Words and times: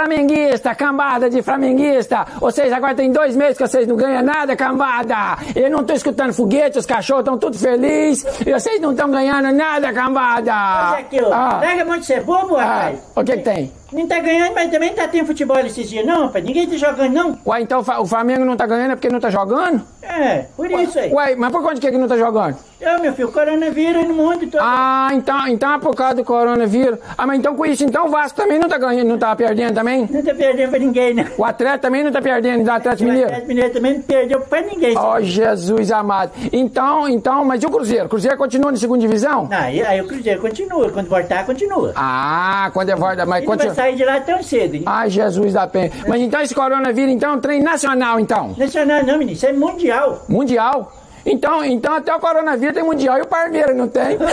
Flamenguista, 0.00 0.74
cambada 0.74 1.30
de 1.30 1.42
flamenguista! 1.42 2.26
Vocês 2.38 2.70
agora 2.70 2.94
tem 2.94 3.10
dois 3.10 3.34
meses 3.34 3.56
que 3.56 3.66
vocês 3.66 3.86
não 3.88 3.96
ganham 3.96 4.22
nada, 4.22 4.54
cambada! 4.54 5.38
Eu 5.54 5.70
não 5.70 5.82
tô 5.84 5.94
escutando 5.94 6.34
foguete, 6.34 6.78
os 6.78 6.84
cachorros 6.84 7.22
estão 7.22 7.38
tudo 7.38 7.56
felizes 7.58 8.26
e 8.46 8.52
vocês 8.52 8.78
não 8.78 8.90
estão 8.90 9.10
ganhando 9.10 9.50
nada, 9.54 9.90
cambada! 9.94 10.52
Mas 10.52 10.98
aquilo, 11.00 11.32
Ah. 11.32 11.60
larga 11.62 11.84
muito 11.86 12.00
de 12.02 12.06
ser 12.08 12.22
bobo, 12.24 12.56
Ah, 12.56 12.64
rapaz. 12.64 12.98
o 13.16 13.24
que 13.24 13.36
que 13.38 13.42
tem? 13.42 13.72
Não 13.92 14.06
tá 14.06 14.18
ganhando, 14.18 14.52
mas 14.54 14.70
também 14.70 14.92
tá 14.92 15.06
tendo 15.06 15.26
futebol 15.26 15.58
esses 15.60 15.88
dias, 15.88 16.04
não, 16.04 16.26
rapaz. 16.26 16.44
Ninguém 16.44 16.66
tá 16.66 16.76
jogando, 16.76 17.12
não. 17.12 17.38
Ué, 17.46 17.60
então 17.60 17.80
o 17.80 18.02
o 18.02 18.06
Flamengo 18.06 18.44
não 18.44 18.56
tá 18.56 18.66
ganhando 18.66 18.92
é 18.92 18.94
porque 18.96 19.08
não 19.08 19.20
tá 19.20 19.30
jogando? 19.30 19.82
É, 20.02 20.44
por 20.56 20.70
isso 20.70 20.98
aí. 20.98 21.12
Ué, 21.12 21.34
mas 21.36 21.50
por 21.52 21.62
conta 21.62 21.74
de 21.76 21.80
que 21.80 21.90
que 21.90 21.98
não 21.98 22.08
tá 22.08 22.16
jogando? 22.16 22.56
Ô, 22.80 23.00
meu 23.00 23.12
filho, 23.14 23.32
coronavírus 23.32 24.06
no 24.06 24.14
mundo 24.14 24.46
todo. 24.50 24.60
Ah, 24.60 25.08
então, 25.12 25.48
então 25.48 25.74
é 25.74 25.78
por 25.78 25.94
causa 25.94 26.16
do 26.16 26.24
coronavírus. 26.24 26.98
Ah, 27.16 27.26
mas 27.26 27.38
então 27.38 27.54
com 27.56 27.64
isso, 27.64 27.84
então 27.84 28.06
o 28.06 28.10
Vasco 28.10 28.36
também 28.36 28.58
não 28.58 28.68
tá 28.68 28.76
ganhando, 28.76 29.08
não 29.08 29.18
tá 29.18 29.34
perdendo 29.34 29.74
também? 29.74 30.06
Não 30.10 30.22
tá 30.22 30.34
perdendo 30.34 30.70
pra 30.70 30.78
ninguém, 30.78 31.14
não. 31.14 31.24
O 31.38 31.44
atleta 31.44 31.78
também 31.78 32.04
não 32.04 32.12
tá 32.12 32.20
perdendo, 32.20 32.64
do 32.64 32.70
Atlético 32.70 33.04
O 33.04 33.06
Mineiro? 33.06 33.28
Atlético 33.28 33.48
Mineiro 33.48 33.72
também 33.72 33.94
não 33.94 34.02
perdeu 34.02 34.40
pra 34.40 34.60
ninguém. 34.60 34.94
Oh, 34.96 35.20
Jesus 35.20 35.90
amado. 35.90 36.32
Então, 36.52 37.08
então, 37.08 37.44
mas 37.44 37.62
e 37.62 37.66
o 37.66 37.70
Cruzeiro? 37.70 38.06
O 38.06 38.08
Cruzeiro 38.08 38.36
continua 38.36 38.70
na 38.70 38.76
segunda 38.78 39.00
divisão? 39.00 39.48
Não, 39.50 39.56
aí, 39.58 39.82
aí 39.82 40.00
o 40.00 40.06
Cruzeiro 40.06 40.40
continua. 40.40 40.90
Quando 40.90 41.08
voltar, 41.08 41.46
continua. 41.46 41.92
Ah, 41.96 42.70
quando 42.72 42.90
é 42.90 42.96
volta, 42.96 43.24
mas 43.24 43.42
não 43.44 43.50
continua. 43.52 43.75
Sair 43.76 43.94
de 43.94 44.04
lá 44.04 44.20
tão 44.20 44.42
cedo. 44.42 44.74
hein? 44.74 44.82
Ai, 44.86 45.10
Jesus 45.10 45.52
da 45.52 45.66
penha. 45.66 45.92
Mas 46.08 46.20
então 46.20 46.40
esse 46.40 46.54
coronavírus, 46.54 47.12
então, 47.12 47.32
é 47.32 47.36
um 47.36 47.40
trem 47.40 47.62
nacional, 47.62 48.18
então? 48.18 48.54
Nacional 48.56 49.04
não, 49.04 49.18
menino. 49.18 49.32
Isso 49.36 49.46
é 49.46 49.52
mundial. 49.52 50.24
Mundial? 50.28 50.92
Então, 51.24 51.64
então 51.64 51.94
até 51.94 52.14
o 52.14 52.18
coronavírus 52.20 52.74
tem 52.74 52.82
mundial 52.84 53.18
e 53.18 53.22
o 53.22 53.26
Parmeira 53.26 53.74
não 53.74 53.86
tem? 53.88 54.16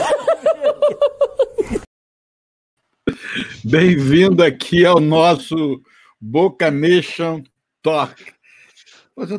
Bem-vindo 3.65 4.43
aqui 4.43 4.85
ao 4.85 4.99
nosso 4.99 5.81
Boca 6.19 6.71
Nation 6.71 7.41
Talk. 7.81 8.15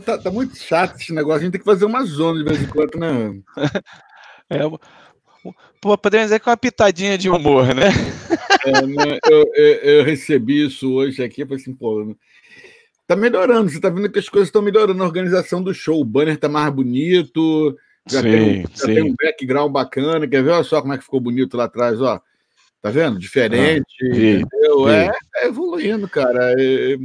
Tá, 0.05 0.19
tá 0.19 0.31
muito 0.31 0.57
chato 0.57 0.97
esse 1.01 1.13
negócio. 1.13 1.41
A 1.41 1.43
gente 1.45 1.53
tem 1.53 1.61
que 1.61 1.65
fazer 1.65 1.85
uma 1.85 2.05
zona 2.05 2.39
de 2.39 2.45
vez 2.45 2.63
em 2.63 2.67
quando, 2.67 2.97
né? 2.99 3.41
É, 4.51 4.59
podemos 6.01 6.27
dizer 6.27 6.41
que 6.41 6.49
é 6.49 6.51
uma 6.51 6.57
pitadinha 6.57 7.19
de 7.19 7.29
humor, 7.29 7.75
né? 7.75 7.89
É, 8.67 8.87
né, 8.87 9.19
eu, 9.31 9.45
eu- 9.55 9.75
eu 9.99 10.05
recebi 10.05 10.67
isso 10.67 10.93
hoje 10.95 11.23
aqui. 11.23 11.43
Eu 11.43 11.47
falei 11.47 11.63
assim, 11.63 11.75
pô, 11.75 12.17
tá 13.07 13.15
melhorando. 13.15 13.71
Você 13.71 13.81
tá 13.81 13.91
vendo 13.91 14.11
que 14.11 14.19
as 14.19 14.29
coisas 14.29 14.49
estão 14.49 14.63
melhorando. 14.63 15.03
A 15.03 15.07
organização 15.07 15.63
do 15.63 15.75
show, 15.75 16.01
o 16.01 16.05
banner 16.05 16.37
tá 16.39 16.49
mais 16.49 16.73
bonito. 16.73 17.77
Já, 18.09 18.21
Sim, 18.23 18.31
tem, 18.31 18.43
um- 18.65 18.65
já 18.75 18.87
tem 18.87 19.03
um 19.03 19.15
background 19.23 19.73
bacana. 19.73 20.27
Quer 20.27 20.43
ver? 20.43 20.51
Olha 20.51 20.65
só 20.65 20.81
como 20.81 20.93
é 20.95 20.99
que 20.99 21.05
ficou 21.05 21.21
bonito 21.21 21.57
lá 21.57 21.65
atrás, 21.65 22.01
ó. 22.01 22.21
Tá 22.83 22.91
vendo? 22.91 23.19
Diferente. 23.19 23.85
Ah. 24.87 24.91
É, 24.93 25.45
é 25.45 25.47
evoluindo, 25.49 26.09
cara. 26.09 26.55
É- 26.59 26.97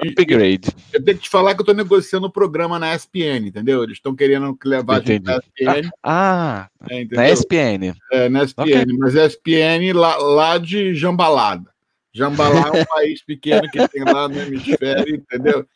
Upgrade. 0.00 0.68
Eu 0.92 1.04
tenho 1.04 1.16
que 1.16 1.24
te 1.24 1.30
falar 1.30 1.54
que 1.54 1.60
eu 1.60 1.64
tô 1.66 1.72
negociando 1.72 2.26
o 2.26 2.32
programa 2.32 2.78
na 2.78 2.94
ESPN, 2.94 3.46
entendeu? 3.46 3.82
Eles 3.82 3.96
estão 3.96 4.14
querendo 4.14 4.56
levar 4.64 4.96
a 4.96 5.00
gente 5.00 5.22
Entendi. 5.22 5.24
na 5.64 5.78
ESPN. 5.78 5.90
Ah, 6.02 6.68
é, 6.90 7.00
entendeu? 7.02 7.16
na 7.18 7.30
ESPN. 7.30 7.94
É, 8.12 8.28
na 8.28 8.42
ESPN, 8.44 8.62
Ok. 8.62 8.86
mas 8.98 9.14
ESPN 9.14 9.92
lá, 9.94 10.16
lá 10.16 10.58
de 10.58 10.94
Jambalada. 10.94 11.70
Jambalá 12.12 12.70
é 12.72 12.82
um 12.82 12.84
país 12.86 13.22
pequeno 13.22 13.68
que 13.70 13.88
tem 13.88 14.04
lá 14.04 14.28
no 14.28 14.38
hemisfério, 14.40 15.14
entendeu? 15.14 15.66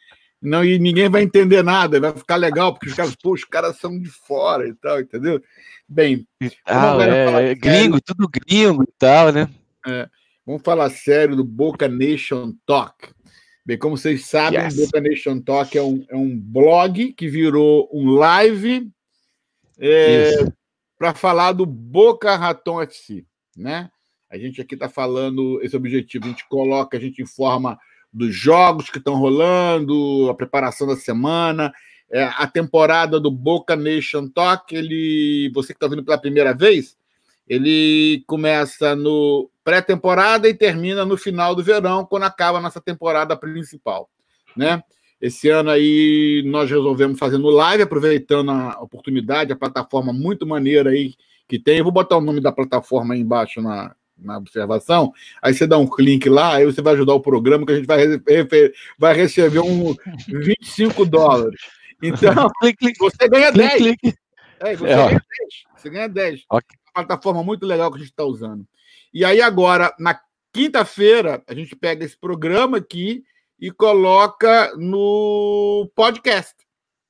Não, 0.41 0.65
e 0.65 0.79
ninguém 0.79 1.09
vai 1.09 1.23
entender 1.23 1.65
nada, 1.65 1.99
vai 1.99 2.13
ficar 2.13 2.37
legal, 2.37 2.73
porque 2.73 2.89
os 2.89 2.95
caras, 2.95 3.17
pô, 3.17 3.33
os 3.33 3.43
caras 3.45 3.77
são 3.77 3.99
de 4.01 4.09
fora 4.09 4.69
e 4.69 4.75
tal, 4.75 5.01
entendeu? 5.01 5.43
Bem, 5.89 6.27
Ah, 6.65 6.97
é, 7.01 7.51
é 7.51 7.55
gringo, 7.55 8.01
tudo 8.01 8.29
gringo 8.29 8.85
e 8.85 8.93
tal, 8.99 9.33
né? 9.33 9.49
Vamos 10.47 10.63
falar 10.63 10.91
sério 10.91 11.35
do 11.35 11.45
Boca 11.45 11.89
Nation 11.89 12.55
Talk. 12.65 13.09
Bem, 13.69 13.77
como 13.77 13.99
vocês 13.99 14.25
sabem, 14.25 14.59
Yes. 14.59 14.77
Boca 14.77 14.99
Nation 14.99 15.41
Talk 15.43 15.77
é 15.77 15.83
um, 15.83 16.03
é 16.09 16.17
um 16.17 16.35
blog 16.35 17.13
que 17.13 17.29
virou 17.29 17.87
um 17.93 18.13
live 18.13 18.91
Isso. 19.79 20.51
para 20.99 21.13
falar 21.13 21.53
do 21.53 21.67
Boca 21.67 22.35
Raton 22.35 22.81
FC, 22.81 23.27
né? 23.55 23.91
A 24.31 24.39
gente 24.39 24.59
aqui 24.59 24.73
está 24.73 24.89
falando 24.89 25.61
esse 25.63 25.77
objetivo, 25.77 26.25
a 26.25 26.29
gente 26.29 26.49
coloca, 26.49 26.97
a 26.97 27.01
gente 27.01 27.21
informa 27.21 27.79
dos 28.11 28.35
jogos 28.35 28.89
que 28.89 28.97
estão 28.97 29.17
rolando, 29.17 30.31
a 30.31 30.35
preparação 30.35 30.87
da 30.87 30.97
semana, 30.97 31.71
é, 32.11 32.23
a 32.25 32.47
temporada 32.47 33.21
do 33.21 33.31
Boca 33.31 33.77
Nation 33.77 34.31
Talk, 34.31 34.75
ele, 34.75 35.53
você 35.55 35.75
que 35.75 35.77
está 35.77 35.85
ouvindo 35.85 36.03
pela 36.07 36.17
primeira 36.17 36.55
vez, 36.55 36.97
ele 37.47 38.25
começa 38.27 38.97
no 38.97 39.51
pré-temporada 39.69 40.49
e 40.49 40.55
termina 40.55 41.05
no 41.05 41.15
final 41.15 41.55
do 41.55 41.63
verão, 41.63 42.03
quando 42.03 42.23
acaba 42.23 42.57
a 42.57 42.61
nossa 42.61 42.81
temporada 42.81 43.37
principal, 43.37 44.09
né? 44.57 44.83
Esse 45.21 45.51
ano 45.51 45.69
aí 45.69 46.43
nós 46.47 46.71
resolvemos 46.71 47.19
fazer 47.19 47.37
no 47.37 47.51
live, 47.51 47.83
aproveitando 47.83 48.51
a 48.51 48.81
oportunidade, 48.81 49.53
a 49.53 49.57
plataforma 49.57 50.11
muito 50.11 50.47
maneira 50.47 50.89
aí 50.89 51.13
que 51.47 51.59
tem. 51.59 51.77
Eu 51.77 51.85
vou 51.85 51.93
botar 51.93 52.17
o 52.17 52.21
nome 52.23 52.41
da 52.41 52.51
plataforma 52.51 53.13
aí 53.13 53.21
embaixo 53.21 53.61
na, 53.61 53.95
na 54.17 54.39
observação. 54.39 55.13
Aí 55.43 55.53
você 55.53 55.67
dá 55.67 55.77
um 55.77 55.87
clique 55.87 56.31
lá, 56.31 56.55
aí 56.55 56.65
você 56.65 56.81
vai 56.81 56.95
ajudar 56.95 57.13
o 57.13 57.21
programa 57.21 57.67
que 57.67 57.73
a 57.73 57.77
gente 57.77 57.87
vai, 57.87 58.07
vai 58.99 59.15
receber 59.15 59.61
um 59.61 59.95
25 60.29 61.05
dólares. 61.05 61.61
Então, 62.03 62.33
você 62.99 63.29
ganha 63.29 63.53
10. 63.53 63.73
clique, 63.75 63.99
clique. 63.99 64.19
É, 64.61 64.75
você, 64.75 64.85
É, 64.87 64.97
ganha 64.97 65.09
10. 65.09 65.23
você 65.77 65.91
ganha 65.91 66.09
10. 66.09 66.45
Ok. 66.49 66.79
Uma 66.97 67.05
plataforma 67.05 67.45
muito 67.45 67.67
legal 67.67 67.91
que 67.91 67.97
a 67.97 68.01
gente 68.01 68.11
está 68.11 68.25
usando. 68.25 68.67
E 69.13 69.25
aí, 69.25 69.41
agora, 69.41 69.95
na 69.99 70.19
quinta-feira, 70.53 71.43
a 71.47 71.55
gente 71.55 71.75
pega 71.77 72.05
esse 72.05 72.17
programa 72.19 72.79
aqui 72.79 73.23
e 73.61 73.71
coloca 73.71 74.73
no 74.77 75.91
podcast, 75.95 76.55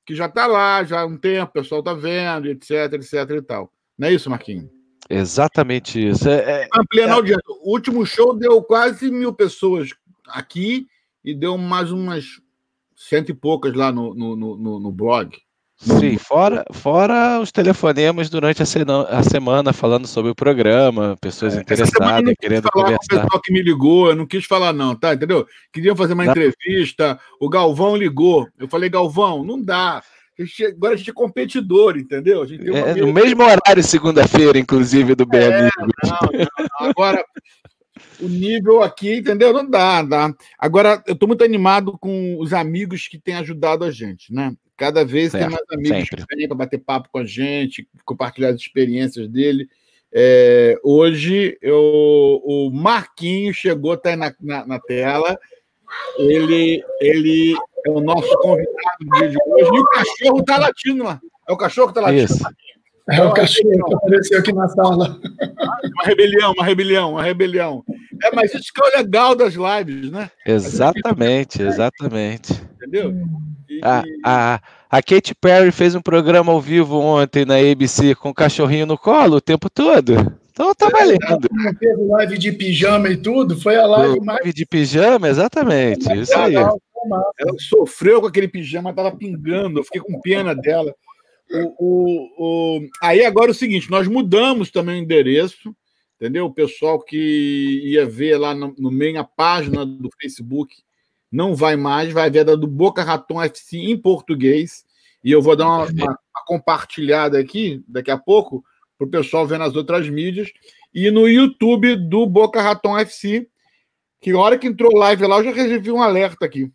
que 0.05 0.15
já 0.15 0.25
está 0.25 0.47
lá, 0.47 0.83
já 0.83 1.01
há 1.01 1.05
um 1.05 1.17
tempo, 1.17 1.49
o 1.49 1.53
pessoal 1.61 1.79
está 1.79 1.93
vendo, 1.93 2.47
etc, 2.47 2.93
etc 2.93 3.29
e 3.37 3.41
tal. 3.41 3.71
Não 3.97 4.07
é 4.07 4.13
isso, 4.13 4.29
Marquinhos? 4.29 4.69
Exatamente 5.09 6.07
isso. 6.09 6.29
É, 6.29 6.63
é- 6.63 6.67
Ampliando 6.75 7.11
a 7.11 7.15
audiência. 7.15 7.43
O 7.63 7.71
último 7.71 8.05
show 8.05 8.35
deu 8.37 8.61
quase 8.61 9.09
mil 9.11 9.33
pessoas 9.33 9.89
aqui 10.27 10.87
e 11.23 11.33
deu 11.33 11.57
mais 11.57 11.91
umas 11.91 12.25
cento 12.95 13.29
e 13.29 13.33
poucas 13.33 13.73
lá 13.73 13.91
no, 13.91 14.13
no, 14.13 14.35
no- 14.35 14.79
no 14.79 14.91
blog. 14.91 15.35
Sim, 15.79 16.17
fora, 16.17 16.65
fora 16.73 17.39
os 17.39 17.51
telefonemas 17.51 18.29
durante 18.29 18.61
a, 18.61 18.65
sena- 18.65 19.03
a 19.03 19.23
semana 19.23 19.71
falando 19.73 20.05
sobre 20.07 20.29
o 20.31 20.35
programa, 20.35 21.15
pessoas 21.21 21.55
eu 21.55 21.61
interessadas, 21.61 22.33
querendo 22.39 22.63
falar 22.63 22.71
com 22.71 22.79
o 22.79 22.83
conversar. 22.83 23.23
pessoal 23.23 23.41
que 23.41 23.53
me 23.53 23.61
ligou, 23.61 24.09
eu 24.09 24.15
não 24.15 24.25
quis 24.25 24.45
falar, 24.45 24.73
não, 24.73 24.95
tá? 24.95 25.13
Entendeu? 25.13 25.45
Queriam 25.71 25.95
fazer 25.95 26.13
uma 26.13 26.25
Não. 26.25 26.31
entrevista, 26.31 27.19
o 27.39 27.49
Galvão 27.49 27.95
ligou. 27.95 28.47
Eu 28.59 28.67
falei, 28.67 28.89
Galvão, 28.89 29.43
não 29.43 29.61
dá. 29.61 30.03
A 30.37 30.43
gente- 30.43 30.65
agora 30.65 30.93
a 30.93 30.97
gente 30.97 31.09
é 31.09 31.13
competidor, 31.13 31.97
entendeu? 31.97 32.41
A 32.41 32.45
gente 32.45 32.63
tem 32.63 32.75
É, 32.75 32.95
no 32.95 33.11
mesmo 33.13 33.43
horário, 33.43 33.83
segunda-feira, 33.83 34.57
inclusive, 34.57 35.13
do 35.15 35.25
Bem 35.25 35.41
É, 35.41 35.57
Amigo. 35.59 35.71
não, 36.03 36.19
não. 36.79 36.89
Agora, 36.89 37.23
o 38.21 38.27
nível 38.27 38.81
aqui, 38.81 39.17
entendeu? 39.17 39.51
Não 39.51 39.69
dá, 39.69 40.01
dá. 40.01 40.33
Agora, 40.57 41.03
eu 41.07 41.13
estou 41.13 41.27
muito 41.27 41.43
animado 41.43 41.97
com 41.99 42.37
os 42.39 42.53
amigos 42.53 43.07
que 43.07 43.19
têm 43.19 43.35
ajudado 43.35 43.83
a 43.83 43.91
gente, 43.91 44.33
né? 44.33 44.53
Cada 44.79 45.03
vez 45.03 45.33
tem 45.33 45.41
Certo, 45.41 45.51
mais 45.51 45.65
amigos 45.71 46.07
sempre. 46.07 46.25
que 46.25 46.35
vêm 46.37 46.47
para 46.47 46.55
bater 46.55 46.77
papo 46.77 47.09
com 47.11 47.19
a 47.19 47.25
gente, 47.25 47.85
compartilhar 48.05 48.49
as 48.49 48.55
experiências 48.55 49.27
dele. 49.27 49.67
É, 50.09 50.79
hoje, 50.81 51.57
eu, 51.61 52.41
o 52.45 52.71
Marquinho 52.71 53.53
chegou, 53.53 53.95
está 53.95 54.11
aí 54.11 54.15
na, 54.15 54.33
na, 54.39 54.65
na 54.65 54.79
tela. 54.79 55.37
Ele, 56.17 56.81
ele 57.01 57.55
é 57.85 57.89
o 57.89 57.99
nosso 57.99 58.33
convidado 58.39 58.71
do 59.01 59.17
dia 59.17 59.27
de 59.27 59.37
hoje. 59.45 59.69
E 59.75 59.79
o 59.79 59.83
cachorro 59.83 60.39
está 60.39 60.57
latindo 60.57 61.03
lá. 61.03 61.19
É 61.47 61.51
o 61.51 61.57
cachorro 61.57 61.87
que 61.87 61.99
está 61.99 62.01
latindo. 62.01 62.23
Isso. 62.23 62.43
É 63.11 63.21
o 63.21 63.33
cachorro 63.33 63.85
que 63.85 63.95
apareceu 63.95 64.39
aqui 64.39 64.53
na 64.53 64.67
sala. 64.69 65.19
Uma 65.93 66.05
rebelião, 66.05 66.53
uma 66.53 66.63
rebelião, 66.63 67.11
uma 67.11 67.23
rebelião. 67.23 67.83
É, 68.23 68.33
mas 68.33 68.53
isso 68.53 68.71
que 68.73 68.81
é 68.81 68.87
o 68.87 68.97
legal 68.97 69.35
das 69.35 69.55
lives, 69.55 70.09
né? 70.09 70.31
Exatamente, 70.45 71.61
exatamente. 71.61 72.53
Entendeu? 72.75 73.13
E- 73.69 73.79
A, 73.83 74.03
a, 74.25 74.61
a 74.89 75.01
Katy 75.03 75.35
Perry 75.35 75.71
fez 75.71 75.95
um 75.95 76.01
programa 76.01 76.51
ao 76.51 76.59
vivo 76.61 76.97
ontem 76.99 77.45
na 77.45 77.55
ABC 77.57 78.15
com 78.15 78.29
o 78.29 78.33
cachorrinho 78.33 78.85
no 78.85 78.97
colo 78.97 79.37
o 79.37 79.41
tempo 79.41 79.69
todo. 79.69 80.13
Então 80.51 80.73
tá 80.75 80.89
valendo. 80.89 81.19
Não 81.51 81.73
teve 81.75 82.01
live 82.03 82.37
de 82.37 82.51
pijama 82.51 83.07
e 83.09 83.15
tudo, 83.17 83.57
foi 83.59 83.75
a 83.77 83.85
live 83.85 84.19
mais 84.25 84.39
Live 84.39 84.53
de 84.53 84.65
pijama, 84.65 85.29
exatamente. 85.29 86.11
Isso 86.13 86.35
aí. 86.37 86.53
massa. 86.53 86.77
ela 87.39 87.53
sofreu 87.59 88.19
com 88.19 88.27
aquele 88.27 88.47
pijama, 88.47 88.93
tava 88.93 89.15
pingando, 89.15 89.79
eu 89.79 89.83
fiquei 89.85 90.01
com 90.01 90.19
pena 90.19 90.53
dela. 90.53 90.93
O, 91.51 91.73
o, 91.79 92.77
o- 92.77 92.87
Aí 93.01 93.23
agora 93.25 93.47
é 93.47 93.51
o 93.51 93.55
seguinte: 93.55 93.89
nós 93.89 94.07
mudamos 94.07 94.69
também 94.69 94.99
o 94.99 95.03
endereço, 95.03 95.73
entendeu? 96.19 96.45
O 96.45 96.53
pessoal 96.53 96.99
que 97.01 97.81
ia 97.85 98.05
ver 98.05 98.37
lá 98.37 98.53
no, 98.53 98.75
no 98.77 98.91
meio 98.91 99.17
a 99.19 99.23
página 99.23 99.85
do 99.85 100.09
Facebook 100.21 100.75
não 101.31 101.55
vai 101.55 101.75
mais, 101.75 102.11
vai 102.11 102.29
ver 102.29 102.49
a 102.49 102.55
do 102.55 102.67
Boca 102.67 103.03
Raton 103.03 103.41
FC 103.41 103.77
em 103.77 103.97
português. 103.97 104.83
E 105.23 105.31
eu 105.31 105.41
vou 105.41 105.55
dar 105.55 105.67
uma, 105.67 105.85
uma- 105.85 106.05
uma 106.35 106.45
compartilhada 106.45 107.37
aqui 107.39 107.83
daqui 107.87 108.09
a 108.11 108.17
pouco 108.17 108.63
para 108.97 109.07
o 109.07 109.09
pessoal 109.09 109.45
ver 109.45 109.59
nas 109.59 109.75
outras 109.75 110.09
mídias. 110.09 110.49
E 110.93 111.11
no 111.11 111.27
YouTube 111.27 111.95
do 111.95 112.25
Boca 112.25 112.61
Raton 112.61 112.97
FC 112.97 113.47
Que 114.21 114.31
a 114.31 114.37
hora 114.37 114.57
que 114.57 114.67
entrou 114.67 114.93
live 114.97 115.25
lá, 115.27 115.37
eu 115.37 115.45
já 115.45 115.51
recebi 115.53 115.91
um 115.91 116.01
alerta 116.01 116.45
aqui. 116.45 116.69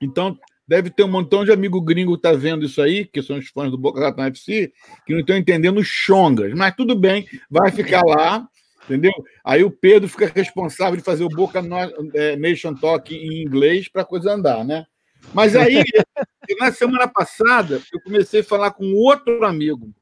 Então, 0.00 0.36
deve 0.68 0.90
ter 0.90 1.04
um 1.04 1.08
montão 1.08 1.42
de 1.44 1.50
amigo 1.52 1.80
gringo 1.80 2.16
que 2.16 2.22
tá 2.22 2.32
vendo 2.32 2.64
isso 2.66 2.82
aí, 2.82 3.06
que 3.06 3.22
são 3.22 3.38
os 3.38 3.48
fãs 3.48 3.70
do 3.70 3.78
Boca 3.78 4.00
Raton 4.00 4.24
FC, 4.24 4.72
que 5.06 5.12
não 5.14 5.20
estão 5.20 5.36
entendendo 5.36 5.78
os 5.78 5.86
chongas. 5.86 6.52
Mas 6.54 6.74
tudo 6.76 6.94
bem, 6.94 7.26
vai 7.50 7.70
ficar 7.70 8.02
lá, 8.04 8.46
entendeu? 8.84 9.12
Aí 9.44 9.62
o 9.64 9.70
Pedro 9.70 10.08
fica 10.08 10.30
responsável 10.34 10.96
de 10.96 11.02
fazer 11.02 11.24
o 11.24 11.28
Boca 11.28 11.62
é, 12.14 12.36
Nation 12.36 12.74
Talk 12.74 13.14
em 13.14 13.42
inglês 13.42 13.88
para 13.88 14.02
a 14.02 14.06
coisa 14.06 14.32
andar, 14.32 14.64
né? 14.64 14.86
Mas 15.34 15.54
aí, 15.54 15.82
na 16.58 16.72
semana 16.72 17.06
passada, 17.06 17.80
eu 17.92 18.00
comecei 18.00 18.40
a 18.40 18.44
falar 18.44 18.72
com 18.72 18.92
outro 18.94 19.44
amigo, 19.44 19.92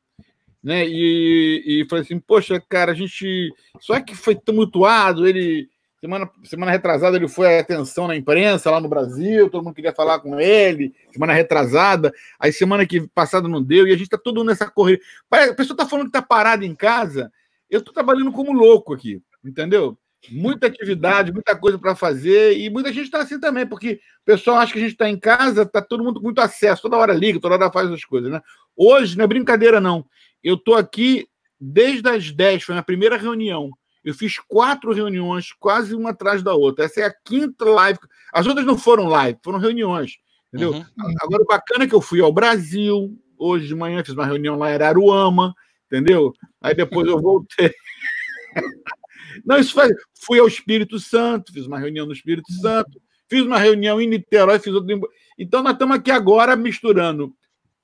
né? 0.63 0.87
E, 0.87 1.83
e 1.83 1.87
falei 1.89 2.05
assim, 2.05 2.19
poxa, 2.19 2.63
cara, 2.69 2.93
a 2.93 2.95
gente. 2.95 3.53
Só 3.81 4.01
que 4.01 4.15
foi 4.15 4.35
tumultuado, 4.35 5.27
ele. 5.27 5.69
Semana, 6.01 6.31
semana 6.45 6.71
retrasada 6.71 7.17
ele 7.17 7.27
foi 7.27 7.57
a 7.57 7.61
atenção 7.61 8.07
na 8.07 8.15
imprensa 8.15 8.71
lá 8.71 8.81
no 8.81 8.89
Brasil, 8.89 9.51
todo 9.51 9.65
mundo 9.65 9.75
queria 9.75 9.93
falar 9.93 10.21
com 10.21 10.39
ele, 10.39 10.95
semana 11.13 11.33
retrasada, 11.33 12.15
aí 12.39 12.53
semana 12.53 12.87
que 12.87 13.09
passada 13.09 13.49
não 13.49 13.61
deu, 13.61 13.85
e 13.85 13.91
a 13.91 13.95
gente 13.95 14.05
está 14.05 14.17
todo 14.17 14.45
nessa 14.45 14.71
corrida. 14.71 15.03
A 15.29 15.53
pessoa 15.55 15.75
está 15.75 15.85
falando 15.85 16.05
que 16.05 16.17
está 16.17 16.23
parada 16.23 16.65
em 16.65 16.73
casa, 16.73 17.33
eu 17.71 17.79
estou 17.79 17.95
trabalhando 17.95 18.33
como 18.33 18.53
louco 18.53 18.95
aqui, 18.95 19.23
entendeu? 19.45 19.99
muita 20.31 20.67
atividade, 20.67 21.33
muita 21.33 21.57
coisa 21.57 21.79
para 21.79 21.95
fazer, 21.95 22.59
e 22.59 22.69
muita 22.69 22.93
gente 22.93 23.05
está 23.05 23.21
assim 23.21 23.39
também, 23.39 23.67
porque 23.67 24.01
o 24.23 24.25
pessoal 24.25 24.59
acha 24.59 24.73
que 24.73 24.79
a 24.79 24.83
gente 24.83 24.93
está 24.93 25.09
em 25.09 25.19
casa, 25.19 25.63
está 25.63 25.81
todo 25.81 26.03
mundo 26.03 26.19
com 26.19 26.27
muito 26.27 26.41
acesso, 26.41 26.83
toda 26.83 26.97
hora 26.97 27.13
liga, 27.13 27.41
toda 27.41 27.55
hora 27.55 27.71
faz 27.71 27.91
as 27.91 28.05
coisas, 28.05 28.31
né? 28.31 28.43
Hoje, 28.77 29.17
não 29.17 29.25
é 29.25 29.29
brincadeira, 29.29 29.81
não. 29.81 30.05
Eu 30.43 30.57
estou 30.57 30.75
aqui 30.75 31.27
desde 31.61 32.09
as 32.09 32.31
10, 32.31 32.65
foi 32.65 32.77
a 32.77 32.83
primeira 32.83 33.17
reunião. 33.17 33.71
Eu 34.05 34.15
fiz 34.15 34.39
quatro 34.39 34.93
reuniões, 34.93 35.53
quase 35.59 35.95
uma 35.95 36.11
atrás 36.11 36.43
da 36.43 36.55
outra. 36.55 36.85
Essa 36.85 37.01
é 37.01 37.05
a 37.05 37.15
quinta 37.25 37.65
live. 37.65 37.99
As 38.33 38.47
outras 38.47 38.65
não 38.65 38.79
foram 38.79 39.07
live, 39.07 39.39
foram 39.43 39.59
reuniões. 39.59 40.19
Entendeu? 40.49 40.73
Uhum. 40.73 41.15
Agora, 41.21 41.43
o 41.43 41.47
bacana 41.47 41.85
é 41.85 41.87
que 41.87 41.95
eu 41.95 42.01
fui 42.01 42.21
ao 42.21 42.33
Brasil, 42.33 43.19
hoje 43.37 43.67
de 43.67 43.75
manhã 43.75 44.03
fiz 44.03 44.15
uma 44.15 44.25
reunião 44.25 44.57
lá 44.57 44.71
em 44.71 44.75
Araruama, 44.75 45.55
entendeu? 45.91 46.33
Aí 46.61 46.75
depois 46.75 47.09
eu 47.09 47.21
voltei. 47.21 47.73
Não, 49.45 49.59
isso 49.59 49.75
faz. 49.75 49.91
Fui 50.25 50.39
ao 50.39 50.47
Espírito 50.47 50.99
Santo, 50.99 51.53
fiz 51.53 51.67
uma 51.67 51.79
reunião 51.79 52.07
no 52.07 52.13
Espírito 52.13 52.53
Santo, 52.61 53.01
fiz 53.29 53.43
uma 53.43 53.59
reunião 53.59 54.01
em 54.01 54.07
Niterói, 54.09 54.59
fiz 54.59 54.73
outra. 54.73 54.97
Então, 55.39 55.63
nós 55.63 55.73
estamos 55.73 55.97
aqui 55.97 56.11
agora 56.11 56.57
misturando 56.57 57.33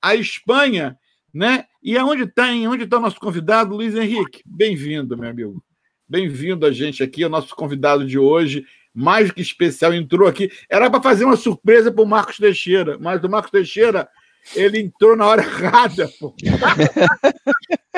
a 0.01 0.15
Espanha, 0.15 0.97
né? 1.33 1.65
E 1.81 1.97
aonde 1.97 2.23
está, 2.23 2.47
onde 2.47 2.83
está 2.83 2.97
o 2.97 3.01
nosso 3.01 3.19
convidado, 3.19 3.75
Luiz 3.75 3.95
Henrique? 3.95 4.41
Bem-vindo, 4.45 5.17
meu 5.17 5.29
amigo. 5.29 5.63
Bem-vindo 6.07 6.65
a 6.65 6.71
gente 6.71 7.01
aqui, 7.01 7.25
o 7.25 7.29
nosso 7.29 7.55
convidado 7.55 8.05
de 8.05 8.19
hoje, 8.19 8.65
mais 8.93 9.31
que 9.31 9.41
especial, 9.41 9.93
entrou 9.93 10.27
aqui. 10.27 10.51
Era 10.69 10.89
para 10.89 11.01
fazer 11.01 11.25
uma 11.25 11.35
surpresa 11.35 11.91
para 11.91 12.03
o 12.03 12.07
Marcos 12.07 12.37
Teixeira, 12.37 12.97
mas 12.99 13.23
o 13.23 13.29
Marcos 13.29 13.51
Teixeira 13.51 14.07
ele 14.55 14.79
entrou 14.79 15.15
na 15.15 15.25
hora 15.25 15.41
errada. 15.43 16.09
Pô. 16.19 16.35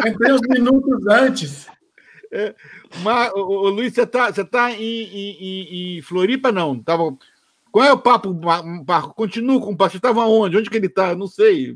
Entrei 0.06 0.34
uns 0.34 0.42
minutos 0.42 1.08
antes. 1.08 1.68
É, 2.32 2.54
mas, 3.02 3.32
o, 3.34 3.40
o, 3.40 3.70
Luiz, 3.70 3.94
você 3.94 4.04
está 4.04 4.32
você 4.32 4.44
tá 4.44 4.72
em, 4.72 4.82
em, 4.82 5.98
em, 5.98 6.02
Floripa, 6.02 6.52
não? 6.52 6.82
Tava... 6.82 7.18
Qual 7.72 7.86
é 7.86 7.92
o 7.92 7.98
papo, 7.98 8.34
Marco? 8.86 9.14
Continua 9.14 9.62
com 9.62 9.72
o 9.72 9.78
papo. 9.78 9.92
Você 9.92 9.98
estava 9.98 10.26
onde? 10.26 10.58
Onde 10.58 10.70
que 10.70 10.78
ele 10.78 10.88
está? 10.88 11.16
Não 11.16 11.28
sei. 11.28 11.76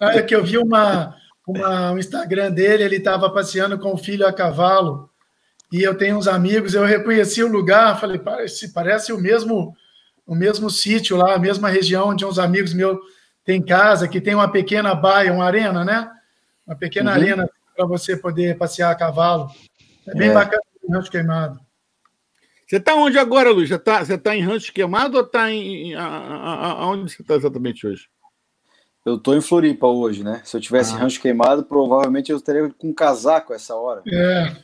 É 0.00 0.22
que 0.22 0.34
eu 0.34 0.44
vi 0.44 0.58
uma, 0.58 1.14
uma, 1.46 1.92
um 1.92 1.98
Instagram 1.98 2.50
dele, 2.50 2.84
ele 2.84 2.96
estava 2.96 3.30
passeando 3.30 3.78
com 3.78 3.92
o 3.92 3.98
filho 3.98 4.26
a 4.26 4.32
cavalo, 4.32 5.10
e 5.72 5.82
eu 5.82 5.96
tenho 5.96 6.16
uns 6.16 6.28
amigos, 6.28 6.74
eu 6.74 6.84
reconheci 6.84 7.42
o 7.42 7.50
lugar, 7.50 8.00
falei, 8.00 8.18
parece, 8.18 8.72
parece 8.72 9.12
o 9.12 9.18
mesmo 9.18 9.74
o 10.26 10.34
mesmo 10.34 10.68
sítio 10.68 11.16
lá, 11.16 11.34
a 11.34 11.38
mesma 11.38 11.70
região 11.70 12.08
onde 12.08 12.22
uns 12.22 12.38
amigos 12.38 12.74
meus 12.74 12.98
têm 13.46 13.62
casa, 13.62 14.06
que 14.06 14.20
tem 14.20 14.34
uma 14.34 14.52
pequena 14.52 14.94
baia, 14.94 15.32
uma 15.32 15.46
arena, 15.46 15.82
né? 15.86 16.06
Uma 16.68 16.76
pequena 16.76 17.12
uhum. 17.12 17.16
arena 17.16 17.50
para 17.74 17.86
você 17.86 18.14
poder 18.14 18.58
passear 18.58 18.90
a 18.90 18.94
cavalo. 18.94 19.50
É 20.06 20.14
bem 20.14 20.28
é. 20.28 20.34
bacana 20.34 20.62
o 20.82 20.92
rancho 20.92 21.10
queimado. 21.10 21.58
Você 22.66 22.76
está 22.76 22.94
onde 22.94 23.18
agora, 23.18 23.50
Luiz? 23.50 23.70
Você 23.70 23.76
está 23.76 24.04
tá 24.18 24.36
em 24.36 24.42
rancho 24.42 24.70
queimado 24.74 25.16
ou 25.16 25.24
está 25.24 25.50
em. 25.50 25.94
Aonde 25.94 27.10
você 27.10 27.22
está 27.22 27.34
exatamente 27.34 27.86
hoje? 27.86 28.06
Eu 29.06 29.14
estou 29.14 29.34
em 29.34 29.40
Floripa 29.40 29.86
hoje, 29.86 30.22
né? 30.22 30.42
Se 30.44 30.54
eu 30.54 30.60
tivesse 30.60 30.92
ah. 30.92 30.98
rancho 30.98 31.22
queimado, 31.22 31.64
provavelmente 31.64 32.30
eu 32.30 32.36
estaria 32.36 32.68
com 32.68 32.88
um 32.88 32.92
casaco 32.92 33.54
essa 33.54 33.74
hora. 33.74 34.02
É. 34.06 34.54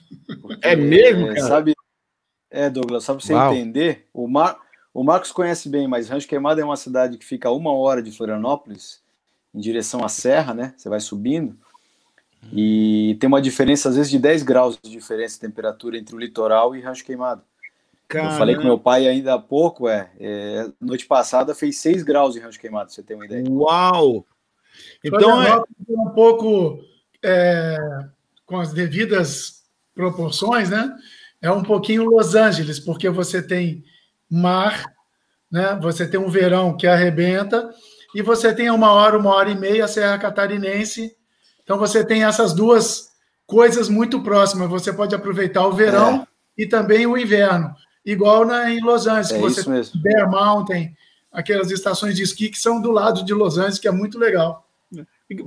Porque, 0.42 0.58
é 0.66 0.76
mesmo, 0.76 1.28
cara? 1.28 1.40
Sabe, 1.40 1.74
é, 2.50 2.68
Douglas, 2.68 3.04
só 3.04 3.14
para 3.14 3.24
você 3.24 3.32
Uau. 3.32 3.54
entender, 3.54 4.06
o, 4.12 4.28
Mar, 4.28 4.58
o 4.92 5.02
Marcos 5.02 5.32
conhece 5.32 5.68
bem, 5.70 5.88
mas 5.88 6.08
Rancho 6.08 6.28
Queimado 6.28 6.60
é 6.60 6.64
uma 6.64 6.76
cidade 6.76 7.16
que 7.16 7.24
fica 7.24 7.48
a 7.48 7.52
uma 7.52 7.72
hora 7.72 8.02
de 8.02 8.12
Florianópolis, 8.12 9.02
em 9.54 9.60
direção 9.60 10.04
à 10.04 10.08
serra, 10.08 10.52
né? 10.52 10.74
Você 10.76 10.88
vai 10.88 11.00
subindo. 11.00 11.58
E 12.52 13.16
tem 13.20 13.28
uma 13.28 13.42
diferença, 13.42 13.88
às 13.88 13.96
vezes, 13.96 14.10
de 14.10 14.18
10 14.18 14.42
graus 14.42 14.78
de 14.82 14.90
diferença 14.90 15.34
de 15.34 15.40
temperatura 15.40 15.98
entre 15.98 16.14
o 16.14 16.18
litoral 16.18 16.74
e 16.74 16.80
Rancho 16.80 17.04
Queimado. 17.04 17.42
Caramba. 18.08 18.32
Eu 18.32 18.38
falei 18.38 18.56
com 18.56 18.62
meu 18.62 18.78
pai 18.78 19.08
ainda 19.08 19.34
há 19.34 19.38
pouco, 19.38 19.88
é, 19.88 20.10
é, 20.20 20.70
noite 20.80 21.06
passada 21.06 21.54
fez 21.54 21.78
6 21.78 22.02
graus 22.02 22.36
em 22.36 22.40
Rancho 22.40 22.60
Queimado, 22.60 22.92
você 22.92 23.02
tem 23.02 23.16
uma 23.16 23.24
ideia. 23.24 23.44
Uau! 23.48 24.26
Então 25.02 25.42
é 25.42 25.56
um 25.88 26.10
pouco 26.10 26.80
é, 27.22 27.78
com 28.44 28.58
as 28.58 28.72
devidas 28.72 29.64
proporções, 29.94 30.68
né? 30.70 30.94
É 31.40 31.50
um 31.50 31.62
pouquinho 31.62 32.04
Los 32.04 32.34
Angeles, 32.34 32.78
porque 32.78 33.08
você 33.08 33.42
tem 33.42 33.84
mar, 34.30 34.84
né? 35.50 35.78
Você 35.82 36.06
tem 36.06 36.18
um 36.18 36.28
verão 36.28 36.76
que 36.76 36.86
arrebenta 36.86 37.70
e 38.14 38.22
você 38.22 38.54
tem 38.54 38.70
uma 38.70 38.92
hora, 38.92 39.18
uma 39.18 39.34
hora 39.34 39.50
e 39.50 39.58
meia 39.58 39.84
a 39.84 39.88
Serra 39.88 40.18
Catarinense 40.18 41.16
então 41.64 41.78
você 41.78 42.04
tem 42.04 42.24
essas 42.24 42.52
duas 42.52 43.10
coisas 43.46 43.88
muito 43.88 44.22
próximas. 44.22 44.68
Você 44.68 44.92
pode 44.92 45.14
aproveitar 45.14 45.66
o 45.66 45.72
verão 45.72 46.26
é. 46.58 46.62
e 46.62 46.68
também 46.68 47.06
o 47.06 47.18
inverno. 47.18 47.74
Igual 48.04 48.44
na, 48.44 48.70
em 48.70 48.80
Los 48.80 49.06
Angeles, 49.06 49.32
é 49.32 49.38
você 49.38 49.64
tem 49.64 50.02
Bear 50.02 50.30
Mountain, 50.30 50.94
aquelas 51.32 51.70
estações 51.70 52.14
de 52.14 52.22
esqui 52.22 52.50
que 52.50 52.58
são 52.58 52.80
do 52.80 52.90
lado 52.90 53.24
de 53.24 53.32
Los 53.32 53.56
Angeles, 53.56 53.78
que 53.78 53.88
é 53.88 53.92
muito 53.92 54.18
legal. 54.18 54.64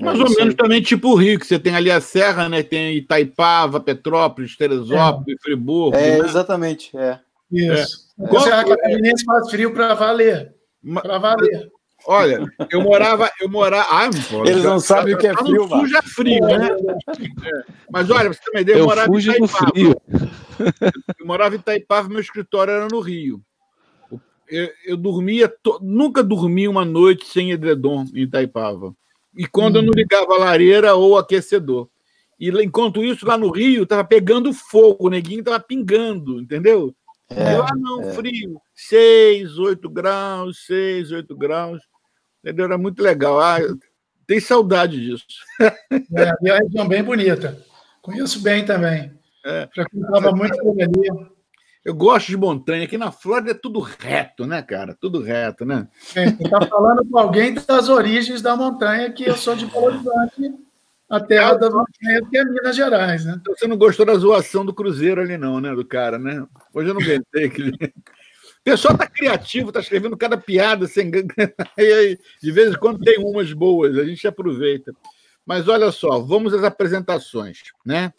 Mais 0.02 0.20
é 0.20 0.24
ou 0.24 0.30
menos 0.32 0.56
também 0.56 0.82
tipo 0.82 1.10
o 1.10 1.16
Rio, 1.16 1.40
que 1.40 1.46
você 1.46 1.60
tem 1.60 1.76
ali 1.76 1.92
a 1.92 2.02
Serra, 2.02 2.50
né? 2.50 2.64
Tem 2.64 2.98
Itaipava, 2.98 3.80
Petrópolis, 3.80 4.58
Teresópolis, 4.58 5.38
é. 5.38 5.42
Friburgo. 5.42 5.96
É, 5.96 6.18
né? 6.18 6.26
exatamente. 6.26 6.98
É. 6.98 7.20
Isso. 7.52 8.08
É. 8.20 8.36
A 8.36 8.40
Serra 8.42 8.66
Catarinense 8.66 9.24
faz 9.24 9.50
frio 9.52 9.72
para 9.72 9.94
valer. 9.94 10.56
Para 10.94 11.20
valer. 11.20 11.72
Olha, 12.10 12.50
eu 12.72 12.82
morava, 12.82 13.30
eu 13.42 13.50
morava. 13.50 13.86
Ah, 13.92 14.10
pô, 14.30 14.46
Eles 14.46 14.64
não 14.64 14.80
sabem 14.80 15.14
o 15.14 15.18
que 15.18 15.28
é 15.28 15.36
frio, 15.36 15.68
mano. 15.68 15.82
Suja 15.82 16.02
frio, 16.02 16.40
né? 16.40 16.70
É. 16.70 17.72
Mas 17.92 18.10
olha, 18.10 18.32
você 18.32 18.40
tem 18.40 18.54
uma 18.54 18.62
ideia, 18.62 18.78
eu, 18.78 18.80
eu 18.80 18.86
morava 18.86 19.14
em 19.14 19.20
Itaipava. 19.20 19.70
Frio. 19.72 20.02
Eu 21.20 21.26
morava 21.26 21.56
em 21.56 21.60
Itaipava, 21.60 22.08
meu 22.08 22.22
escritório 22.22 22.72
era 22.72 22.88
no 22.90 23.02
Rio. 23.02 23.42
Eu, 24.48 24.70
eu 24.86 24.96
dormia, 24.96 25.50
to... 25.50 25.80
nunca 25.82 26.24
dormi 26.24 26.66
uma 26.66 26.86
noite 26.86 27.26
sem 27.26 27.52
edredom 27.52 28.06
em 28.16 28.22
Itaipava. 28.22 28.96
E 29.38 29.46
quando 29.46 29.76
hum. 29.76 29.80
eu 29.80 29.84
não 29.84 29.92
hum. 29.92 29.98
ligava 29.98 30.34
a 30.34 30.38
lareira 30.38 30.96
ou 30.96 31.18
aquecedor. 31.18 31.90
E 32.40 32.50
enquanto 32.64 33.04
isso, 33.04 33.28
lá 33.28 33.38
no 33.38 33.52
Rio, 33.52 33.84
estava 33.84 34.06
pegando 34.06 34.54
fogo, 34.54 35.08
o 35.08 35.10
neguinho 35.10 35.42
estava 35.42 35.60
pingando, 35.60 36.40
entendeu? 36.40 36.96
É, 37.30 37.58
eu, 37.58 37.64
ah, 37.64 37.76
não, 37.76 38.02
é. 38.02 38.14
frio. 38.14 38.62
6, 38.74 39.60
8 39.60 39.90
graus, 39.90 40.66
6, 40.66 41.12
8 41.12 41.36
graus. 41.36 41.82
Entendeu? 42.48 42.66
Era 42.66 42.77
muito 42.77 43.04
legal. 43.04 43.42
Ah, 43.42 43.58
tem 44.25 44.39
saudade 44.39 45.00
disso. 45.00 45.25
É, 45.62 46.34
e 46.42 46.50
a 46.50 46.58
região 46.60 46.88
bem 46.88 47.04
bonita. 47.04 47.62
Conheço 48.01 48.42
bem 48.42 48.63
também. 48.63 49.12
É. 49.46 49.68
Frequentava 49.74 50.32
muito 50.32 50.58
por 50.60 50.82
ali. 50.82 51.30
Eu 51.84 51.94
gosto 51.94 52.27
de 52.27 52.38
montanha. 52.38 52.86
Aqui 52.86 52.98
na 52.98 53.12
Flórida 53.12 53.51
é 53.51 53.54
tudo 53.54 53.82
reto, 53.82 54.46
né, 54.46 54.62
cara? 54.62 54.96
Tudo 55.00 55.22
reto, 55.22 55.66
né? 55.66 55.89
É, 56.16 56.30
você 56.30 56.44
está 56.44 56.66
falando 56.68 57.06
com 57.06 57.18
alguém 57.18 57.54
das 57.54 57.89
origens 57.89 58.42
da 58.42 58.56
montanha, 58.56 59.12
que 59.12 59.25
eu 59.27 59.36
sou 59.36 59.54
de 59.54 59.66
Belo 59.66 59.88
Horizonte, 59.88 60.54
a 61.10 61.20
terra 61.20 61.54
das 61.56 61.74
montanhas, 61.74 62.30
que 62.30 62.38
é 62.38 62.46
Minas 62.46 62.75
Gerais, 62.77 63.25
né? 63.25 63.38
Então 63.42 63.54
você 63.56 63.68
não 63.68 63.77
gostou 63.77 64.06
da 64.06 64.16
zoação 64.16 64.66
do 64.66 64.74
Cruzeiro 64.74 65.20
ali, 65.20 65.38
não, 65.38 65.60
né? 65.60 65.75
Do 65.75 65.86
cara, 65.86 66.18
né? 66.18 66.46
Hoje 66.74 66.89
eu 66.89 66.94
não 66.94 67.01
aguentei 67.01 67.46
aquele 67.46 67.77
pessoal 68.68 68.96
está 68.96 69.08
criativo, 69.08 69.70
está 69.70 69.80
escrevendo 69.80 70.18
cada 70.18 70.38
piada 70.38 70.88
sem 70.88 71.10
de 72.44 72.52
vez 72.52 72.74
em 72.74 72.78
quando 72.78 73.00
tem 73.00 73.18
umas 73.18 73.54
boas, 73.54 73.98
a 73.98 74.04
gente 74.04 74.28
aproveita. 74.28 74.94
Mas 75.46 75.70
olha 75.70 75.90
só, 75.90 76.20
vamos 76.20 76.54
às 76.54 76.66
apresentações, 76.66 77.60
né? 77.86 78.14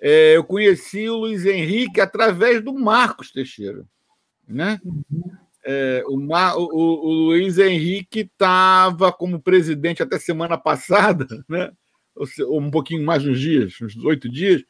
É, 0.00 0.36
eu 0.36 0.44
conheci 0.44 1.08
o 1.08 1.16
Luiz 1.16 1.44
Henrique 1.44 2.00
através 2.00 2.62
do 2.62 2.72
Marcos 2.72 3.32
Teixeira, 3.32 3.84
né? 4.46 4.80
É, 5.64 6.04
o, 6.06 6.16
Mar, 6.16 6.56
o, 6.56 6.68
o, 6.72 7.12
Luiz 7.26 7.58
Henrique 7.58 8.20
estava 8.20 9.10
como 9.10 9.42
presidente 9.42 10.00
até 10.00 10.16
semana 10.16 10.56
passada, 10.56 11.26
né? 11.48 11.72
Ou 12.14 12.60
um 12.60 12.70
pouquinho 12.70 13.04
mais 13.04 13.26
uns 13.26 13.40
dias, 13.40 13.74
uns 13.82 13.96
oito 14.04 14.28
dias, 14.28 14.62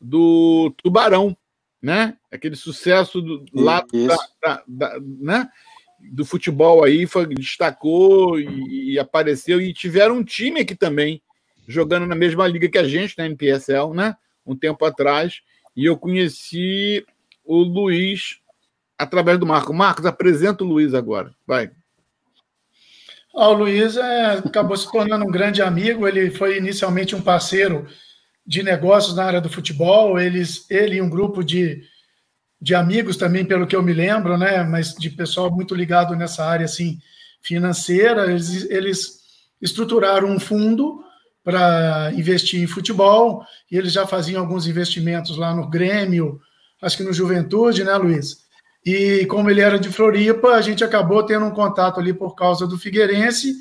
do 0.00 0.74
Tubarão, 0.82 1.36
né? 1.82 2.16
Aquele 2.30 2.56
sucesso 2.56 3.20
do 3.20 3.44
lado 3.54 3.88
da, 4.06 4.16
da, 4.42 4.64
da, 4.66 5.00
né? 5.20 5.48
do 6.00 6.24
futebol 6.24 6.82
aí 6.82 7.06
foi, 7.06 7.26
destacou 7.26 8.40
e, 8.40 8.92
e, 8.92 8.98
apareceu 8.98 9.60
e 9.60 9.72
tiveram 9.72 10.16
um 10.16 10.24
time 10.24 10.60
aqui 10.60 10.74
também 10.74 11.22
jogando 11.68 12.06
na 12.06 12.14
mesma 12.14 12.46
liga 12.46 12.68
que 12.68 12.78
a 12.78 12.88
gente 12.88 13.16
na 13.18 13.26
NPSL, 13.26 13.94
né? 13.94 14.16
Um 14.46 14.56
tempo 14.56 14.84
atrás 14.84 15.42
e 15.76 15.84
eu 15.84 15.96
conheci 15.96 17.04
o 17.44 17.58
Luiz 17.58 18.40
através 18.98 19.38
do 19.38 19.46
Marco. 19.46 19.72
Marcos, 19.72 20.06
apresenta 20.06 20.64
o 20.64 20.66
Luiz 20.66 20.94
agora. 20.94 21.34
Vai. 21.46 21.70
Ah, 23.34 23.48
o 23.48 23.52
Luiz 23.52 23.96
é, 23.96 24.32
acabou 24.32 24.76
se 24.76 24.90
tornando 24.90 25.24
um 25.24 25.30
grande 25.30 25.62
amigo. 25.62 26.06
Ele 26.06 26.30
foi 26.30 26.58
inicialmente 26.58 27.14
um 27.14 27.22
parceiro 27.22 27.86
de 28.50 28.64
negócios 28.64 29.14
na 29.14 29.22
área 29.22 29.40
do 29.40 29.48
futebol. 29.48 30.18
Eles, 30.18 30.68
ele 30.68 30.96
e 30.96 31.00
um 31.00 31.08
grupo 31.08 31.44
de, 31.44 31.84
de 32.60 32.74
amigos 32.74 33.16
também, 33.16 33.44
pelo 33.44 33.64
que 33.64 33.76
eu 33.76 33.82
me 33.82 33.92
lembro, 33.92 34.36
né? 34.36 34.64
Mas 34.64 34.92
de 34.92 35.08
pessoal 35.08 35.48
muito 35.52 35.72
ligado 35.72 36.16
nessa 36.16 36.44
área 36.44 36.64
assim 36.64 36.98
financeira. 37.40 38.28
Eles, 38.28 38.68
eles 38.68 39.20
estruturaram 39.62 40.28
um 40.28 40.40
fundo 40.40 41.00
para 41.44 42.10
investir 42.16 42.60
em 42.60 42.66
futebol 42.66 43.44
e 43.70 43.76
eles 43.76 43.92
já 43.92 44.04
faziam 44.04 44.42
alguns 44.42 44.66
investimentos 44.66 45.36
lá 45.36 45.54
no 45.54 45.70
Grêmio, 45.70 46.40
acho 46.82 46.96
que 46.96 47.04
no 47.04 47.12
Juventude, 47.12 47.84
né, 47.84 47.94
Luiz? 47.94 48.38
E 48.84 49.26
como 49.26 49.48
ele 49.48 49.60
era 49.60 49.78
de 49.78 49.90
Floripa, 49.90 50.54
a 50.54 50.60
gente 50.60 50.82
acabou 50.82 51.22
tendo 51.22 51.46
um 51.46 51.52
contato 51.52 52.00
ali 52.00 52.12
por 52.12 52.34
causa 52.34 52.66
do 52.66 52.76
Figueirense 52.76 53.54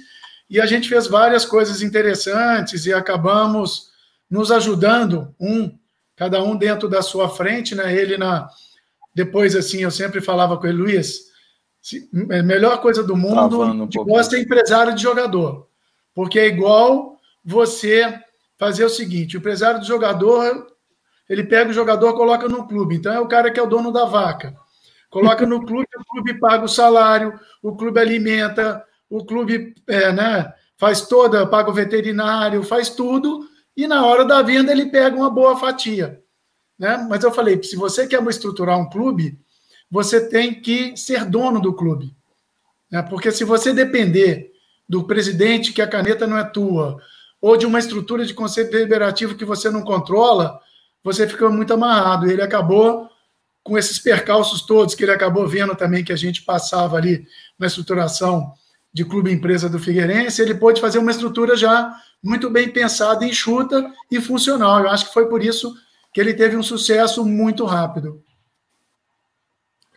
e 0.50 0.60
a 0.60 0.66
gente 0.66 0.90
fez 0.90 1.06
várias 1.06 1.46
coisas 1.46 1.84
interessantes 1.84 2.88
e 2.88 2.92
acabamos 2.92 3.89
nos 4.30 4.52
ajudando, 4.52 5.34
um, 5.40 5.78
cada 6.16 6.44
um 6.44 6.56
dentro 6.56 6.88
da 6.88 7.02
sua 7.02 7.30
frente, 7.30 7.76
né? 7.76 7.94
Ele 7.94 8.18
na 8.18 8.50
depois 9.14 9.56
assim, 9.56 9.80
eu 9.82 9.92
sempre 9.92 10.22
falava 10.22 10.58
com 10.58 10.68
ele, 10.68 10.78
Luiz, 10.78 11.26
a 12.30 12.36
é 12.36 12.42
melhor 12.42 12.80
coisa 12.80 13.04
do 13.04 13.18
mundo 13.18 13.62
um 13.62 13.88
de 13.88 13.98
gosta 13.98 14.38
é 14.38 14.42
empresário 14.42 14.94
de 14.94 15.02
jogador, 15.02 15.68
porque 16.14 16.40
é 16.40 16.48
igual 16.48 17.18
você 17.44 18.22
fazer 18.58 18.86
o 18.86 18.90
seguinte, 18.90 19.36
o 19.36 19.40
empresário 19.40 19.80
do 19.80 19.86
jogador, 19.86 20.68
ele 21.28 21.44
pega 21.44 21.72
o 21.72 21.74
jogador, 21.74 22.14
coloca 22.14 22.48
no 22.48 22.68
clube, 22.68 22.96
então 22.96 23.12
é 23.12 23.20
o 23.20 23.28
cara 23.28 23.52
que 23.52 23.60
é 23.60 23.64
o 23.64 23.68
dono 23.68 23.92
da 23.92 24.06
vaca 24.06 24.56
coloca 25.10 25.46
no 25.46 25.66
clube, 25.66 25.88
o 25.98 26.06
clube 26.06 26.40
paga 26.40 26.66
o 26.66 26.70
salário, 26.70 27.40
o 27.62 27.76
clube 27.76 28.00
alimenta, 28.00 28.84
o 29.10 29.26
clube 29.26 29.74
é, 29.88 30.12
né, 30.12 30.54
faz 30.78 31.02
toda, 31.02 31.48
paga 31.48 31.70
o 31.70 31.74
veterinário, 31.74 32.64
faz 32.64 32.90
tudo, 32.90 33.48
e 33.84 33.88
na 33.88 34.06
hora 34.06 34.26
da 34.26 34.42
venda 34.42 34.72
ele 34.72 34.88
pega 34.88 35.16
uma 35.16 35.30
boa 35.30 35.58
fatia. 35.58 36.22
Né? 36.78 36.98
Mas 37.10 37.24
eu 37.24 37.32
falei, 37.32 37.62
se 37.64 37.76
você 37.76 38.06
quer 38.06 38.22
estruturar 38.28 38.78
um 38.78 38.90
clube, 38.90 39.40
você 39.90 40.28
tem 40.28 40.62
que 40.62 40.98
ser 40.98 41.24
dono 41.24 41.62
do 41.62 41.74
clube. 41.74 42.14
Né? 42.92 43.02
Porque 43.02 43.32
se 43.32 43.44
você 43.44 43.74
depender 43.74 44.52
do 44.88 45.06
presidente, 45.06 45.72
que 45.72 45.82
a 45.82 45.88
caneta 45.88 46.28
não 46.28 46.38
é 46.38 46.44
tua, 46.44 46.98
ou 47.42 47.56
de 47.56 47.66
uma 47.66 47.80
estrutura 47.80 48.26
de 48.26 48.34
conselho 48.34 48.70
deliberativo 48.70 49.36
que 49.36 49.46
você 49.46 49.70
não 49.70 49.82
controla, 49.82 50.60
você 51.02 51.26
fica 51.26 51.50
muito 51.50 51.74
amarrado. 51.74 52.30
Ele 52.30 52.42
acabou 52.42 53.10
com 53.64 53.78
esses 53.78 53.98
percalços 53.98 54.62
todos 54.62 54.96
que 54.96 55.04
ele 55.04 55.12
acabou 55.12 55.48
vendo 55.48 55.76
também 55.76 56.04
que 56.04 56.12
a 56.12 56.18
gente 56.18 56.42
passava 56.42 56.98
ali 56.98 57.26
na 57.58 57.68
estruturação 57.68 58.54
de 58.92 59.06
clube 59.06 59.32
empresa 59.32 59.70
do 59.70 59.80
Figueirense, 59.80 60.42
ele 60.42 60.56
pôde 60.56 60.82
fazer 60.82 60.98
uma 61.00 61.12
estrutura 61.12 61.56
já 61.56 61.96
muito 62.24 62.50
bem 62.50 62.70
pensada, 62.70 63.26
enxuta 63.26 63.94
e 64.12 64.20
funcional. 64.20 64.82
Eu 64.82 64.90
acho 64.90 65.08
que 65.08 65.14
foi 65.14 65.30
por 65.30 65.44
isso 65.44 65.74
que 66.14 66.20
ele 66.20 66.34
teve 66.34 66.58
um 66.58 66.64
sucesso 66.64 67.26
muito 67.26 67.66
rápido. 67.66 68.24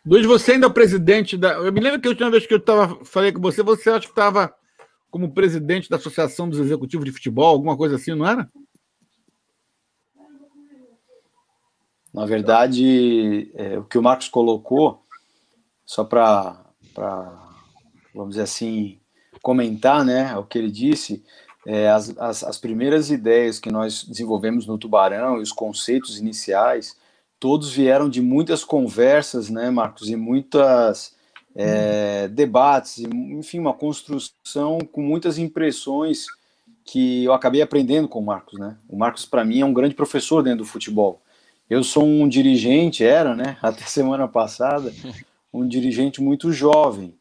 Luiz, 0.05 0.27
você 0.27 0.53
ainda 0.53 0.67
é 0.67 0.69
o 0.69 0.73
presidente 0.73 1.37
da. 1.37 1.53
Eu 1.53 1.73
me 1.73 1.81
lembro 1.81 2.01
que 2.01 2.09
a 2.09 2.11
última 2.11 2.31
vez 2.31 2.45
que 2.47 2.53
eu 2.53 2.61
tava, 2.61 3.05
falei 3.05 3.33
com 3.33 3.41
você, 3.41 3.63
você 3.63 3.89
acha 3.89 4.01
que 4.01 4.13
estava 4.13 4.53
como 5.11 5.33
presidente 5.33 5.89
da 5.89 5.97
Associação 5.97 6.49
dos 6.49 6.59
Executivos 6.59 7.05
de 7.05 7.13
Futebol, 7.13 7.47
alguma 7.47 7.77
coisa 7.77 7.97
assim, 7.97 8.15
não 8.15 8.27
era? 8.27 8.49
Na 12.13 12.27
verdade, 12.27 13.51
é, 13.55 13.79
o 13.79 13.85
que 13.85 13.97
o 13.97 14.03
Marcos 14.03 14.29
colocou, 14.29 15.03
só 15.85 16.05
para, 16.05 16.65
vamos 18.15 18.31
dizer 18.31 18.43
assim, 18.43 18.99
comentar 19.41 20.05
né, 20.05 20.37
o 20.37 20.45
que 20.45 20.59
ele 20.59 20.71
disse, 20.71 21.23
é, 21.67 21.89
as, 21.89 22.17
as, 22.19 22.45
as, 22.45 22.59
primeiras 22.59 23.11
ideias 23.11 23.59
que 23.59 23.71
nós 23.71 24.05
desenvolvemos 24.05 24.67
no 24.67 24.79
Tubarão 24.79 25.39
e 25.39 25.43
os 25.43 25.53
conceitos 25.53 26.19
iniciais, 26.19 26.97
todos 27.39 27.73
vieram 27.73 28.09
de 28.09 28.21
muitas 28.21 28.65
conversas, 28.65 29.49
né, 29.49 29.71
Marcos, 29.71 30.09
e 30.09 30.17
muitas 30.17 31.15
é, 31.55 32.29
debates, 32.29 32.99
enfim, 32.99 33.59
uma 33.59 33.75
construção 33.75 34.79
com 34.81 35.03
muitas 35.03 35.39
impressões 35.39 36.27
que 36.85 37.25
eu 37.25 37.33
acabei 37.33 37.63
aprendendo 37.63 38.09
com 38.09 38.19
o 38.19 38.25
Marcos, 38.25 38.59
né? 38.59 38.77
O 38.89 38.97
Marcos, 38.97 39.25
para 39.25 39.45
mim, 39.45 39.61
é 39.61 39.65
um 39.65 39.73
grande 39.73 39.95
professor 39.95 40.43
dentro 40.43 40.59
do 40.59 40.65
futebol. 40.65 41.23
Eu 41.71 41.85
sou 41.85 42.05
um 42.05 42.29
dirigente, 42.29 43.05
era, 43.05 43.37
né, 43.37 43.57
até 43.63 43.85
semana 43.85 44.27
passada, 44.27 44.93
um 45.53 45.67
dirigente 45.67 46.21
muito 46.21 46.53
jovem. 46.53 47.15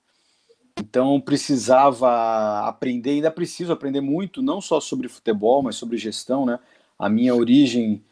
Então 0.81 1.21
precisava 1.21 2.67
aprender, 2.67 3.11
ainda 3.11 3.29
preciso 3.29 3.71
aprender 3.71 4.01
muito, 4.01 4.41
não 4.41 4.59
só 4.59 4.79
sobre 4.79 5.07
futebol, 5.07 5.61
mas 5.61 5.75
sobre 5.75 5.95
gestão, 5.95 6.43
né? 6.45 6.59
A 6.97 7.07
minha 7.07 7.35
origem, 7.35 8.03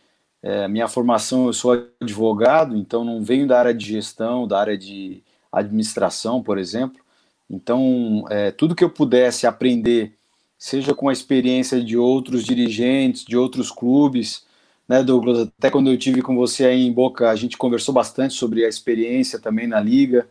é, 0.42 0.68
minha 0.68 0.88
formação, 0.88 1.48
eu 1.48 1.54
sou 1.54 1.90
advogado, 2.00 2.78
então 2.78 3.04
não 3.04 3.24
venho 3.24 3.48
da 3.48 3.58
área 3.58 3.74
de 3.74 3.86
gestão, 3.86 4.48
da 4.48 4.60
área 4.60 4.78
de 4.78 5.24
administração, 5.52 6.44
por 6.44 6.60
exemplo. 6.60 7.02
Então, 7.50 8.24
é, 8.30 8.52
tudo 8.52 8.76
que 8.76 8.84
eu 8.84 8.90
pudesse 8.90 9.48
aprender, 9.48 10.14
seja 10.58 10.94
com 10.94 11.10
a 11.10 11.14
experiência 11.14 11.84
de 11.84 11.98
outros 11.98 12.46
dirigentes, 12.46 13.26
de 13.26 13.36
outros 13.36 13.72
clubes, 13.72 14.46
né, 14.88 15.04
Douglas? 15.04 15.50
Até 15.58 15.72
quando 15.72 15.90
eu 15.90 15.98
tive 15.98 16.22
com 16.22 16.36
você 16.36 16.66
aí 16.66 16.86
em 16.86 16.94
Boca, 16.94 17.32
a 17.32 17.36
gente 17.36 17.58
conversou 17.58 17.94
bastante 17.94 18.36
sobre 18.36 18.64
a 18.64 18.70
experiência 18.70 19.40
também 19.40 19.66
na 19.68 19.80
liga. 19.80 20.28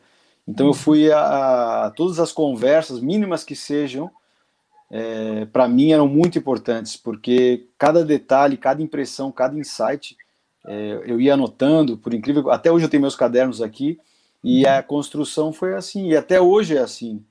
Então 0.49 0.67
eu 0.67 0.73
fui 0.73 1.13
a, 1.13 1.85
a 1.85 1.91
todas 1.91 2.19
as 2.19 2.33
conversas, 2.33 3.01
mínimas 3.01 3.45
que 3.45 3.55
sejam, 3.55 4.11
é, 4.91 5.45
para 5.45 5.69
mim 5.69 5.93
eram 5.93 6.09
muito 6.09 6.39
importantes, 6.39 6.97
porque 6.97 7.67
cada 7.77 8.03
detalhe, 8.03 8.57
cada 8.57 8.83
impressão, 8.83 9.31
cada 9.31 9.59
insight, 9.59 10.17
é, 10.67 11.03
eu 11.05 11.21
ia 11.21 11.35
anotando, 11.35 11.99
por 11.99 12.15
incrível, 12.15 12.51
até 12.51 12.73
hoje 12.73 12.87
eu 12.87 12.89
tenho 12.89 13.03
meus 13.03 13.15
cadernos 13.15 13.61
aqui, 13.61 14.01
e 14.43 14.67
a 14.67 14.83
construção 14.83 15.53
foi 15.53 15.75
assim, 15.75 16.09
e 16.09 16.17
até 16.17 16.41
hoje 16.41 16.77
é 16.77 16.81
assim. 16.81 17.23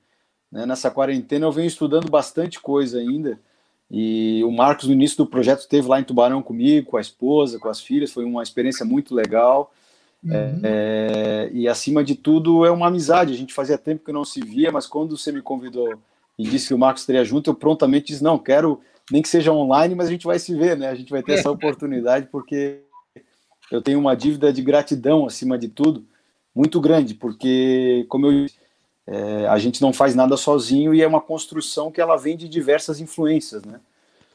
Né? 0.52 0.64
Nessa 0.64 0.88
quarentena 0.88 1.46
eu 1.46 1.52
venho 1.52 1.66
estudando 1.66 2.08
bastante 2.08 2.60
coisa 2.60 2.98
ainda, 2.98 3.40
e 3.90 4.44
o 4.44 4.52
Marcos, 4.52 4.86
no 4.86 4.92
início 4.92 5.16
do 5.16 5.26
projeto, 5.26 5.60
esteve 5.60 5.88
lá 5.88 5.98
em 5.98 6.04
Tubarão 6.04 6.40
comigo, 6.40 6.90
com 6.90 6.96
a 6.96 7.00
esposa, 7.00 7.58
com 7.58 7.68
as 7.68 7.80
filhas, 7.80 8.12
foi 8.12 8.24
uma 8.24 8.42
experiência 8.42 8.84
muito 8.84 9.14
legal. 9.14 9.72
Uhum. 10.22 10.60
É, 10.64 11.50
e 11.52 11.68
acima 11.68 12.02
de 12.02 12.14
tudo, 12.14 12.64
é 12.64 12.70
uma 12.70 12.88
amizade. 12.88 13.32
A 13.32 13.36
gente 13.36 13.54
fazia 13.54 13.78
tempo 13.78 14.04
que 14.04 14.12
não 14.12 14.24
se 14.24 14.40
via, 14.40 14.72
mas 14.72 14.86
quando 14.86 15.16
você 15.16 15.30
me 15.30 15.42
convidou 15.42 15.94
e 16.38 16.44
disse 16.44 16.68
que 16.68 16.74
o 16.74 16.78
Marcos 16.78 17.02
estaria 17.02 17.24
junto, 17.24 17.50
eu 17.50 17.54
prontamente 17.54 18.08
disse: 18.08 18.22
não, 18.22 18.38
quero, 18.38 18.80
nem 19.10 19.22
que 19.22 19.28
seja 19.28 19.52
online, 19.52 19.94
mas 19.94 20.08
a 20.08 20.10
gente 20.10 20.26
vai 20.26 20.38
se 20.38 20.54
ver, 20.54 20.76
né? 20.76 20.88
A 20.88 20.94
gente 20.94 21.10
vai 21.10 21.22
ter 21.22 21.34
essa 21.34 21.50
oportunidade, 21.50 22.28
porque 22.30 22.80
eu 23.70 23.80
tenho 23.80 23.98
uma 23.98 24.16
dívida 24.16 24.52
de 24.52 24.62
gratidão, 24.62 25.26
acima 25.26 25.58
de 25.58 25.68
tudo, 25.68 26.04
muito 26.54 26.80
grande, 26.80 27.14
porque, 27.14 28.04
como 28.08 28.26
eu 28.26 28.44
disse, 28.44 28.56
é, 29.06 29.46
a 29.46 29.58
gente 29.58 29.80
não 29.80 29.92
faz 29.92 30.14
nada 30.14 30.36
sozinho 30.36 30.94
e 30.94 31.00
é 31.00 31.06
uma 31.06 31.20
construção 31.20 31.90
que 31.90 32.00
ela 32.00 32.16
vem 32.16 32.36
de 32.36 32.48
diversas 32.48 33.00
influências, 33.00 33.62
né? 33.64 33.80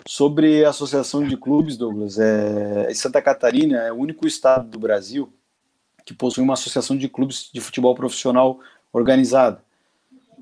Sobre 0.06 0.66
a 0.66 0.70
associação 0.70 1.26
de 1.26 1.38
clubes, 1.38 1.78
Douglas, 1.78 2.20
é, 2.20 2.94
Santa 2.94 3.22
Catarina 3.22 3.78
é 3.84 3.92
o 3.92 3.96
único 3.96 4.28
estado 4.28 4.70
do 4.70 4.80
Brasil 4.80 5.32
que 6.06 6.14
possui 6.14 6.44
uma 6.44 6.54
associação 6.54 6.98
de 6.98 7.08
clubes 7.08 7.50
de 7.54 7.62
futebol 7.62 7.96
profissional 7.96 8.60
organizada. 8.92 9.64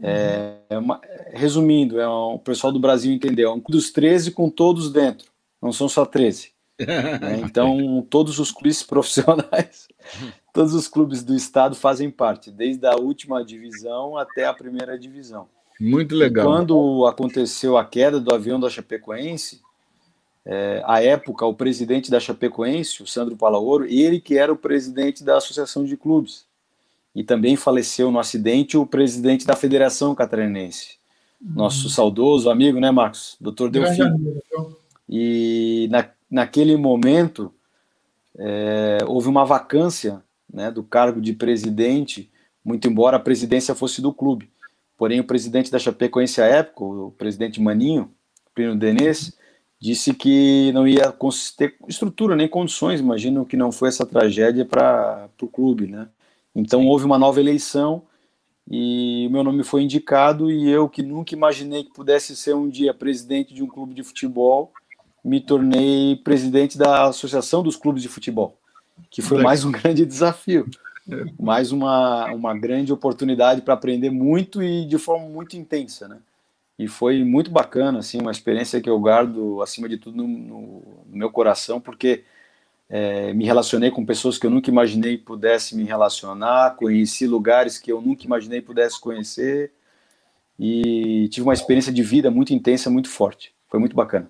É, 0.01 0.55
é 0.69 0.77
uma, 0.77 0.99
resumindo, 1.33 1.99
é 1.99 2.07
um, 2.07 2.33
o 2.33 2.39
pessoal 2.39 2.73
do 2.73 2.79
Brasil 2.79 3.13
entendeu, 3.13 3.51
é 3.51 3.53
um 3.53 3.59
dos 3.59 3.91
13 3.91 4.31
com 4.31 4.49
todos 4.49 4.91
dentro, 4.91 5.27
não 5.61 5.71
são 5.71 5.87
só 5.87 6.05
13. 6.05 6.51
Né? 6.79 7.41
Então, 7.45 8.05
todos 8.09 8.39
os 8.39 8.51
clubes 8.51 8.81
profissionais 8.83 9.87
todos 10.53 10.73
os 10.73 10.87
clubes 10.87 11.23
do 11.23 11.35
estado 11.35 11.75
fazem 11.75 12.09
parte, 12.09 12.51
desde 12.51 12.85
a 12.85 12.95
última 12.95 13.43
divisão 13.43 14.17
até 14.17 14.45
a 14.45 14.53
primeira 14.53 14.97
divisão. 14.97 15.47
Muito 15.79 16.15
legal. 16.15 16.45
E 16.45 16.47
quando 16.47 17.05
aconteceu 17.07 17.77
a 17.77 17.85
queda 17.85 18.19
do 18.19 18.33
avião 18.33 18.59
da 18.59 18.69
Chapecoense, 18.69 19.61
é, 20.45 20.81
à 20.85 21.03
época, 21.03 21.45
o 21.45 21.53
presidente 21.53 22.09
da 22.09 22.19
Chapecoense, 22.19 23.03
o 23.03 23.07
Sandro 23.07 23.35
Palaoro, 23.35 23.85
ele 23.85 24.19
que 24.19 24.37
era 24.37 24.51
o 24.51 24.57
presidente 24.57 25.23
da 25.23 25.37
Associação 25.37 25.83
de 25.83 25.95
Clubes. 25.95 26.45
E 27.13 27.23
também 27.23 27.55
faleceu 27.55 28.09
no 28.09 28.19
acidente 28.19 28.77
o 28.77 28.85
presidente 28.85 29.45
da 29.45 29.55
Federação 29.55 30.15
Catarinense, 30.15 30.97
nosso 31.41 31.83
uhum. 31.83 31.89
saudoso 31.89 32.49
amigo, 32.49 32.79
né, 32.79 32.89
Marcos? 32.89 33.35
Doutor 33.39 33.69
Delfim. 33.69 34.03
E 35.09 35.89
na, 35.91 36.09
naquele 36.29 36.77
momento, 36.77 37.53
é, 38.37 38.99
houve 39.05 39.27
uma 39.27 39.43
vacância 39.43 40.23
né, 40.51 40.71
do 40.71 40.83
cargo 40.83 41.19
de 41.19 41.33
presidente, 41.33 42.31
muito 42.63 42.87
embora 42.87 43.17
a 43.17 43.19
presidência 43.19 43.75
fosse 43.75 44.01
do 44.01 44.13
clube. 44.13 44.49
Porém, 44.97 45.19
o 45.19 45.25
presidente 45.25 45.69
da 45.69 45.79
Chapecoense 45.79 46.41
à 46.41 46.45
época, 46.45 46.83
o 46.83 47.11
presidente 47.11 47.59
Maninho, 47.59 48.09
Plínio 48.55 48.75
Denês, 48.75 49.37
disse 49.81 50.13
que 50.13 50.71
não 50.73 50.87
ia 50.87 51.11
ter 51.57 51.75
estrutura 51.87 52.35
nem 52.35 52.47
condições, 52.47 52.99
imagino 52.99 53.43
que 53.43 53.57
não 53.57 53.71
foi 53.71 53.89
essa 53.89 54.05
tragédia 54.05 54.63
para 54.63 55.27
o 55.41 55.47
clube, 55.47 55.87
né? 55.87 56.07
Então 56.53 56.85
houve 56.85 57.03
uma 57.03 57.17
nova 57.17 57.39
eleição 57.39 58.03
e 58.69 59.25
o 59.27 59.31
meu 59.31 59.43
nome 59.43 59.63
foi 59.63 59.81
indicado 59.81 60.51
e 60.51 60.69
eu 60.69 60.87
que 60.87 61.01
nunca 61.01 61.33
imaginei 61.33 61.83
que 61.83 61.91
pudesse 61.91 62.35
ser 62.35 62.53
um 62.53 62.69
dia 62.69 62.93
presidente 62.93 63.55
de 63.55 63.63
um 63.63 63.67
clube 63.67 63.95
de 63.95 64.03
futebol, 64.03 64.71
me 65.25 65.41
tornei 65.41 66.15
presidente 66.17 66.77
da 66.77 67.07
Associação 67.07 67.63
dos 67.63 67.75
Clubes 67.75 68.03
de 68.03 68.09
Futebol, 68.09 68.55
que 69.09 69.21
foi 69.21 69.41
mais 69.41 69.65
um 69.65 69.71
grande 69.73 70.05
desafio, 70.05 70.69
mais 71.39 71.71
uma, 71.71 72.27
uma 72.27 72.55
grande 72.55 72.93
oportunidade 72.93 73.61
para 73.61 73.73
aprender 73.73 74.11
muito 74.11 74.61
e 74.61 74.85
de 74.85 74.99
forma 74.99 75.27
muito 75.27 75.57
intensa, 75.57 76.07
né? 76.07 76.19
E 76.81 76.87
foi 76.87 77.23
muito 77.23 77.51
bacana, 77.51 77.99
assim, 77.99 78.19
uma 78.19 78.31
experiência 78.31 78.81
que 78.81 78.89
eu 78.89 78.99
guardo 78.99 79.61
acima 79.61 79.87
de 79.87 79.97
tudo 79.97 80.17
no, 80.17 80.27
no, 80.27 80.83
meu 81.05 81.29
coração, 81.29 81.79
porque 81.79 82.23
é, 82.89 83.31
me 83.35 83.45
relacionei 83.45 83.91
com 83.91 84.03
pessoas 84.03 84.39
que 84.39 84.47
eu 84.47 84.49
nunca 84.49 84.71
imaginei 84.71 85.15
pudesse 85.15 85.75
me 85.75 85.83
relacionar, 85.83 86.75
conheci 86.77 87.27
lugares 87.27 87.77
que 87.77 87.91
eu 87.91 88.01
nunca 88.01 88.25
imaginei 88.25 88.61
pudesse 88.61 88.99
conhecer 88.99 89.71
e 90.57 91.29
tive 91.29 91.45
uma 91.45 91.53
experiência 91.53 91.93
de 91.93 92.01
vida 92.01 92.31
muito 92.31 92.51
intensa, 92.51 92.89
muito 92.89 93.09
forte. 93.09 93.53
Foi 93.67 93.79
muito 93.79 93.95
bacana. 93.95 94.27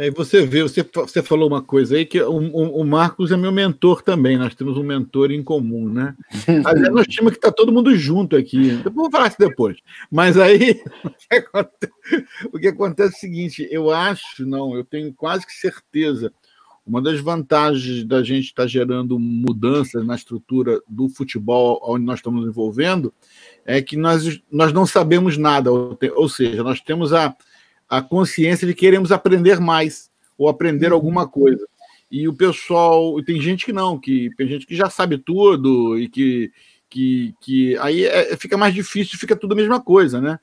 É, 0.00 0.12
você 0.12 0.46
vê, 0.46 0.62
você, 0.62 0.88
você 0.94 1.20
falou 1.24 1.48
uma 1.48 1.60
coisa 1.60 1.96
aí 1.96 2.06
que 2.06 2.22
o, 2.22 2.30
o, 2.30 2.82
o, 2.82 2.84
Marcos 2.86 3.32
é 3.32 3.36
meu 3.36 3.50
mentor 3.50 4.00
também, 4.00 4.38
nós 4.38 4.54
temos 4.54 4.78
um 4.78 4.84
mentor 4.84 5.32
em 5.32 5.42
comum, 5.42 5.88
né? 5.88 6.14
Aliás, 6.64 6.94
nós 6.94 7.06
tínhamos 7.08 7.32
que 7.32 7.38
estar 7.38 7.50
todo 7.50 7.72
mundo 7.72 7.92
junto 7.96 8.36
aqui. 8.36 8.80
Vou 8.94 9.10
falar 9.10 9.26
isso 9.26 9.38
depois. 9.40 9.78
Mas 10.08 10.38
aí 10.38 10.80
o 11.02 11.10
que, 11.10 11.34
acontece, 11.34 11.92
o 12.52 12.58
que 12.60 12.68
acontece 12.68 13.12
é 13.12 13.16
o 13.16 13.20
seguinte: 13.20 13.68
eu 13.72 13.90
acho, 13.90 14.46
não, 14.46 14.76
eu 14.76 14.84
tenho 14.84 15.12
quase 15.12 15.44
que 15.44 15.52
certeza. 15.52 16.32
Uma 16.86 17.02
das 17.02 17.18
vantagens 17.18 18.04
da 18.04 18.22
gente 18.22 18.44
estar 18.44 18.68
gerando 18.68 19.18
mudanças 19.18 20.06
na 20.06 20.14
estrutura 20.14 20.80
do 20.88 21.08
futebol 21.08 21.80
onde 21.82 22.04
nós 22.04 22.20
estamos 22.20 22.46
envolvendo 22.46 23.12
é 23.66 23.82
que 23.82 23.96
nós, 23.96 24.40
nós 24.50 24.72
não 24.72 24.86
sabemos 24.86 25.36
nada, 25.36 25.72
ou, 25.72 25.98
ou 26.14 26.28
seja, 26.28 26.62
nós 26.62 26.80
temos 26.80 27.12
a, 27.12 27.36
a 27.88 28.02
consciência 28.02 28.66
de 28.66 28.74
que 28.74 28.80
queremos 28.80 29.10
aprender 29.10 29.60
mais 29.60 30.10
ou 30.36 30.48
aprender 30.48 30.92
alguma 30.92 31.26
coisa. 31.26 31.66
E 32.10 32.28
o 32.28 32.34
pessoal, 32.34 33.22
tem 33.22 33.40
gente 33.40 33.64
que 33.64 33.72
não, 33.72 33.98
que 33.98 34.30
tem 34.36 34.48
gente 34.48 34.66
que 34.66 34.74
já 34.74 34.88
sabe 34.88 35.18
tudo 35.18 35.98
e 35.98 36.08
que, 36.08 36.50
que, 36.88 37.34
que 37.40 37.76
aí 37.78 38.04
é, 38.04 38.36
fica 38.36 38.56
mais 38.56 38.74
difícil, 38.74 39.18
fica 39.18 39.36
tudo 39.36 39.52
a 39.52 39.56
mesma 39.56 39.80
coisa, 39.80 40.20
né? 40.20 40.38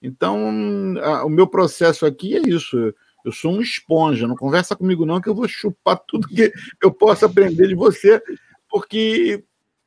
Então, 0.00 0.94
a, 1.02 1.24
o 1.24 1.28
meu 1.28 1.46
processo 1.46 2.06
aqui 2.06 2.36
é 2.36 2.48
isso. 2.48 2.94
Eu 3.24 3.32
sou 3.32 3.52
um 3.52 3.60
esponja, 3.60 4.28
não 4.28 4.36
conversa 4.36 4.76
comigo 4.76 5.04
não, 5.04 5.20
que 5.20 5.28
eu 5.28 5.34
vou 5.34 5.48
chupar 5.48 5.98
tudo 6.06 6.28
que 6.28 6.52
eu 6.82 6.92
posso 6.92 7.24
aprender 7.24 7.66
de 7.66 7.74
você, 7.74 8.22
porque 8.70 9.44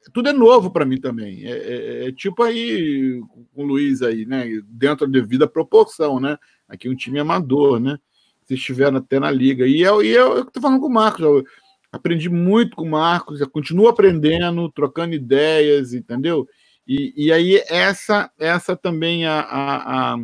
tudo 0.10 0.30
é 0.30 0.34
novo 0.34 0.72
para 0.72 0.86
mim 0.86 1.00
também. 1.00 1.46
É, 1.46 1.52
é, 1.52 2.08
é, 2.08 2.12
tipo 2.12 2.42
aí 2.44 3.22
com 3.54 3.64
o 3.64 3.66
Luiz 3.66 4.02
aí, 4.02 4.26
né? 4.26 4.46
Dentro 4.66 5.08
da 5.08 5.20
devida 5.20 5.48
proporção, 5.48 6.20
né? 6.20 6.38
Aqui 6.68 6.90
um 6.90 6.96
time 6.96 7.20
amador, 7.20 7.80
né? 7.80 7.98
Se 8.46 8.56
estiver 8.56 8.94
até 8.94 9.20
na 9.20 9.30
liga. 9.30 9.68
E 9.68 9.82
eu, 9.82 10.04
e 10.04 10.10
eu, 10.10 10.38
eu 10.38 10.46
tô 10.46 10.60
falando 10.60 10.80
com 10.80 10.88
o 10.88 10.94
Marcos, 10.94 11.22
eu 11.22 11.44
aprendi 11.92 12.30
muito 12.30 12.76
com 12.76 12.84
o 12.84 12.90
Marcos, 12.90 13.42
eu 13.42 13.50
continuo 13.50 13.88
aprendendo, 13.88 14.72
trocando 14.72 15.14
ideias, 15.14 15.94
entendeu? 15.94 16.48
E, 16.88 17.14
e 17.16 17.32
aí 17.32 17.64
essa 17.70 18.32
essa 18.40 18.76
também 18.76 19.26
a, 19.26 19.40
a, 19.42 20.18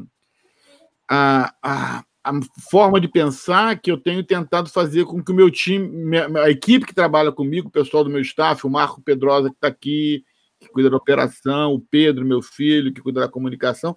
a, 1.09 1.53
a, 1.61 2.03
a 2.29 2.39
forma 2.69 2.99
de 2.99 3.07
pensar 3.07 3.79
que 3.79 3.91
eu 3.91 3.97
tenho 3.97 4.23
tentado 4.23 4.69
fazer 4.69 5.05
com 5.05 5.23
que 5.23 5.31
o 5.31 5.35
meu 5.35 5.49
time, 5.49 6.17
a 6.17 6.49
equipe 6.49 6.85
que 6.85 6.93
trabalha 6.93 7.31
comigo, 7.31 7.67
o 7.67 7.71
pessoal 7.71 8.03
do 8.03 8.09
meu 8.09 8.21
staff, 8.21 8.65
o 8.65 8.69
Marco 8.69 9.01
Pedrosa 9.01 9.49
que 9.49 9.55
está 9.55 9.67
aqui, 9.67 10.23
que 10.59 10.67
cuida 10.69 10.89
da 10.89 10.97
operação, 10.97 11.73
o 11.73 11.79
Pedro, 11.79 12.25
meu 12.25 12.41
filho, 12.41 12.93
que 12.93 13.01
cuida 13.01 13.21
da 13.21 13.27
comunicação, 13.27 13.95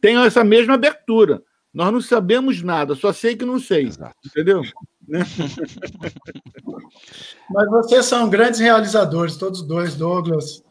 tenham 0.00 0.24
essa 0.24 0.42
mesma 0.42 0.74
abertura. 0.74 1.42
Nós 1.72 1.92
não 1.92 2.00
sabemos 2.00 2.62
nada, 2.62 2.94
só 2.94 3.12
sei 3.12 3.36
que 3.36 3.44
não 3.44 3.58
sei. 3.58 3.86
Exato. 3.86 4.16
Entendeu? 4.26 4.62
Né? 5.08 5.24
Mas 7.50 7.68
vocês 7.68 8.04
são 8.04 8.30
grandes 8.30 8.60
realizadores, 8.60 9.36
todos 9.36 9.60
dois, 9.60 9.96
Douglas 9.96 10.62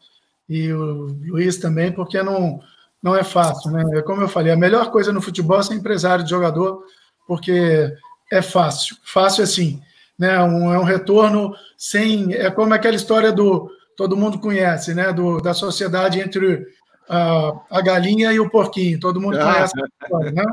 e 0.48 0.72
o 0.72 1.14
Luiz 1.26 1.58
também, 1.58 1.92
porque 1.92 2.22
não, 2.22 2.58
não 3.02 3.16
é 3.16 3.24
fácil, 3.24 3.70
né? 3.70 3.82
É 3.98 4.02
como 4.02 4.22
eu 4.22 4.28
falei, 4.28 4.52
a 4.52 4.56
melhor 4.56 4.90
coisa 4.90 5.12
no 5.12 5.22
futebol 5.22 5.58
é 5.58 5.62
ser 5.62 5.74
empresário 5.74 6.24
de 6.24 6.30
jogador, 6.30 6.82
porque 7.26 7.92
é 8.30 8.42
fácil. 8.42 8.96
Fácil 9.04 9.44
assim, 9.44 9.80
né? 10.18 10.40
Um, 10.42 10.72
é 10.72 10.78
um 10.78 10.84
retorno 10.84 11.54
sem. 11.76 12.34
É 12.34 12.50
como 12.50 12.74
aquela 12.74 12.96
história 12.96 13.32
do. 13.32 13.70
Todo 13.96 14.16
mundo 14.16 14.38
conhece, 14.38 14.94
né? 14.94 15.12
Do, 15.12 15.40
da 15.40 15.54
sociedade 15.54 16.20
entre 16.20 16.66
a, 17.08 17.52
a 17.70 17.80
galinha 17.80 18.32
e 18.32 18.40
o 18.40 18.50
porquinho. 18.50 19.00
Todo 19.00 19.20
mundo 19.20 19.38
ah. 19.38 19.52
conhece 19.52 19.74
a 19.80 19.86
história, 20.04 20.32
né? 20.32 20.44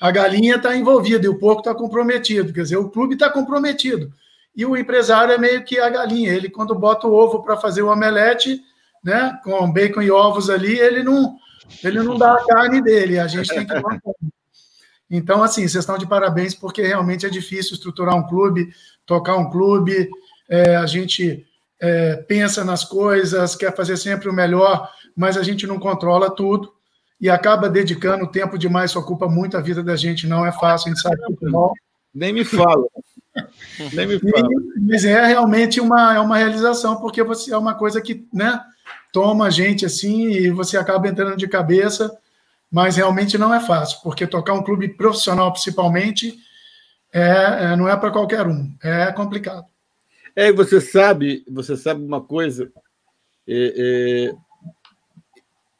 a 0.00 0.10
galinha 0.10 0.56
está 0.56 0.76
envolvida 0.76 1.24
e 1.24 1.28
o 1.28 1.38
porco 1.38 1.60
está 1.60 1.74
comprometido, 1.74 2.52
quer 2.52 2.62
dizer, 2.62 2.76
o 2.76 2.90
clube 2.90 3.14
está 3.14 3.30
comprometido. 3.30 4.12
E 4.54 4.64
o 4.64 4.76
empresário 4.76 5.32
é 5.32 5.38
meio 5.38 5.64
que 5.64 5.78
a 5.78 5.88
galinha, 5.88 6.32
ele 6.32 6.48
quando 6.48 6.74
bota 6.74 7.06
o 7.06 7.14
ovo 7.14 7.42
para 7.42 7.56
fazer 7.56 7.82
o 7.82 7.90
omelete, 7.90 8.60
né, 9.02 9.38
com 9.42 9.70
bacon 9.70 10.02
e 10.02 10.10
ovos 10.10 10.50
ali, 10.50 10.78
ele 10.78 11.02
não, 11.02 11.36
ele 11.82 12.02
não 12.02 12.16
dá 12.16 12.34
a 12.34 12.46
carne 12.46 12.80
dele, 12.82 13.18
a 13.18 13.26
gente 13.26 13.48
tem 13.48 13.66
que 13.66 13.72
dar 13.72 13.82
Então, 15.10 15.42
assim, 15.42 15.62
vocês 15.62 15.76
estão 15.76 15.98
de 15.98 16.06
parabéns, 16.06 16.54
porque 16.54 16.82
realmente 16.82 17.26
é 17.26 17.28
difícil 17.28 17.74
estruturar 17.74 18.14
um 18.14 18.26
clube, 18.26 18.72
tocar 19.04 19.36
um 19.36 19.50
clube, 19.50 20.08
é, 20.48 20.76
a 20.76 20.86
gente 20.86 21.46
é, 21.80 22.16
pensa 22.16 22.64
nas 22.64 22.84
coisas, 22.84 23.54
quer 23.54 23.74
fazer 23.74 23.96
sempre 23.96 24.28
o 24.28 24.32
melhor, 24.32 24.90
mas 25.14 25.36
a 25.36 25.42
gente 25.42 25.66
não 25.66 25.78
controla 25.78 26.30
tudo 26.30 26.72
e 27.20 27.30
acaba 27.30 27.68
dedicando 27.68 28.26
tempo 28.26 28.58
demais, 28.58 28.90
isso 28.90 28.98
ocupa 28.98 29.26
muito 29.28 29.56
a 29.56 29.60
vida 29.60 29.82
da 29.82 29.96
gente, 29.96 30.26
não 30.26 30.44
é 30.44 30.52
fácil, 30.52 30.88
a 30.88 30.94
gente 30.94 31.02
sabe 31.02 31.16
futebol. 31.24 31.72
Nem 32.14 32.32
me 32.32 32.44
fala. 32.44 32.86
Nem 33.92 34.06
me 34.06 34.18
fala. 34.18 34.48
Mas 34.80 35.04
é 35.04 35.26
realmente 35.26 35.80
uma, 35.80 36.14
é 36.14 36.20
uma 36.20 36.36
realização, 36.36 36.96
porque 36.96 37.22
você 37.22 37.52
é 37.52 37.58
uma 37.58 37.74
coisa 37.74 38.00
que 38.00 38.26
né, 38.32 38.60
toma 39.16 39.46
a 39.46 39.50
gente 39.50 39.86
assim 39.86 40.28
e 40.28 40.50
você 40.50 40.76
acaba 40.76 41.08
entrando 41.08 41.38
de 41.38 41.48
cabeça, 41.48 42.14
mas 42.70 42.96
realmente 42.96 43.38
não 43.38 43.54
é 43.54 43.58
fácil, 43.58 43.98
porque 44.02 44.26
tocar 44.26 44.52
um 44.52 44.62
clube 44.62 44.90
profissional, 44.90 45.50
principalmente, 45.50 46.38
é, 47.10 47.72
é 47.72 47.76
não 47.76 47.88
é 47.88 47.96
para 47.96 48.10
qualquer 48.10 48.46
um, 48.46 48.70
é 48.82 49.10
complicado. 49.12 49.64
É, 50.34 50.52
você 50.52 50.82
sabe, 50.82 51.42
você 51.48 51.78
sabe 51.78 52.04
uma 52.04 52.20
coisa, 52.20 52.70
é, 53.48 54.32
é 54.34 54.34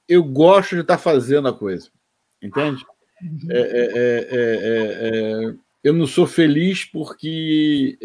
eu 0.09 0.25
gosto 0.25 0.75
de 0.75 0.81
estar 0.81 0.96
fazendo 0.96 1.46
a 1.46 1.53
coisa, 1.53 1.90
entende? 2.42 2.87
Uhum. 3.20 3.49
É, 3.51 3.61
é, 3.61 4.29
é, 4.33 5.55
eu 5.85 5.92
não 5.92 6.07
sou 6.07 6.27
feliz 6.27 6.87
porque 6.87 7.99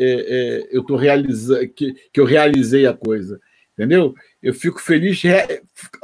eu 0.72 0.84
tô 0.84 0.98
realizando 0.98 1.70
que, 1.70 1.94
que 2.12 2.20
eu 2.20 2.26
realizei 2.26 2.86
a 2.86 2.94
coisa, 2.94 3.39
entendeu? 3.74 4.13
Eu 4.41 4.54
fico 4.54 4.80
feliz 4.82 5.21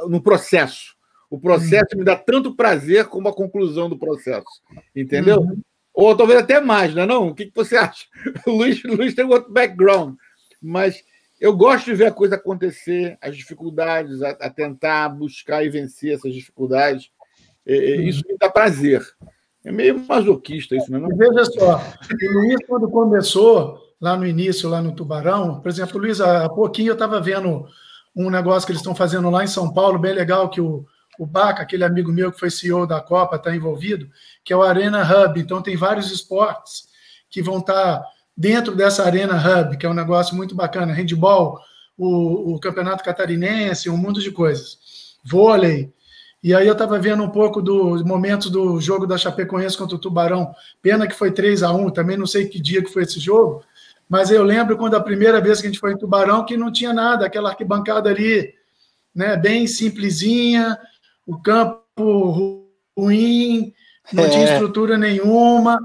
no 0.08 0.22
processo. 0.22 0.96
O 1.30 1.38
processo 1.38 1.88
uhum. 1.92 1.98
me 1.98 2.04
dá 2.04 2.16
tanto 2.16 2.54
prazer 2.54 3.06
como 3.06 3.28
a 3.28 3.34
conclusão 3.34 3.88
do 3.88 3.98
processo, 3.98 4.62
entendeu? 4.94 5.40
Uhum. 5.40 5.60
Ou 5.92 6.16
talvez 6.16 6.40
até 6.40 6.60
mais, 6.60 6.94
não 6.94 7.02
é 7.02 7.06
não? 7.06 7.28
O 7.28 7.34
que, 7.34 7.46
que 7.46 7.54
você 7.54 7.76
acha? 7.76 8.06
O 8.46 8.52
Luiz, 8.56 8.82
o 8.84 8.94
Luiz 8.94 9.14
tem 9.14 9.24
outro 9.24 9.52
background, 9.52 10.14
mas 10.62 11.02
eu 11.40 11.54
gosto 11.56 11.86
de 11.86 11.94
ver 11.94 12.06
a 12.06 12.12
coisa 12.12 12.36
acontecer, 12.36 13.18
as 13.20 13.36
dificuldades, 13.36 14.22
a, 14.22 14.30
a 14.30 14.50
tentar 14.50 15.08
buscar 15.10 15.64
e 15.64 15.68
vencer 15.68 16.14
essas 16.14 16.32
dificuldades. 16.32 17.10
É, 17.66 17.76
é, 17.76 17.96
isso 17.96 18.22
me 18.26 18.36
dá 18.38 18.48
prazer. 18.48 19.04
É 19.64 19.70
meio 19.70 19.98
masoquista 20.06 20.76
isso, 20.76 20.90
não 20.90 21.04
é? 21.04 21.14
Veja 21.14 21.44
só, 21.44 21.76
o 21.76 22.32
Luiz, 22.32 22.64
quando 22.66 22.88
começou, 22.88 23.78
lá 24.00 24.16
no 24.16 24.26
início, 24.26 24.68
lá 24.68 24.80
no 24.80 24.94
Tubarão, 24.94 25.60
por 25.60 25.68
exemplo, 25.68 25.98
Luiz, 25.98 26.20
há 26.20 26.48
pouquinho 26.48 26.90
eu 26.90 26.94
estava 26.94 27.20
vendo 27.20 27.66
um 28.14 28.30
negócio 28.30 28.66
que 28.66 28.72
eles 28.72 28.80
estão 28.80 28.94
fazendo 28.94 29.30
lá 29.30 29.44
em 29.44 29.48
São 29.48 29.72
Paulo, 29.72 29.98
bem 29.98 30.12
legal, 30.12 30.48
que 30.48 30.60
o, 30.60 30.84
o 31.18 31.26
Baca, 31.26 31.62
aquele 31.62 31.84
amigo 31.84 32.12
meu 32.12 32.32
que 32.32 32.38
foi 32.38 32.50
CEO 32.50 32.86
da 32.86 33.00
Copa, 33.00 33.36
está 33.36 33.54
envolvido, 33.54 34.08
que 34.44 34.52
é 34.52 34.56
o 34.56 34.62
Arena 34.62 35.02
Hub. 35.02 35.40
Então, 35.40 35.62
tem 35.62 35.76
vários 35.76 36.10
esportes 36.10 36.88
que 37.30 37.42
vão 37.42 37.58
estar. 37.58 37.98
Tá 37.98 38.04
dentro 38.38 38.76
dessa 38.76 39.02
Arena 39.02 39.34
Hub, 39.34 39.76
que 39.76 39.84
é 39.84 39.90
um 39.90 39.94
negócio 39.94 40.36
muito 40.36 40.54
bacana, 40.54 40.94
handball, 40.94 41.58
o, 41.96 42.54
o 42.54 42.60
Campeonato 42.60 43.02
Catarinense, 43.02 43.90
um 43.90 43.96
mundo 43.96 44.20
de 44.20 44.30
coisas, 44.30 44.78
vôlei. 45.24 45.92
E 46.40 46.54
aí 46.54 46.68
eu 46.68 46.72
estava 46.72 47.00
vendo 47.00 47.24
um 47.24 47.30
pouco 47.30 47.60
dos 47.60 48.04
momentos 48.04 48.48
do 48.48 48.80
jogo 48.80 49.08
da 49.08 49.18
Chapecoense 49.18 49.76
contra 49.76 49.96
o 49.96 49.98
Tubarão. 49.98 50.54
Pena 50.80 51.08
que 51.08 51.16
foi 51.16 51.32
3 51.32 51.64
a 51.64 51.72
1 51.72 51.90
também 51.90 52.16
não 52.16 52.28
sei 52.28 52.46
que 52.46 52.60
dia 52.60 52.80
que 52.80 52.92
foi 52.92 53.02
esse 53.02 53.18
jogo, 53.18 53.64
mas 54.08 54.30
eu 54.30 54.42
lembro 54.42 54.76
quando 54.76 54.94
a 54.94 55.02
primeira 55.02 55.40
vez 55.40 55.60
que 55.60 55.66
a 55.66 55.70
gente 55.70 55.80
foi 55.80 55.92
em 55.92 55.98
Tubarão 55.98 56.44
que 56.44 56.56
não 56.56 56.72
tinha 56.72 56.92
nada, 56.92 57.26
aquela 57.26 57.50
arquibancada 57.50 58.08
ali, 58.08 58.54
né, 59.14 59.36
bem 59.36 59.66
simplesinha, 59.66 60.78
o 61.26 61.38
campo 61.38 62.64
ruim, 62.96 63.72
não 64.12 64.24
é. 64.24 64.28
tinha 64.28 64.52
estrutura 64.52 64.96
nenhuma. 64.96 65.78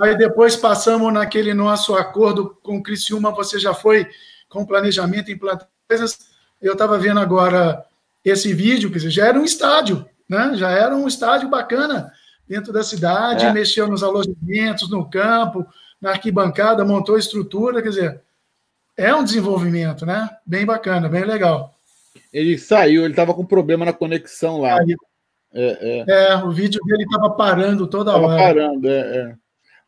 Aí 0.00 0.16
depois 0.16 0.56
passamos 0.56 1.12
naquele 1.12 1.52
nosso 1.52 1.94
acordo 1.94 2.56
com 2.62 2.78
o 2.78 2.82
Criciúma, 2.82 3.32
você 3.32 3.58
já 3.58 3.74
foi 3.74 4.08
com 4.48 4.64
planejamento, 4.64 5.30
implantando 5.30 5.68
coisas. 5.86 6.18
Eu 6.62 6.72
estava 6.72 6.98
vendo 6.98 7.20
agora 7.20 7.84
esse 8.24 8.54
vídeo, 8.54 8.90
quer 8.90 8.98
dizer, 8.98 9.10
já 9.10 9.26
era 9.26 9.38
um 9.38 9.44
estádio, 9.44 10.08
né? 10.28 10.52
Já 10.54 10.70
era 10.70 10.96
um 10.96 11.06
estádio 11.06 11.48
bacana 11.48 12.12
dentro 12.46 12.72
da 12.72 12.82
cidade, 12.82 13.44
é. 13.44 13.52
mexeu 13.52 13.88
nos 13.88 14.02
alojamentos, 14.02 14.88
no 14.88 15.08
campo, 15.08 15.66
na 16.00 16.10
arquibancada, 16.10 16.84
montou 16.84 17.18
estrutura, 17.18 17.82
quer 17.82 17.88
dizer, 17.88 18.20
é 18.96 19.14
um 19.14 19.24
desenvolvimento, 19.24 20.04
né? 20.04 20.28
Bem 20.44 20.66
bacana, 20.66 21.08
bem 21.08 21.24
legal. 21.24 21.74
Ele 22.32 22.58
saiu, 22.58 23.04
ele 23.04 23.12
estava 23.12 23.32
com 23.34 23.44
problema 23.44 23.84
na 23.84 23.92
conexão 23.92 24.60
lá. 24.60 24.78
É, 25.52 26.04
é. 26.08 26.32
é, 26.32 26.36
o 26.36 26.50
vídeo 26.50 26.80
dele 26.84 27.04
estava 27.04 27.30
parando 27.30 27.86
toda 27.86 28.12
tava 28.12 28.26
hora. 28.26 28.42
parando, 28.42 28.88
é, 28.88 29.16
é. 29.16 29.34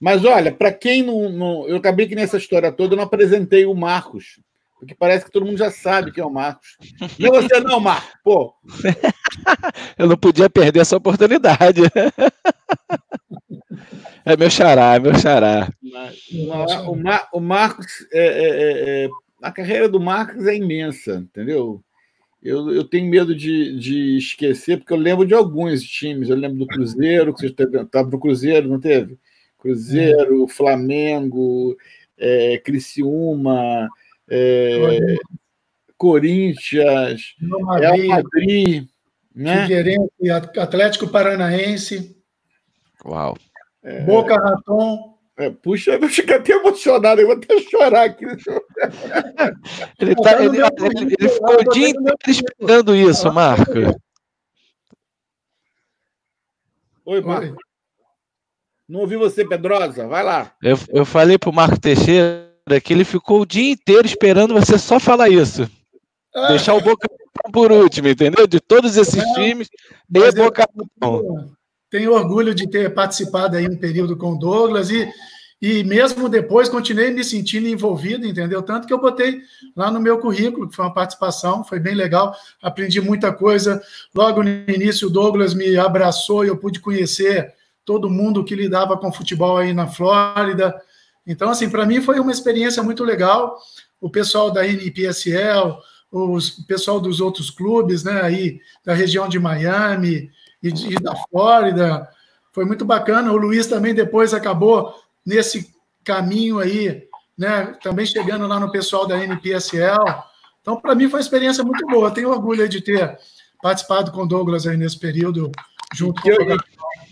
Mas 0.00 0.24
olha, 0.24 0.50
para 0.50 0.72
quem 0.72 1.02
não, 1.02 1.28
não, 1.28 1.68
Eu 1.68 1.76
acabei 1.76 2.06
que 2.06 2.14
nessa 2.14 2.38
história 2.38 2.72
toda 2.72 2.94
eu 2.94 2.96
não 2.96 3.04
apresentei 3.04 3.66
o 3.66 3.74
Marcos, 3.74 4.40
porque 4.78 4.94
parece 4.94 5.26
que 5.26 5.30
todo 5.30 5.44
mundo 5.44 5.58
já 5.58 5.70
sabe 5.70 6.10
quem 6.10 6.22
é 6.22 6.26
o 6.26 6.30
Marcos. 6.30 6.78
Não 7.18 7.34
é 7.34 7.42
você, 7.42 7.60
não, 7.60 7.78
Marcos. 7.78 8.10
Pô. 8.24 8.54
eu 9.98 10.06
não 10.06 10.16
podia 10.16 10.48
perder 10.48 10.80
essa 10.80 10.96
oportunidade. 10.96 11.82
É 14.24 14.36
meu 14.36 14.50
xará, 14.50 14.94
é 14.94 14.98
meu 14.98 15.14
xará. 15.14 15.72
O, 16.88 16.96
Mar, 16.96 17.28
o 17.32 17.40
Marcos, 17.40 18.06
é, 18.12 18.26
é, 18.26 18.48
é, 18.48 19.04
é, 19.04 19.08
a 19.42 19.50
carreira 19.52 19.88
do 19.88 20.00
Marcos 20.00 20.46
é 20.46 20.56
imensa, 20.56 21.14
entendeu? 21.14 21.82
Eu, 22.42 22.72
eu 22.72 22.84
tenho 22.84 23.08
medo 23.08 23.34
de, 23.34 23.78
de 23.78 24.16
esquecer, 24.16 24.78
porque 24.78 24.92
eu 24.92 24.96
lembro 24.96 25.26
de 25.26 25.34
alguns 25.34 25.82
times. 25.82 26.28
Eu 26.28 26.36
lembro 26.36 26.58
do 26.58 26.66
Cruzeiro, 26.66 27.34
que 27.34 27.48
você 27.48 27.54
estava 27.82 28.10
no 28.10 28.18
Cruzeiro, 28.18 28.68
não 28.68 28.80
teve? 28.80 29.18
Cruzeiro, 29.58 30.48
Flamengo, 30.48 31.76
é, 32.18 32.58
Criciúma, 32.58 33.88
é, 34.28 35.16
Corinthians, 35.98 37.34
Real 37.78 38.06
Madrid, 38.06 38.88
né? 39.34 39.66
Atlético 40.58 41.08
Paranaense. 41.08 42.16
Uau. 43.04 43.36
É, 43.82 44.00
Boca 44.02 44.36
Raton. 44.36 45.18
É, 45.36 45.48
puxa, 45.50 45.92
eu 45.92 46.08
fico 46.08 46.34
até 46.34 46.52
emocionado, 46.52 47.20
eu 47.20 47.26
vou 47.28 47.36
até 47.36 47.58
chorar 47.60 48.04
aqui. 48.04 48.26
ele, 49.98 50.14
tá, 50.16 50.44
ele, 50.44 50.58
ele, 50.58 51.16
ele 51.18 51.28
ficou 51.28 51.60
o 51.60 51.64
dia 51.70 51.88
inteiro 51.88 52.16
esperando 52.28 52.94
isso, 52.94 53.32
Marco. 53.32 53.72
Oi, 57.06 57.22
Marco. 57.22 57.56
Não 58.86 59.00
ouvi 59.00 59.16
você, 59.16 59.46
Pedrosa. 59.46 60.06
Vai 60.06 60.22
lá. 60.22 60.52
Eu, 60.62 60.76
eu 60.90 61.04
falei 61.06 61.38
pro 61.38 61.52
Marco 61.52 61.80
Teixeira 61.80 62.50
que 62.84 62.92
ele 62.92 63.04
ficou 63.04 63.40
o 63.40 63.46
dia 63.46 63.72
inteiro 63.72 64.06
esperando 64.06 64.52
você 64.52 64.78
só 64.78 65.00
falar 65.00 65.28
isso. 65.28 65.70
Ah. 66.34 66.48
Deixar 66.48 66.74
o 66.74 66.80
Boca 66.80 67.08
por 67.52 67.72
último, 67.72 68.08
entendeu? 68.08 68.46
De 68.46 68.60
todos 68.60 68.96
esses 68.96 69.22
é, 69.22 69.34
times, 69.34 69.68
e 70.12 70.32
Boca 70.32 70.68
eu, 71.02 71.50
Tenho 71.90 72.12
orgulho 72.12 72.54
de 72.54 72.68
ter 72.68 72.94
participado 72.94 73.56
aí 73.56 73.68
um 73.68 73.76
período 73.76 74.16
com 74.16 74.32
o 74.32 74.38
Douglas 74.38 74.90
e, 74.90 75.12
e 75.60 75.82
mesmo 75.82 76.28
depois 76.28 76.68
continuei 76.68 77.10
me 77.10 77.24
sentindo 77.24 77.66
envolvido, 77.66 78.24
entendeu? 78.24 78.62
Tanto 78.62 78.86
que 78.86 78.92
eu 78.92 79.00
botei 79.00 79.40
lá 79.76 79.90
no 79.90 80.00
meu 80.00 80.18
currículo, 80.18 80.68
que 80.68 80.76
foi 80.76 80.84
uma 80.84 80.94
participação, 80.94 81.64
foi 81.64 81.80
bem 81.80 81.96
legal, 81.96 82.32
aprendi 82.62 83.00
muita 83.00 83.32
coisa. 83.32 83.82
Logo 84.14 84.42
no 84.42 84.50
início 84.68 85.08
o 85.08 85.10
Douglas 85.10 85.52
me 85.52 85.76
abraçou 85.76 86.44
e 86.44 86.48
eu 86.48 86.56
pude 86.56 86.78
conhecer 86.78 87.52
todo 87.84 88.08
mundo 88.08 88.44
que 88.44 88.54
lidava 88.54 88.96
com 88.96 89.12
futebol 89.12 89.56
aí 89.56 89.74
na 89.74 89.88
Flórida. 89.88 90.80
Então, 91.26 91.50
assim, 91.50 91.68
para 91.68 91.84
mim 91.84 92.00
foi 92.00 92.20
uma 92.20 92.30
experiência 92.30 92.84
muito 92.84 93.02
legal. 93.02 93.58
O 94.00 94.08
pessoal 94.08 94.48
da 94.50 94.64
NPSL, 94.64 95.76
o 96.08 96.38
pessoal 96.68 97.00
dos 97.00 97.20
outros 97.20 97.50
clubes, 97.50 98.04
né, 98.04 98.20
aí 98.22 98.60
da 98.84 98.94
região 98.94 99.28
de 99.28 99.40
Miami 99.40 100.30
e, 100.62 100.68
e 100.68 100.94
da 100.94 101.14
Flórida, 101.30 102.08
foi 102.52 102.64
muito 102.64 102.84
bacana. 102.84 103.32
O 103.32 103.36
Luiz 103.36 103.66
também 103.66 103.94
depois 103.94 104.34
acabou 104.34 104.94
nesse 105.24 105.72
caminho 106.04 106.58
aí, 106.58 107.04
né, 107.36 107.74
também 107.82 108.06
chegando 108.06 108.46
lá 108.46 108.58
no 108.58 108.70
pessoal 108.70 109.06
da 109.06 109.22
NPSL. 109.22 109.98
Então, 110.60 110.80
para 110.80 110.94
mim 110.94 111.08
foi 111.08 111.20
uma 111.20 111.24
experiência 111.24 111.64
muito 111.64 111.86
boa. 111.86 112.10
Tenho 112.10 112.30
orgulho 112.30 112.68
de 112.68 112.80
ter 112.80 113.18
participado 113.62 114.10
com 114.12 114.22
o 114.22 114.26
Douglas 114.26 114.66
aí 114.66 114.76
nesse 114.76 114.98
período 114.98 115.50
junto 115.94 116.22
com 116.22 116.28
o 116.28 116.56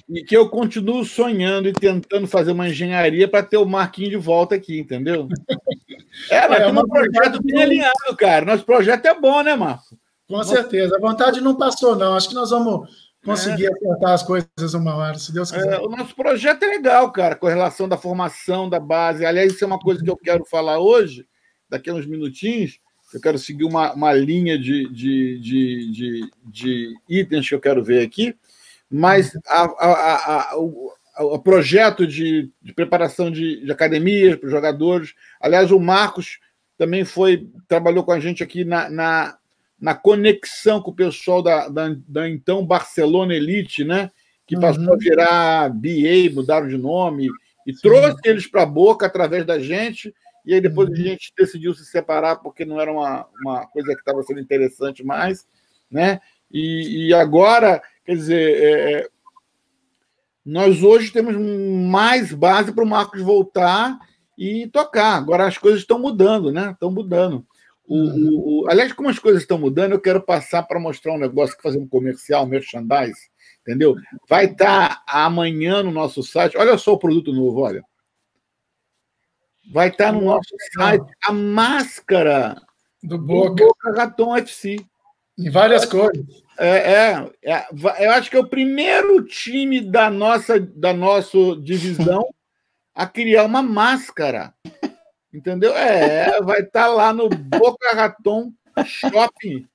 e 0.08 0.24
que 0.24 0.36
eu 0.36 0.48
continuo 0.48 1.04
sonhando 1.04 1.68
e 1.68 1.72
tentando 1.72 2.26
fazer 2.26 2.52
uma 2.52 2.68
engenharia 2.68 3.28
para 3.28 3.42
ter 3.42 3.58
o 3.58 3.66
Marquinhos 3.66 4.10
de 4.10 4.16
volta 4.16 4.54
aqui, 4.54 4.80
entendeu? 4.80 5.28
É, 6.30 6.48
mas 6.48 6.62
é, 6.62 6.66
um 6.66 6.88
projeto 6.88 7.40
bem 7.44 7.62
alinhado, 7.62 8.16
cara. 8.18 8.44
Nosso 8.44 8.64
projeto 8.64 9.06
é 9.06 9.14
bom, 9.14 9.40
né, 9.40 9.54
Marco? 9.54 9.96
Com 10.26 10.42
certeza. 10.42 10.96
A 10.96 11.00
vontade 11.00 11.40
não 11.40 11.54
passou, 11.54 11.94
não. 11.94 12.14
Acho 12.14 12.30
que 12.30 12.34
nós 12.34 12.50
vamos 12.50 12.88
conseguir 13.24 13.66
é. 13.66 13.72
acertar 13.72 14.12
as 14.12 14.22
coisas 14.22 14.74
uma 14.74 14.94
hora, 14.94 15.18
se 15.18 15.32
Deus 15.32 15.50
quiser. 15.50 15.74
É, 15.74 15.78
o 15.78 15.88
nosso 15.88 16.14
projeto 16.14 16.62
é 16.62 16.66
legal, 16.66 17.10
cara, 17.12 17.34
com 17.34 17.46
relação 17.46 17.88
da 17.88 17.96
formação 17.96 18.68
da 18.68 18.80
base. 18.80 19.24
Aliás, 19.24 19.52
isso 19.52 19.64
é 19.64 19.66
uma 19.66 19.78
coisa 19.78 20.02
que 20.02 20.10
eu 20.10 20.16
quero 20.16 20.44
falar 20.44 20.78
hoje, 20.78 21.26
daqui 21.68 21.90
a 21.90 21.94
uns 21.94 22.06
minutinhos. 22.06 22.78
Eu 23.12 23.20
quero 23.20 23.38
seguir 23.38 23.64
uma, 23.64 23.92
uma 23.94 24.12
linha 24.12 24.58
de, 24.58 24.86
de, 24.92 25.38
de, 25.40 25.92
de, 25.92 26.30
de 26.44 26.94
itens 27.08 27.48
que 27.48 27.54
eu 27.54 27.60
quero 27.60 27.82
ver 27.82 28.04
aqui 28.04 28.36
mas 28.90 29.36
a, 29.46 29.62
a, 29.64 30.52
a, 30.52 30.58
o, 30.58 30.92
o, 31.18 31.38
projeto 31.38 32.06
de, 32.06 32.50
de 32.62 32.72
preparação 32.72 33.30
de, 33.30 33.64
de 33.64 33.70
academias 33.70 34.36
para 34.36 34.46
os 34.46 34.52
jogadores. 34.52 35.14
Aliás, 35.40 35.70
o 35.70 35.78
Marcos 35.78 36.38
também 36.76 37.04
foi 37.04 37.48
trabalhou 37.66 38.04
com 38.04 38.12
a 38.12 38.20
gente 38.20 38.42
aqui 38.42 38.64
na, 38.64 38.88
na, 38.88 39.37
na 39.80 39.94
conexão 39.94 40.80
com 40.80 40.90
o 40.90 40.94
pessoal 40.94 41.42
da, 41.42 41.68
da, 41.68 41.94
da, 42.06 42.28
então 42.28 42.66
Barcelona 42.66 43.34
Elite, 43.34 43.84
né? 43.84 44.10
Que 44.46 44.54
uhum. 44.54 44.60
passou 44.60 44.92
a 44.92 44.96
virar 44.96 45.68
BA, 45.70 46.32
mudaram 46.32 46.68
de 46.68 46.76
nome, 46.76 47.28
e 47.66 47.72
Sim. 47.72 47.80
trouxe 47.82 48.20
eles 48.24 48.46
para 48.46 48.62
a 48.62 48.66
boca 48.66 49.06
através 49.06 49.44
da 49.44 49.58
gente. 49.58 50.14
E 50.44 50.54
aí 50.54 50.60
depois 50.60 50.88
uhum. 50.88 50.94
a 50.94 50.98
gente 50.98 51.32
decidiu 51.36 51.74
se 51.74 51.84
separar 51.84 52.36
porque 52.36 52.64
não 52.64 52.80
era 52.80 52.90
uma, 52.90 53.26
uma 53.40 53.66
coisa 53.66 53.92
que 53.94 54.00
estava 54.00 54.22
sendo 54.22 54.40
interessante 54.40 55.04
mais, 55.04 55.46
né? 55.90 56.20
E, 56.50 57.08
e 57.08 57.14
agora 57.14 57.82
Quer 58.08 58.16
dizer, 58.16 58.62
é, 58.62 58.92
é, 58.92 59.08
nós 60.42 60.82
hoje 60.82 61.12
temos 61.12 61.36
mais 61.36 62.32
base 62.32 62.72
para 62.72 62.82
o 62.82 62.88
Marcos 62.88 63.20
voltar 63.20 63.98
e 64.38 64.66
tocar. 64.68 65.18
Agora 65.18 65.46
as 65.46 65.58
coisas 65.58 65.80
estão 65.80 65.98
mudando, 65.98 66.50
né? 66.50 66.70
Estão 66.70 66.90
mudando. 66.90 67.46
O, 67.88 67.96
o, 67.96 68.64
o, 68.64 68.70
aliás, 68.70 68.92
como 68.92 69.08
as 69.08 69.18
coisas 69.18 69.40
estão 69.40 69.58
mudando, 69.58 69.92
eu 69.92 70.00
quero 70.00 70.20
passar 70.20 70.62
para 70.62 70.78
mostrar 70.78 71.14
um 71.14 71.18
negócio 71.18 71.56
que 71.56 71.62
fazer 71.62 71.78
um 71.78 71.88
comercial, 71.88 72.46
merchandise, 72.46 73.18
entendeu? 73.62 73.96
Vai 74.28 74.44
estar 74.44 74.96
tá 74.96 75.02
amanhã 75.06 75.82
no 75.82 75.90
nosso 75.90 76.22
site. 76.22 76.58
Olha 76.58 76.76
só 76.76 76.92
o 76.92 76.98
produto 76.98 77.32
novo, 77.32 77.60
olha. 77.60 77.82
Vai 79.72 79.88
estar 79.88 80.06
tá 80.06 80.12
no 80.12 80.20
nosso 80.20 80.54
site 80.74 81.10
a 81.24 81.32
máscara 81.32 82.60
do 83.02 83.16
Boca, 83.16 83.50
do 83.50 83.66
Boca 83.66 83.92
Raton 83.96 84.36
FC. 84.36 84.76
Em 85.38 85.50
várias 85.50 85.86
cores. 85.86 86.20
É, 86.58 86.92
é, 86.92 87.30
é, 87.54 87.66
eu 88.04 88.10
acho 88.10 88.28
que 88.28 88.36
é 88.36 88.40
o 88.40 88.48
primeiro 88.48 89.24
time 89.24 89.80
da 89.80 90.10
nossa, 90.10 90.58
da 90.58 90.92
nossa 90.92 91.38
divisão 91.62 92.28
a 92.94 93.06
criar 93.06 93.44
uma 93.44 93.62
máscara. 93.62 94.52
Entendeu? 95.38 95.74
É, 95.76 96.40
vai 96.42 96.60
estar 96.60 96.86
tá 96.86 96.88
lá 96.88 97.12
no 97.12 97.28
Boca 97.28 97.94
Raton 97.94 98.52
Shopping. 98.84 99.68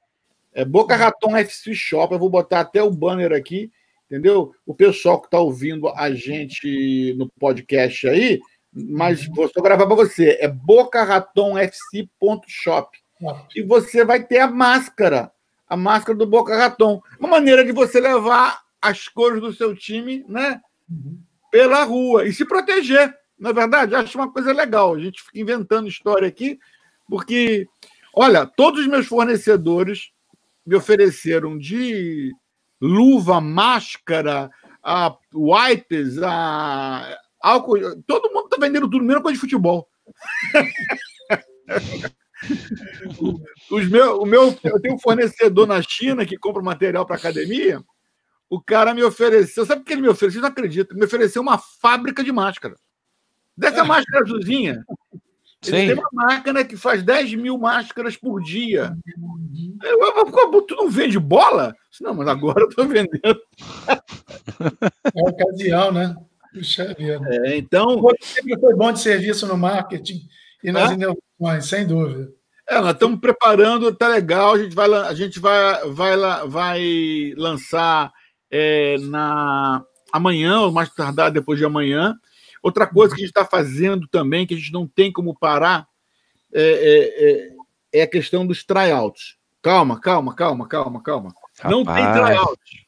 É 0.54 0.65
Boca 0.65 0.93
Raton 0.95 1.38
FC 1.38 1.73
Shop. 1.73 2.13
Eu 2.13 2.19
vou 2.19 2.30
botar 2.30 2.60
até 2.60 2.84
o 2.84 2.91
banner 2.91 3.32
aqui, 3.32 3.71
entendeu? 4.06 4.54
O 4.65 4.76
pessoal 4.76 5.21
que 5.21 5.28
está 5.28 5.39
ouvindo 5.39 5.88
a 5.89 6.13
gente 6.13 7.15
no 7.17 7.30
podcast 7.39 8.10
aí, 8.10 8.41
mas 8.73 9.26
vou 9.28 9.47
só 9.47 9.62
gravar 9.62 9.88
para 9.88 9.95
você. 9.95 10.38
É 10.41 10.49
bocaratonfc.shop. 10.49 12.97
E 13.56 13.63
você 13.63 14.04
vai 14.04 14.21
ter 14.21 14.39
a 14.39 14.47
máscara 14.47 15.32
a 15.69 15.78
máscara 15.78 16.17
do 16.17 16.28
Boca 16.28 16.54
Raton. 16.56 17.02
Uma 17.17 17.30
maneira 17.30 17.63
de 17.63 17.71
você 17.71 17.97
levar 17.99 18.62
as 18.82 19.08
cores 19.08 19.39
do 19.39 19.54
seu 19.54 19.73
time 19.73 20.26
né, 20.28 20.60
pela 21.49 21.84
rua 21.84 22.28
e 22.28 22.34
se 22.34 22.45
proteger. 22.45 23.17
Na 23.43 23.49
é 23.49 23.53
verdade, 23.53 23.93
acho 23.93 24.17
uma 24.17 24.32
coisa 24.32 24.53
legal. 24.53 24.95
A 24.95 24.99
gente 24.99 25.21
fica 25.21 25.38
inventando 25.38 25.89
história 25.89 26.25
aqui, 26.25 26.58
porque, 27.10 27.67
olha, 28.15 28.45
todos 28.45 28.79
os 28.79 28.88
meus 28.88 29.06
fornecedores 29.06 30.12
me 30.65 30.77
ofereceram 30.77 31.58
de 31.58 32.32
luva, 32.82 33.41
máscara, 33.41 34.49
a 34.82 35.13
wipes, 35.36 36.23
a 36.23 37.17
álcool. 37.41 38.01
Todo 38.08 38.32
mundo 38.32 38.45
está 38.45 38.56
vendendo 38.58 38.89
tudo, 38.89 39.03
mesmo 39.03 39.21
coisa 39.21 39.36
de 39.36 39.41
futebol. 39.41 39.89
Os 43.71 43.89
meu, 43.89 44.19
o 44.19 44.25
meu, 44.25 44.58
eu 44.63 44.82
tenho 44.82 44.95
um 44.95 44.99
fornecedor 44.99 45.67
na 45.67 45.82
China 45.82 46.25
que 46.25 46.38
compra 46.38 46.62
material 46.62 47.06
para 47.06 47.17
academia. 47.17 47.84
O 48.49 48.62
cara 48.62 48.93
me 48.93 49.03
ofereceu, 49.03 49.65
sabe 49.65 49.82
o 49.82 49.86
que 49.86 49.93
ele 49.93 50.01
me 50.01 50.10
ofereceu? 50.10 50.41
Não 50.41 50.49
acredito. 50.49 50.95
Me 50.95 51.06
ofereceu 51.06 51.41
uma 51.41 51.58
fábrica 51.58 52.23
de 52.23 52.32
máscara. 52.32 52.75
Dessa 53.57 53.83
máscara 53.83 54.23
azulzinha. 54.23 54.83
Ele 55.65 55.77
Sim. 55.77 55.87
tem 55.87 55.93
uma 55.93 56.09
máquina 56.11 56.65
que 56.65 56.75
faz 56.75 57.01
10 57.03 57.35
mil 57.35 57.57
máscaras 57.57 58.17
por 58.17 58.41
dia. 58.41 58.93
Eu, 59.81 60.01
eu, 60.01 60.51
eu, 60.53 60.61
tu 60.63 60.75
não 60.75 60.89
vende 60.89 61.17
bola? 61.17 61.73
Não, 62.01 62.13
mas 62.13 62.27
agora 62.27 62.61
eu 62.61 62.69
estou 62.69 62.85
vendendo. 62.87 63.41
É 65.15 65.21
ocasião, 65.21 65.91
né? 65.91 66.15
Puxa 66.53 66.93
vida. 66.93 67.21
É, 67.45 67.57
então. 67.57 68.01
Sempre 68.21 68.59
foi 68.59 68.75
bom 68.75 68.91
de 68.91 68.99
serviço 68.99 69.47
no 69.47 69.57
marketing 69.57 70.21
e 70.63 70.71
nas 70.71 70.91
é? 70.91 70.93
inovações, 70.95 71.65
sem 71.65 71.87
dúvida. 71.87 72.29
É, 72.67 72.79
nós 72.79 72.93
estamos 72.93 73.19
preparando, 73.19 73.93
tá 73.95 74.07
legal. 74.07 74.53
A 74.53 74.57
gente 74.57 74.75
vai, 74.75 74.93
a 74.93 75.13
gente 75.13 75.39
vai, 75.39 75.89
vai, 75.89 76.17
vai 76.47 77.33
lançar 77.37 78.11
é, 78.51 78.97
na 78.99 79.83
amanhã, 80.11 80.61
ou 80.61 80.71
mais 80.71 80.89
tardar 80.93 81.31
depois 81.31 81.57
de 81.57 81.65
amanhã. 81.65 82.15
Outra 82.63 82.88
coisa 82.88 83.13
que 83.13 83.21
a 83.21 83.26
gente 83.26 83.38
está 83.38 83.43
fazendo 83.43 84.08
também, 84.08 84.47
que 84.47 84.54
a 84.54 84.58
gente 84.58 84.71
não 84.71 84.88
tem 84.88 85.12
como 85.12 85.38
parar, 85.38 85.86
é, 86.54 86.62
é, 86.63 87.97
é, 87.97 87.99
é 87.99 88.04
a 88.04 88.08
questão 88.08 88.47
dos 88.47 88.63
tryouts. 88.63 89.36
Calma, 89.62 89.99
calma, 89.99 90.34
calma, 90.34 90.65
calma, 90.65 91.04
calma. 91.04 91.36
Rapaz. 91.60 91.71
Não 91.71 91.84
tem 91.84 92.12
tryout. 92.13 92.86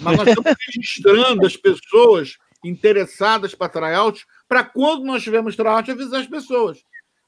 Mas 0.00 0.16
nós 0.16 0.28
estamos 0.28 0.54
registrando 0.66 1.46
as 1.46 1.56
pessoas 1.56 2.38
interessadas 2.64 3.54
para 3.54 3.68
tryout, 3.68 4.26
para 4.48 4.64
quando 4.64 5.04
nós 5.04 5.22
tivermos 5.22 5.54
tryout, 5.54 5.90
avisar 5.90 6.20
as 6.20 6.26
pessoas. 6.26 6.78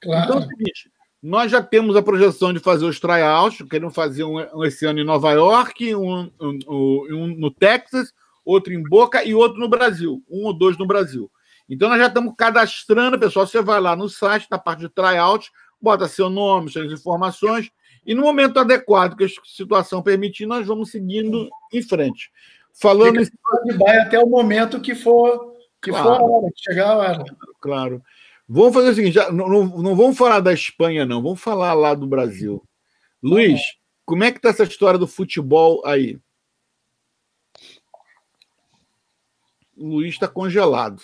Claro. 0.01 0.25
Então 0.25 0.37
é 0.37 0.41
o 0.41 0.49
seguinte: 0.49 0.91
nós 1.23 1.51
já 1.53 1.63
temos 1.63 1.97
a 1.97 2.03
projeção 2.03 2.51
de 2.51 2.61
fazer 2.61 2.87
os 2.87 2.99
tryouts, 2.99 3.69
queremos 3.69 3.95
fazer 3.95 4.25
um, 4.25 4.65
esse 4.65 4.87
ano 4.87 5.01
em 5.01 5.05
Nova 5.05 5.33
York, 5.33 5.95
um, 5.95 6.31
um, 6.41 6.59
um, 6.69 7.27
no 7.37 7.51
Texas, 7.51 8.13
outro 8.43 8.73
em 8.73 8.83
Boca 8.83 9.23
e 9.23 9.35
outro 9.35 9.61
no 9.61 9.69
Brasil, 9.69 10.23
um 10.31 10.47
ou 10.47 10.55
dois 10.55 10.79
no 10.79 10.87
Brasil. 10.87 11.31
Então 11.71 11.89
nós 11.89 11.99
já 11.99 12.09
estamos 12.09 12.35
cadastrando, 12.37 13.19
pessoal. 13.19 13.47
Você 13.47 13.63
vai 13.63 13.81
lá 13.81 13.95
no 13.95 14.09
site, 14.09 14.49
na 14.51 14.59
parte 14.59 14.81
de 14.81 14.89
tryout, 14.89 15.51
bota 15.81 16.09
seu 16.09 16.29
nome, 16.29 16.69
suas 16.69 16.93
informações, 16.93 17.71
e 18.05 18.13
no 18.13 18.23
momento 18.23 18.59
adequado 18.59 19.17
que 19.17 19.25
a 19.25 19.29
situação 19.45 20.03
permitir, 20.03 20.47
nós 20.47 20.67
vamos 20.67 20.91
seguindo 20.91 21.49
em 21.73 21.81
frente. 21.81 22.31
Falando 22.75 23.21
em... 23.21 23.79
vai 23.79 23.99
até 23.99 24.19
o 24.19 24.27
momento 24.27 24.81
que 24.81 24.95
for 24.97 25.55
que 25.81 25.91
claro. 25.91 26.05
for 26.05 26.13
a 26.13 26.23
hora, 26.23 26.53
que 26.55 26.63
chegar 26.63 26.91
a 26.91 26.97
hora. 26.97 27.25
Claro. 27.61 28.03
Vamos 28.49 28.75
fazer 28.75 28.91
o 28.91 28.95
seguinte: 28.95 29.15
já, 29.15 29.31
não, 29.31 29.49
não, 29.49 29.65
não, 29.79 29.97
vamos 29.97 30.19
falar 30.19 30.41
da 30.41 30.53
Espanha, 30.53 31.07
não, 31.07 31.23
vamos 31.23 31.41
falar 31.41 31.73
lá 31.73 31.95
do 31.95 32.07
Brasil. 32.07 32.63
Luiz, 33.23 33.61
como 34.05 34.25
é 34.25 34.33
que 34.33 34.39
está 34.39 34.49
essa 34.49 34.65
história 34.65 34.99
do 34.99 35.07
futebol 35.07 35.83
aí? 35.87 36.19
O 39.77 39.87
Luiz 39.87 40.15
está 40.15 40.27
congelado. 40.27 41.01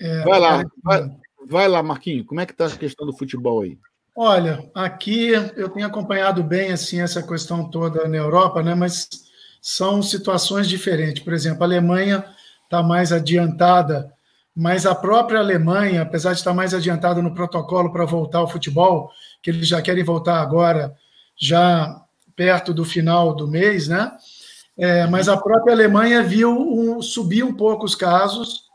É, 0.00 0.22
vai 0.24 0.40
lá, 0.40 0.64
vai, 0.82 1.10
vai, 1.46 1.68
lá, 1.68 1.82
Marquinho. 1.82 2.24
Como 2.24 2.40
é 2.40 2.46
que 2.46 2.52
está 2.52 2.66
a 2.66 2.76
questão 2.76 3.06
do 3.06 3.16
futebol 3.16 3.62
aí? 3.62 3.78
Olha, 4.16 4.70
aqui 4.74 5.28
eu 5.28 5.68
tenho 5.68 5.86
acompanhado 5.86 6.42
bem 6.42 6.72
assim 6.72 7.00
essa 7.00 7.22
questão 7.22 7.70
toda 7.70 8.08
na 8.08 8.16
Europa, 8.16 8.62
né? 8.62 8.74
Mas 8.74 9.08
são 9.60 10.02
situações 10.02 10.68
diferentes. 10.68 11.22
Por 11.22 11.32
exemplo, 11.32 11.62
a 11.62 11.66
Alemanha 11.66 12.24
está 12.64 12.82
mais 12.82 13.12
adiantada, 13.12 14.12
mas 14.54 14.86
a 14.86 14.94
própria 14.94 15.38
Alemanha, 15.38 16.02
apesar 16.02 16.32
de 16.32 16.38
estar 16.38 16.54
mais 16.54 16.74
adiantada 16.74 17.20
no 17.20 17.34
protocolo 17.34 17.92
para 17.92 18.04
voltar 18.04 18.38
ao 18.38 18.48
futebol, 18.48 19.10
que 19.42 19.50
eles 19.50 19.68
já 19.68 19.80
querem 19.82 20.04
voltar 20.04 20.40
agora, 20.40 20.94
já 21.36 22.00
perto 22.34 22.72
do 22.72 22.84
final 22.84 23.34
do 23.34 23.46
mês, 23.46 23.88
né? 23.88 24.12
É, 24.78 25.06
mas 25.06 25.28
a 25.28 25.36
própria 25.36 25.74
Alemanha 25.74 26.22
viu 26.22 26.50
um, 26.50 27.02
subir 27.02 27.42
um 27.42 27.54
pouco 27.54 27.84
os 27.84 27.94
casos 27.94 28.69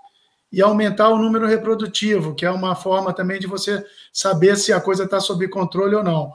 e 0.52 0.62
aumentar 0.62 1.10
o 1.10 1.18
número 1.18 1.48
reprodutivo, 1.48 2.36
que 2.36 2.46
é 2.46 2.52
uma 2.52 2.76
forma 2.76 3.14
também 3.14 3.40
de 3.40 3.48
você 3.48 3.84
saber 4.14 4.56
se 4.58 4.72
a 4.72 4.80
coisa 4.80 5.04
está 5.04 5.20
sob 5.20 5.48
controle 5.50 5.96
ou 5.96 6.04
não. 6.04 6.34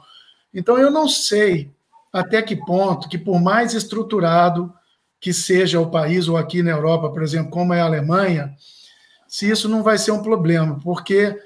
Então, 0.53 0.77
eu 0.77 0.91
não 0.91 1.07
sei 1.07 1.71
até 2.11 2.41
que 2.41 2.55
ponto 2.55 3.07
que, 3.07 3.17
por 3.17 3.41
mais 3.41 3.73
estruturado 3.73 4.73
que 5.19 5.31
seja 5.31 5.79
o 5.79 5.89
país, 5.89 6.27
ou 6.27 6.35
aqui 6.35 6.63
na 6.63 6.71
Europa, 6.71 7.09
por 7.09 7.21
exemplo, 7.21 7.51
como 7.51 7.73
é 7.73 7.81
a 7.81 7.85
Alemanha, 7.85 8.55
se 9.27 9.49
isso 9.49 9.69
não 9.69 9.83
vai 9.83 9.97
ser 9.97 10.11
um 10.11 10.21
problema, 10.21 10.79
porque 10.83 11.39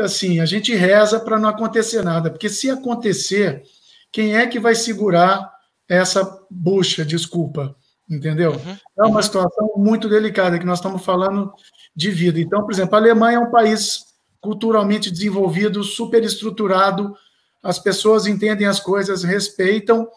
assim, 0.00 0.40
a 0.40 0.46
gente 0.46 0.74
reza 0.74 1.20
para 1.20 1.38
não 1.38 1.48
acontecer 1.48 2.02
nada, 2.02 2.30
porque 2.30 2.48
se 2.48 2.70
acontecer, 2.70 3.62
quem 4.10 4.36
é 4.36 4.46
que 4.46 4.58
vai 4.58 4.74
segurar 4.74 5.52
essa 5.88 6.40
bucha, 6.50 7.04
desculpa, 7.04 7.74
entendeu? 8.08 8.52
Uhum. 8.52 8.76
É 8.98 9.02
uma 9.04 9.22
situação 9.22 9.72
muito 9.76 10.08
delicada, 10.08 10.58
que 10.58 10.66
nós 10.66 10.78
estamos 10.78 11.04
falando 11.04 11.52
de 11.94 12.10
vida. 12.10 12.40
Então, 12.40 12.62
por 12.62 12.72
exemplo, 12.72 12.94
a 12.94 12.98
Alemanha 12.98 13.36
é 13.36 13.40
um 13.40 13.50
país 13.50 14.06
culturalmente 14.40 15.10
desenvolvido, 15.10 15.82
super 15.82 16.22
estruturado, 16.22 17.14
as 17.62 17.78
pessoas 17.78 18.26
entendem 18.26 18.66
as 18.66 18.80
coisas, 18.80 19.24
respeitam, 19.24 20.08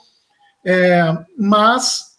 é, 0.64 1.02
mas 1.38 2.12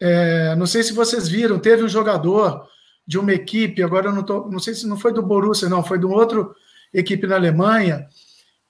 é, 0.00 0.54
não 0.56 0.66
sei 0.66 0.82
se 0.82 0.92
vocês 0.92 1.26
viram, 1.26 1.58
teve 1.58 1.82
um 1.82 1.88
jogador 1.88 2.68
de 3.06 3.18
uma 3.18 3.32
equipe, 3.32 3.82
agora 3.82 4.08
eu 4.08 4.12
não, 4.12 4.22
tô, 4.22 4.48
não 4.50 4.58
sei 4.58 4.74
se 4.74 4.86
não 4.86 4.96
foi 4.96 5.12
do 5.12 5.22
Borussia, 5.22 5.68
não, 5.68 5.82
foi 5.82 5.98
de 5.98 6.04
uma 6.04 6.16
outra 6.16 6.46
equipe 6.92 7.26
na 7.26 7.36
Alemanha, 7.36 8.06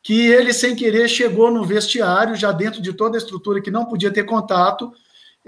que 0.03 0.29
ele, 0.29 0.53
sem 0.53 0.77
querer, 0.77 1.09
chegou 1.09 1.51
no 1.51 1.65
vestiário, 1.65 2.37
já 2.37 2.53
dentro 2.53 2.81
de 2.81 2.93
toda 2.93 3.17
a 3.17 3.19
estrutura 3.19 3.61
que 3.61 3.71
não 3.71 3.85
podia 3.85 4.13
ter 4.13 4.23
contato, 4.23 4.93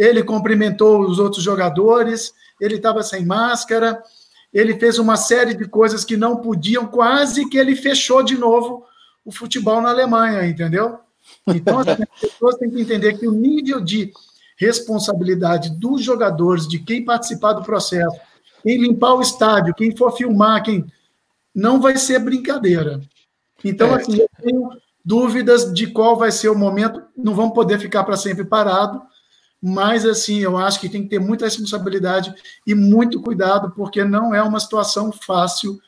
ele 0.01 0.23
cumprimentou 0.23 1.03
os 1.03 1.19
outros 1.19 1.45
jogadores, 1.45 2.33
ele 2.59 2.77
estava 2.77 3.03
sem 3.03 3.27
máscara, 3.27 4.03
ele 4.51 4.79
fez 4.79 4.99
uma 4.99 5.15
série 5.15 5.53
de 5.53 5.69
coisas 5.69 6.07
que 6.07 6.17
não 6.17 6.39
podiam, 6.39 6.87
quase 6.87 7.47
que 7.51 7.59
ele 7.59 7.77
fechou 7.77 8.23
de 8.23 8.39
novo 8.39 8.83
o 9.23 9.31
futebol 9.31 9.83
na 9.83 9.91
Alemanha, 9.91 10.47
entendeu? 10.47 10.99
Então, 11.47 11.81
as 11.81 11.85
pessoas 12.19 12.57
têm 12.57 12.71
que 12.71 12.81
entender 12.81 13.19
que 13.19 13.29
o 13.29 13.33
nível 13.33 13.79
de 13.79 14.11
responsabilidade 14.57 15.79
dos 15.79 16.03
jogadores, 16.03 16.67
de 16.67 16.79
quem 16.79 17.05
participar 17.05 17.53
do 17.53 17.63
processo, 17.63 18.19
quem 18.63 18.81
limpar 18.81 19.13
o 19.13 19.21
estádio, 19.21 19.75
quem 19.75 19.95
for 19.95 20.17
filmar, 20.17 20.63
quem 20.63 20.87
não 21.55 21.79
vai 21.79 21.99
ser 21.99 22.21
brincadeira. 22.21 23.03
Então, 23.63 23.95
é. 23.95 24.01
assim, 24.01 24.17
eu 24.17 24.29
tenho 24.43 24.71
dúvidas 25.05 25.71
de 25.75 25.89
qual 25.89 26.17
vai 26.17 26.33
ser 26.33 26.49
o 26.49 26.59
momento, 26.59 27.03
não 27.15 27.35
vamos 27.35 27.53
poder 27.53 27.79
ficar 27.79 28.03
para 28.05 28.17
sempre 28.17 28.45
parado, 28.45 29.03
mas 29.63 30.07
assim, 30.07 30.39
eu 30.39 30.57
acho 30.57 30.81
que 30.81 30.89
tem 30.89 31.03
que 31.03 31.09
ter 31.09 31.19
muita 31.19 31.45
responsabilidade 31.45 32.35
e 32.67 32.75
muito 32.75 33.21
cuidado, 33.21 33.73
porque 33.73 34.05
não 34.05 34.35
é 34.35 34.43
uma 34.43 34.61
situação 34.61 35.13
fácil 35.13 35.79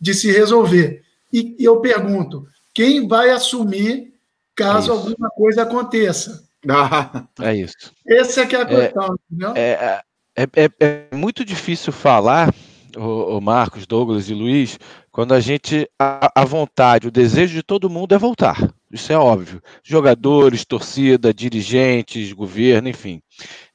de 0.00 0.12
se 0.14 0.32
resolver. 0.32 1.02
E, 1.32 1.56
e 1.58 1.64
eu 1.64 1.80
pergunto, 1.80 2.46
quem 2.74 3.06
vai 3.06 3.30
assumir 3.30 4.12
caso 4.54 4.90
é 4.90 4.94
alguma 4.94 5.30
coisa 5.30 5.62
aconteça. 5.62 6.44
Ah, 6.68 7.24
é 7.40 7.54
isso. 7.54 7.92
Essa 8.06 8.42
é 8.42 8.46
que 8.46 8.56
é 8.56 8.62
a 8.62 8.66
questão, 8.66 9.16
é, 9.54 9.60
é, 9.60 10.02
é, 10.36 10.64
é, 10.64 10.70
é, 10.80 11.16
muito 11.16 11.44
difícil 11.44 11.92
falar, 11.92 12.52
o, 12.96 13.36
o, 13.36 13.40
Marcos, 13.40 13.86
Douglas 13.86 14.28
e 14.28 14.34
Luiz, 14.34 14.78
quando 15.10 15.32
a 15.32 15.40
gente, 15.40 15.88
a, 15.98 16.42
a 16.42 16.44
vontade, 16.44 17.08
o 17.08 17.12
desejo 17.12 17.54
de 17.54 17.62
todo 17.62 17.90
mundo 17.90 18.14
é 18.14 18.18
voltar. 18.18 18.58
Isso 18.92 19.12
é 19.12 19.16
óbvio. 19.16 19.62
Jogadores, 19.82 20.64
torcida, 20.64 21.32
dirigentes, 21.32 22.32
governo, 22.32 22.88
enfim. 22.88 23.22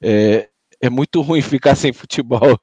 É, 0.00 0.48
é 0.80 0.88
muito 0.88 1.20
ruim 1.20 1.42
ficar 1.42 1.74
sem 1.74 1.92
futebol 1.92 2.58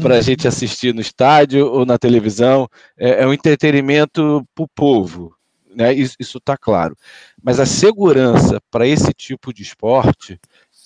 para 0.00 0.16
a 0.16 0.20
gente 0.20 0.48
assistir 0.48 0.94
no 0.94 1.00
estádio 1.00 1.66
ou 1.66 1.84
na 1.84 1.98
televisão. 1.98 2.66
É, 2.96 3.22
é 3.22 3.26
um 3.26 3.32
entretenimento 3.32 4.44
para 4.54 4.64
o 4.64 4.68
povo 4.68 5.36
né? 5.74 5.92
Isso 5.92 6.38
está 6.38 6.56
claro. 6.56 6.96
Mas 7.42 7.58
a 7.60 7.66
segurança 7.66 8.60
para 8.70 8.86
esse 8.86 9.12
tipo 9.12 9.52
de 9.52 9.62
esporte, 9.62 10.40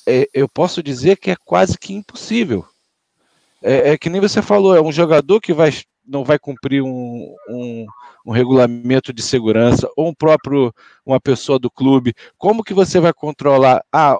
é, 0.06 0.28
eu 0.32 0.48
posso 0.48 0.82
dizer 0.82 1.16
que 1.16 1.30
é 1.30 1.36
quase 1.44 1.78
que 1.78 1.92
impossível. 1.92 2.64
É, 3.62 3.90
é, 3.90 3.98
que 3.98 4.08
nem 4.08 4.20
você 4.20 4.40
falou, 4.40 4.74
é 4.74 4.80
um 4.80 4.92
jogador 4.92 5.40
que 5.40 5.52
vai, 5.52 5.70
não 6.08 6.24
vai 6.24 6.38
cumprir 6.38 6.82
um, 6.82 7.36
um, 7.48 7.86
um, 8.26 8.32
regulamento 8.32 9.12
de 9.12 9.22
segurança, 9.22 9.88
ou 9.96 10.08
um 10.08 10.14
próprio, 10.14 10.72
uma 11.04 11.20
pessoa 11.20 11.58
do 11.58 11.70
clube. 11.70 12.14
Como 12.36 12.64
que 12.64 12.72
você 12.72 12.98
vai 12.98 13.12
controlar? 13.12 13.82
Ah, 13.92 14.18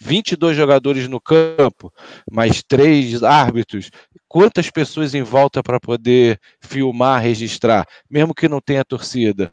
22 0.00 0.56
jogadores 0.56 1.08
no 1.08 1.20
campo, 1.20 1.92
mais 2.30 2.62
três 2.62 3.22
árbitros. 3.22 3.90
Quantas 4.28 4.70
pessoas 4.70 5.14
em 5.14 5.22
volta 5.22 5.62
para 5.62 5.80
poder 5.80 6.38
filmar, 6.60 7.22
registrar, 7.22 7.86
mesmo 8.08 8.34
que 8.34 8.48
não 8.48 8.60
tenha 8.60 8.84
torcida? 8.84 9.52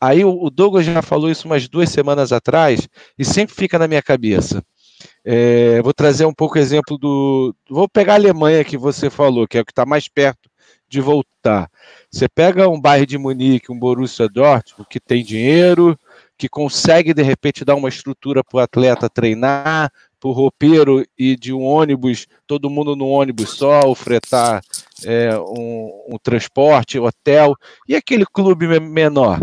Aí 0.00 0.24
o 0.24 0.50
Douglas 0.50 0.84
já 0.84 1.00
falou 1.00 1.30
isso 1.30 1.46
umas 1.46 1.68
duas 1.68 1.88
semanas 1.88 2.30
atrás 2.30 2.86
e 3.18 3.24
sempre 3.24 3.54
fica 3.54 3.78
na 3.78 3.88
minha 3.88 4.02
cabeça. 4.02 4.62
É, 5.24 5.80
vou 5.82 5.94
trazer 5.94 6.26
um 6.26 6.34
pouco 6.34 6.58
exemplo 6.58 6.98
do. 6.98 7.54
Vou 7.68 7.88
pegar 7.88 8.14
a 8.14 8.16
Alemanha 8.16 8.64
que 8.64 8.76
você 8.76 9.08
falou, 9.08 9.46
que 9.46 9.56
é 9.56 9.60
o 9.60 9.64
que 9.64 9.72
está 9.72 9.86
mais 9.86 10.08
perto 10.08 10.50
de 10.88 11.00
voltar. 11.00 11.70
Você 12.10 12.28
pega 12.28 12.68
um 12.68 12.80
bairro 12.80 13.06
de 13.06 13.18
Munique, 13.18 13.72
um 13.72 13.78
Borussia 13.78 14.28
Dortmund, 14.28 14.86
que 14.88 15.00
tem 15.00 15.24
dinheiro, 15.24 15.98
que 16.38 16.48
consegue 16.48 17.14
de 17.14 17.22
repente 17.22 17.64
dar 17.64 17.74
uma 17.74 17.88
estrutura 17.88 18.44
para 18.44 18.56
o 18.58 18.60
atleta 18.60 19.08
treinar, 19.08 19.90
para 20.20 20.28
o 20.28 20.32
roupeiro 20.32 21.04
e 21.18 21.36
de 21.36 21.52
um 21.52 21.62
ônibus, 21.62 22.26
todo 22.46 22.70
mundo 22.70 22.94
no 22.94 23.06
ônibus 23.06 23.50
só, 23.50 23.94
fretar 23.94 24.62
é, 25.04 25.38
um, 25.38 26.04
um 26.10 26.18
transporte, 26.22 26.98
hotel, 26.98 27.54
e 27.88 27.94
aquele 27.94 28.24
clube 28.26 28.66
menor? 28.80 29.40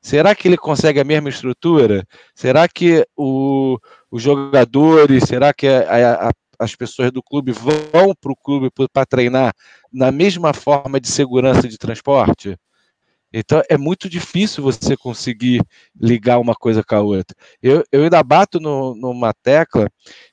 Será 0.00 0.36
que 0.36 0.46
ele 0.46 0.56
consegue 0.56 1.00
a 1.00 1.04
mesma 1.04 1.28
estrutura? 1.28 2.06
Será 2.32 2.68
que 2.68 3.04
o, 3.16 3.76
os 4.08 4.22
jogadores, 4.22 5.24
será 5.24 5.52
que 5.52 5.66
a, 5.66 6.28
a, 6.28 6.32
as 6.58 6.74
pessoas 6.74 7.10
do 7.10 7.22
clube 7.22 7.52
vão 7.52 8.14
para 8.20 8.32
o 8.32 8.36
clube 8.36 8.70
para 8.92 9.06
treinar 9.06 9.54
na 9.92 10.10
mesma 10.10 10.52
forma 10.52 11.00
de 11.00 11.08
segurança 11.08 11.68
de 11.68 11.78
transporte? 11.78 12.56
Então 13.32 13.62
é 13.68 13.76
muito 13.76 14.08
difícil 14.08 14.62
você 14.62 14.96
conseguir 14.96 15.60
ligar 15.98 16.38
uma 16.38 16.54
coisa 16.54 16.82
com 16.82 16.94
a 16.94 17.00
outra. 17.00 17.36
Eu, 17.62 17.84
eu 17.92 18.04
ainda 18.04 18.22
bato 18.22 18.58
no, 18.60 18.94
numa 18.94 19.34
tecla 19.34 19.90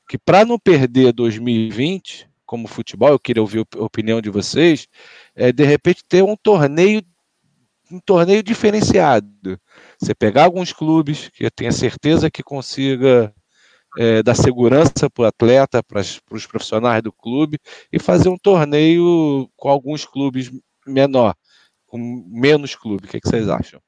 que 0.08 0.18
para 0.18 0.46
não 0.46 0.60
perder 0.60 1.12
2020 1.12 2.30
como 2.46 2.68
futebol, 2.68 3.10
eu 3.10 3.20
queria 3.20 3.42
ouvir 3.42 3.66
a 3.76 3.84
opinião 3.84 4.22
de 4.22 4.30
vocês, 4.30 4.88
é 5.36 5.52
de 5.52 5.64
repente 5.64 6.04
ter 6.08 6.24
um 6.24 6.36
torneio 6.36 7.02
um 7.92 8.00
torneio 8.00 8.42
diferenciado. 8.42 9.60
Você 10.00 10.16
pegar 10.16 10.46
alguns 10.46 10.72
clubes 10.74 11.30
que 11.30 11.46
eu 11.46 11.52
tenha 11.52 11.72
certeza 11.72 12.32
que 12.32 12.42
consiga 12.42 13.34
é, 13.98 14.24
dar 14.24 14.36
segurança 14.36 15.10
para 15.10 15.24
o 15.24 15.26
atleta, 15.26 15.84
para 15.84 16.02
os 16.02 16.48
profissionais 16.48 17.02
do 17.02 17.12
clube, 17.12 17.60
e 17.92 18.00
fazer 18.00 18.30
um 18.30 18.38
torneio 18.38 19.50
com 19.56 19.70
alguns 19.70 20.06
clubes 20.06 20.52
menor, 20.86 21.36
com 21.88 21.98
menos 22.28 22.76
clube. 22.76 23.06
O 23.06 23.08
que, 23.08 23.18
é 23.18 23.20
que 23.20 23.30
vocês 23.30 23.48
acham? 23.50 23.80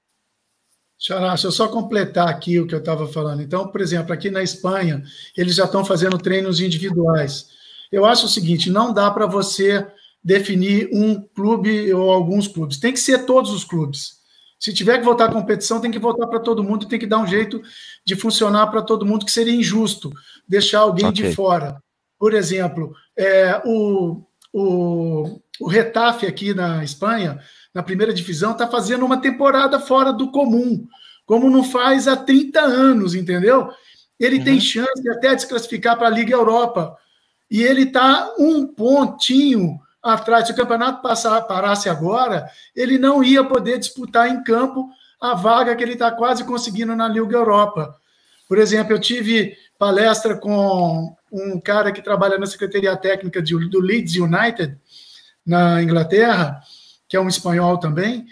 Xará, 0.98 1.30
deixa 1.30 1.48
eu 1.48 1.52
só 1.52 1.68
completar 1.68 2.30
aqui 2.30 2.60
o 2.60 2.66
que 2.66 2.74
eu 2.74 2.80
estava 2.80 3.08
falando. 3.08 3.42
Então, 3.42 3.68
por 3.68 3.82
exemplo, 3.82 4.14
aqui 4.14 4.30
na 4.30 4.42
Espanha, 4.42 5.04
eles 5.36 5.56
já 5.56 5.66
estão 5.66 5.84
fazendo 5.84 6.18
treinos 6.18 6.60
individuais. 6.60 7.50
Eu 7.92 8.06
acho 8.06 8.26
o 8.26 8.30
seguinte: 8.30 8.70
não 8.70 8.94
dá 8.94 9.12
para 9.12 9.28
você 9.28 9.86
definir 10.24 10.90
um 10.92 11.22
clube 11.22 11.94
ou 11.94 12.12
alguns 12.12 12.48
clubes. 12.48 12.80
Tem 12.80 12.94
que 12.94 13.00
ser 13.00 13.26
todos 13.26 13.52
os 13.52 13.64
clubes. 13.64 14.20
Se 14.60 14.74
tiver 14.74 15.00
que 15.00 15.06
voltar 15.06 15.26
à 15.26 15.32
competição, 15.32 15.82
tem 15.82 15.92
que 15.92 16.00
voltar 16.00 16.28
para 16.28 16.40
todo 16.40 16.64
mundo, 16.64 16.88
tem 16.88 17.00
que 17.00 17.06
dar 17.06 17.20
um 17.20 17.28
jeito 17.28 17.62
de 18.06 18.16
funcionar 18.16 18.68
para 18.68 18.82
todo 18.82 19.06
mundo, 19.06 19.26
que 19.26 19.32
seria 19.32 19.54
injusto 19.54 20.12
deixar 20.48 20.80
alguém 20.80 21.08
okay. 21.08 21.30
de 21.30 21.36
fora. 21.36 21.82
Por 22.18 22.34
exemplo, 22.34 22.96
é, 23.18 23.62
o, 23.66 24.24
o, 24.54 25.42
o 25.60 25.68
Retafe 25.68 26.26
aqui 26.26 26.54
na 26.54 26.84
Espanha, 26.84 27.40
na 27.74 27.84
primeira 27.84 28.14
divisão, 28.14 28.52
está 28.52 28.68
fazendo 28.68 29.06
uma 29.06 29.22
temporada 29.22 29.80
fora 29.80 30.14
do 30.14 30.32
comum, 30.32 30.88
como 31.26 31.50
não 31.50 31.64
faz 31.64 32.08
há 32.08 32.16
30 32.16 32.62
anos, 32.62 33.16
entendeu? 33.16 33.70
Ele 34.20 34.38
uhum. 34.38 34.44
tem 34.46 34.62
chance 34.62 35.10
até 35.10 35.36
de 35.36 35.42
se 35.42 35.48
classificar 35.48 35.98
para 35.98 36.08
a 36.08 36.12
Liga 36.12 36.34
Europa. 36.34 36.96
E 37.52 37.62
ele 37.62 37.84
está 37.84 38.34
um 38.40 38.66
pontinho 38.66 39.80
atrás. 40.06 40.46
Se 40.46 40.54
o 40.54 40.56
campeonato 40.56 41.02
passar, 41.02 41.42
parasse 41.42 41.90
agora, 41.90 42.48
ele 42.76 42.98
não 42.98 43.24
ia 43.24 43.44
poder 43.44 43.80
disputar 43.80 44.30
em 44.30 44.44
campo 44.44 44.90
a 45.20 45.34
vaga 45.34 45.76
que 45.76 45.84
ele 45.84 45.94
está 45.94 46.12
quase 46.12 46.44
conseguindo 46.44 46.96
na 46.96 47.08
Liga 47.08 47.36
Europa. 47.36 47.96
Por 48.48 48.60
exemplo, 48.60 48.94
eu 48.94 49.00
tive 49.00 49.58
palestra 49.80 50.36
com 50.36 51.16
um 51.32 51.60
cara 51.60 51.92
que 51.92 52.02
trabalha 52.02 52.38
na 52.38 52.46
Secretaria 52.46 52.96
Técnica 52.96 53.42
de, 53.42 53.58
do 53.68 53.80
Leeds 53.80 54.16
United, 54.16 54.78
na 55.46 55.82
Inglaterra, 55.82 56.62
que 57.10 57.18
é 57.18 57.20
um 57.20 57.28
espanhol 57.28 57.78
também, 57.78 58.26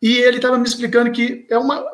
e 0.00 0.16
ele 0.18 0.36
estava 0.36 0.56
me 0.56 0.66
explicando 0.66 1.10
que 1.10 1.46
é 1.50 1.58
uma, 1.58 1.84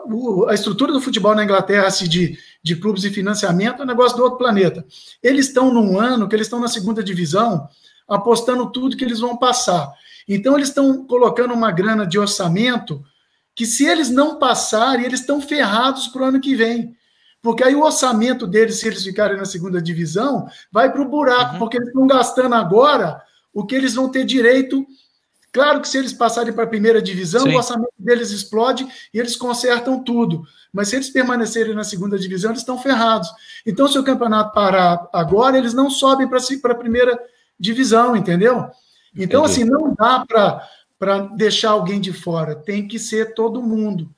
a 0.49 0.55
estrutura 0.55 0.93
do 0.93 1.01
futebol 1.01 1.35
na 1.35 1.45
Inglaterra, 1.45 1.87
assim, 1.87 2.09
de, 2.09 2.39
de 2.63 2.77
clubes 2.77 3.03
e 3.05 3.11
financiamento, 3.11 3.81
é 3.81 3.85
um 3.85 3.89
negócio 3.89 4.17
do 4.17 4.23
outro 4.23 4.39
planeta. 4.39 4.85
Eles 5.23 5.47
estão 5.47 5.73
num 5.73 5.99
ano 5.99 6.29
que 6.29 6.37
eles 6.37 6.47
estão 6.47 6.61
na 6.61 6.69
segunda 6.69 7.03
divisão, 7.03 7.67
apostando 8.09 8.71
tudo 8.71 8.97
que 8.97 9.05
eles 9.05 9.21
vão 9.21 9.37
passar. 9.37 9.93
Então, 10.29 10.55
eles 10.55 10.69
estão 10.69 11.07
colocando 11.07 11.55
uma 11.55 11.71
grana 11.71 12.07
de 12.07 12.19
orçamento 12.19 13.03
que, 13.55 13.67
se 13.67 13.87
eles 13.87 14.11
não 14.11 14.39
passarem, 14.39 15.05
eles 15.05 15.21
estão 15.21 15.41
ferrados 15.41 16.09
para 16.09 16.23
o 16.23 16.25
ano 16.27 16.41
que 16.41 16.55
vem. 16.55 16.97
Porque 17.45 17.63
aí 17.63 17.75
o 17.75 17.83
orçamento 17.83 18.47
deles, 18.47 18.81
se 18.81 18.89
eles 18.89 19.05
ficarem 19.05 19.37
na 19.37 19.45
segunda 19.45 19.81
divisão, 19.81 20.49
vai 20.73 20.91
para 20.91 21.03
o 21.03 21.09
buraco, 21.09 21.53
uhum. 21.53 21.59
porque 21.59 21.77
eles 21.77 21.89
estão 21.89 22.07
gastando 22.07 22.55
agora 22.55 23.23
o 23.53 23.67
que 23.67 23.75
eles 23.75 23.95
vão 23.95 24.09
ter 24.09 24.25
direito. 24.25 24.85
Claro 25.53 25.83
que 25.83 25.87
se 25.87 25.99
eles 25.99 26.13
passarem 26.13 26.55
para 26.55 26.65
a 26.65 26.67
primeira 26.67 27.03
divisão, 27.03 27.43
Sim. 27.43 27.53
o 27.53 27.57
orçamento 27.59 27.93
deles 27.99 28.31
explode 28.31 28.89
e 29.13 29.21
eles 29.21 29.37
consertam 29.37 30.03
tudo. 30.03 30.43
Mas 30.73 30.89
se 30.89 30.97
eles 30.97 31.11
permanecerem 31.11 31.75
na 31.75 31.85
segunda 31.85 32.19
divisão, 32.19 32.51
eles 32.51 32.63
estão 32.63 32.79
ferrados. 32.79 33.29
Então, 33.65 33.87
se 33.87 33.99
o 33.99 34.03
campeonato 34.03 34.55
parar 34.55 35.07
agora, 35.13 35.59
eles 35.59 35.75
não 35.75 35.91
sobem 35.91 36.27
para 36.27 36.41
a 36.73 36.75
primeira 36.75 37.17
divisão 37.65 38.15
entendeu? 38.15 38.67
Então, 39.17 39.45
Entendi. 39.45 39.63
assim, 39.63 39.65
não 39.65 39.95
dá 39.95 40.25
para 40.99 41.19
deixar 41.35 41.71
alguém 41.71 42.01
de 42.01 42.13
fora, 42.13 42.55
tem 42.55 42.87
que 42.87 42.99
ser 42.99 43.35
todo 43.35 43.63
mundo. 43.63 44.11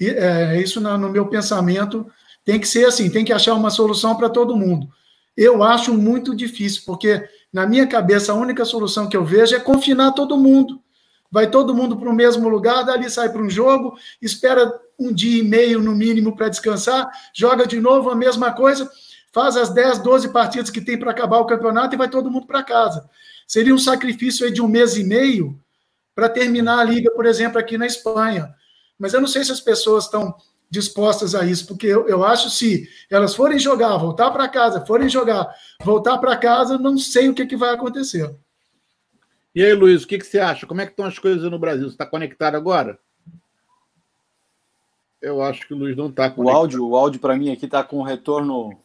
E, 0.00 0.08
é, 0.08 0.60
isso 0.60 0.80
no, 0.80 0.96
no 0.96 1.10
meu 1.10 1.26
pensamento 1.26 2.06
tem 2.44 2.60
que 2.60 2.68
ser 2.68 2.86
assim, 2.86 3.10
tem 3.10 3.24
que 3.24 3.32
achar 3.32 3.54
uma 3.54 3.70
solução 3.70 4.14
para 4.16 4.28
todo 4.28 4.56
mundo. 4.56 4.88
Eu 5.36 5.62
acho 5.64 5.92
muito 5.94 6.36
difícil, 6.36 6.82
porque 6.86 7.26
na 7.52 7.66
minha 7.66 7.86
cabeça 7.86 8.32
a 8.32 8.36
única 8.36 8.64
solução 8.64 9.08
que 9.08 9.16
eu 9.16 9.24
vejo 9.24 9.56
é 9.56 9.60
confinar 9.60 10.12
todo 10.12 10.36
mundo. 10.36 10.80
Vai 11.30 11.50
todo 11.50 11.74
mundo 11.74 11.96
para 11.96 12.08
o 12.08 12.14
mesmo 12.14 12.48
lugar, 12.48 12.84
dali 12.84 13.10
sai 13.10 13.28
para 13.28 13.42
um 13.42 13.50
jogo, 13.50 13.96
espera 14.22 14.72
um 14.96 15.12
dia 15.12 15.40
e 15.40 15.42
meio 15.42 15.80
no 15.80 15.92
mínimo 15.92 16.36
para 16.36 16.48
descansar, 16.48 17.10
joga 17.34 17.66
de 17.66 17.80
novo 17.80 18.10
a 18.10 18.14
mesma 18.14 18.52
coisa 18.52 18.88
faz 19.34 19.56
as 19.56 19.70
10, 19.70 19.98
12 19.98 20.28
partidas 20.32 20.70
que 20.70 20.80
tem 20.80 20.96
para 20.96 21.10
acabar 21.10 21.40
o 21.40 21.44
campeonato 21.44 21.92
e 21.92 21.98
vai 21.98 22.08
todo 22.08 22.30
mundo 22.30 22.46
para 22.46 22.62
casa. 22.62 23.10
Seria 23.48 23.74
um 23.74 23.78
sacrifício 23.78 24.48
de 24.48 24.62
um 24.62 24.68
mês 24.68 24.96
e 24.96 25.02
meio 25.02 25.60
para 26.14 26.28
terminar 26.28 26.78
a 26.78 26.84
liga, 26.84 27.10
por 27.10 27.26
exemplo, 27.26 27.58
aqui 27.58 27.76
na 27.76 27.84
Espanha. 27.84 28.54
Mas 28.96 29.12
eu 29.12 29.20
não 29.20 29.26
sei 29.26 29.44
se 29.44 29.50
as 29.50 29.60
pessoas 29.60 30.04
estão 30.04 30.36
dispostas 30.70 31.34
a 31.34 31.44
isso, 31.44 31.66
porque 31.66 31.88
eu, 31.88 32.08
eu 32.08 32.24
acho 32.24 32.48
se 32.48 32.88
elas 33.10 33.34
forem 33.34 33.58
jogar, 33.58 33.96
voltar 33.96 34.30
para 34.30 34.46
casa, 34.46 34.86
forem 34.86 35.08
jogar, 35.08 35.52
voltar 35.82 36.16
para 36.18 36.36
casa, 36.36 36.78
não 36.78 36.96
sei 36.96 37.28
o 37.28 37.34
que, 37.34 37.44
que 37.44 37.56
vai 37.56 37.74
acontecer. 37.74 38.32
E 39.52 39.64
aí, 39.64 39.72
Luiz, 39.74 40.04
o 40.04 40.06
que, 40.06 40.18
que 40.18 40.26
você 40.26 40.38
acha? 40.38 40.64
Como 40.64 40.80
é 40.80 40.86
que 40.86 40.92
estão 40.92 41.06
as 41.06 41.18
coisas 41.18 41.50
no 41.50 41.58
Brasil? 41.58 41.88
Você 41.88 41.94
está 41.94 42.06
conectado 42.06 42.54
agora? 42.54 42.98
Eu 45.20 45.42
acho 45.42 45.66
que 45.66 45.74
o 45.74 45.76
Luiz 45.76 45.96
não 45.96 46.08
está 46.08 46.30
conectado. 46.30 46.54
O 46.54 46.56
áudio, 46.56 46.88
o 46.88 46.96
áudio 46.96 47.20
para 47.20 47.36
mim 47.36 47.52
aqui 47.52 47.64
está 47.64 47.82
com 47.82 48.00
retorno 48.02 48.78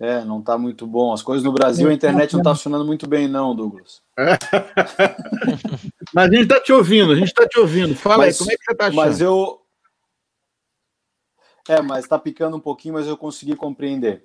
é, 0.00 0.24
não 0.24 0.38
está 0.38 0.56
muito 0.56 0.86
bom. 0.86 1.12
As 1.12 1.22
coisas 1.22 1.44
no 1.44 1.52
Brasil, 1.52 1.88
a 1.88 1.92
internet 1.92 2.32
não 2.32 2.40
está 2.40 2.54
funcionando 2.54 2.84
muito 2.84 3.08
bem, 3.08 3.26
não, 3.26 3.54
Douglas. 3.54 4.00
mas 6.14 6.30
a 6.30 6.34
gente 6.34 6.42
está 6.44 6.60
te 6.60 6.72
ouvindo, 6.72 7.12
a 7.12 7.16
gente 7.16 7.28
está 7.28 7.48
te 7.48 7.58
ouvindo. 7.58 7.96
Fala 7.96 8.18
mas, 8.18 8.34
aí, 8.34 8.38
como 8.38 8.52
é 8.52 8.56
que 8.56 8.64
você 8.64 8.72
está 8.72 8.84
achando? 8.86 8.96
Mas 8.96 9.20
eu. 9.20 9.60
É, 11.68 11.82
mas 11.82 12.04
está 12.04 12.18
picando 12.18 12.56
um 12.56 12.60
pouquinho, 12.60 12.94
mas 12.94 13.06
eu 13.08 13.16
consegui 13.16 13.56
compreender. 13.56 14.22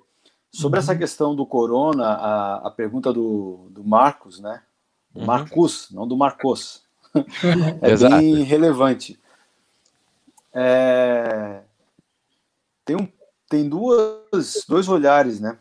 Sobre 0.50 0.78
uhum. 0.78 0.84
essa 0.84 0.96
questão 0.96 1.34
do 1.34 1.44
corona, 1.44 2.06
a, 2.06 2.68
a 2.68 2.70
pergunta 2.70 3.12
do, 3.12 3.66
do 3.70 3.82
Marcos, 3.82 4.38
né? 4.38 4.62
Uhum. 5.12 5.24
Marcos, 5.24 5.88
não 5.90 6.06
do 6.06 6.16
Marcos. 6.16 6.84
é 7.82 7.90
Exato. 7.90 8.16
bem 8.16 8.44
relevante. 8.44 9.18
É... 10.52 11.62
Tem, 12.84 12.94
um, 12.94 13.08
tem 13.48 13.68
duas, 13.68 14.64
dois 14.68 14.88
olhares, 14.88 15.40
né? 15.40 15.58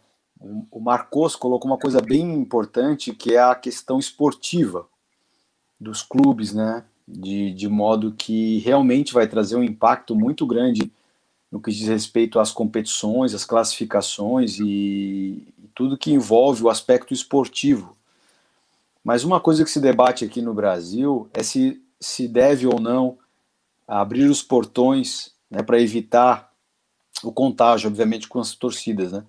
O 0.70 0.80
Marcos 0.80 1.36
colocou 1.36 1.72
uma 1.72 1.78
coisa 1.78 2.02
bem 2.02 2.34
importante, 2.34 3.14
que 3.14 3.34
é 3.34 3.42
a 3.42 3.56
questão 3.56 3.98
esportiva 3.98 4.86
dos 5.80 6.02
clubes, 6.02 6.54
né? 6.54 6.84
De, 7.06 7.54
de 7.54 7.68
modo 7.68 8.14
que 8.14 8.60
realmente 8.60 9.14
vai 9.14 9.28
trazer 9.28 9.58
um 9.58 9.64
impacto 9.64 10.16
muito 10.16 10.46
grande 10.46 10.92
no 11.52 11.62
que 11.62 11.72
diz 11.72 11.88
respeito 11.88 12.40
às 12.40 12.52
competições, 12.52 13.34
às 13.34 13.44
classificações 13.44 14.58
e, 14.60 15.54
e 15.58 15.68
tudo 15.76 15.98
que 15.98 16.12
envolve 16.12 16.64
o 16.64 16.70
aspecto 16.70 17.14
esportivo. 17.14 17.96
Mas 19.04 19.26
uma 19.26 19.42
coisa 19.42 19.66
que 19.66 19.70
se 19.70 19.82
debate 19.82 20.24
aqui 20.24 20.42
no 20.42 20.54
Brasil 20.54 21.30
é 21.34 21.44
se 21.44 21.84
se 22.04 22.28
deve 22.28 22.68
ou 22.68 22.80
não 22.80 23.18
abrir 23.88 24.26
os 24.26 24.44
portões 24.44 25.32
né, 25.50 25.64
para 25.64 25.80
evitar 25.80 26.52
o 27.24 27.32
contágio, 27.32 27.90
obviamente, 27.90 28.28
com 28.28 28.40
as 28.40 28.54
torcidas. 28.54 29.12
Né? 29.12 29.24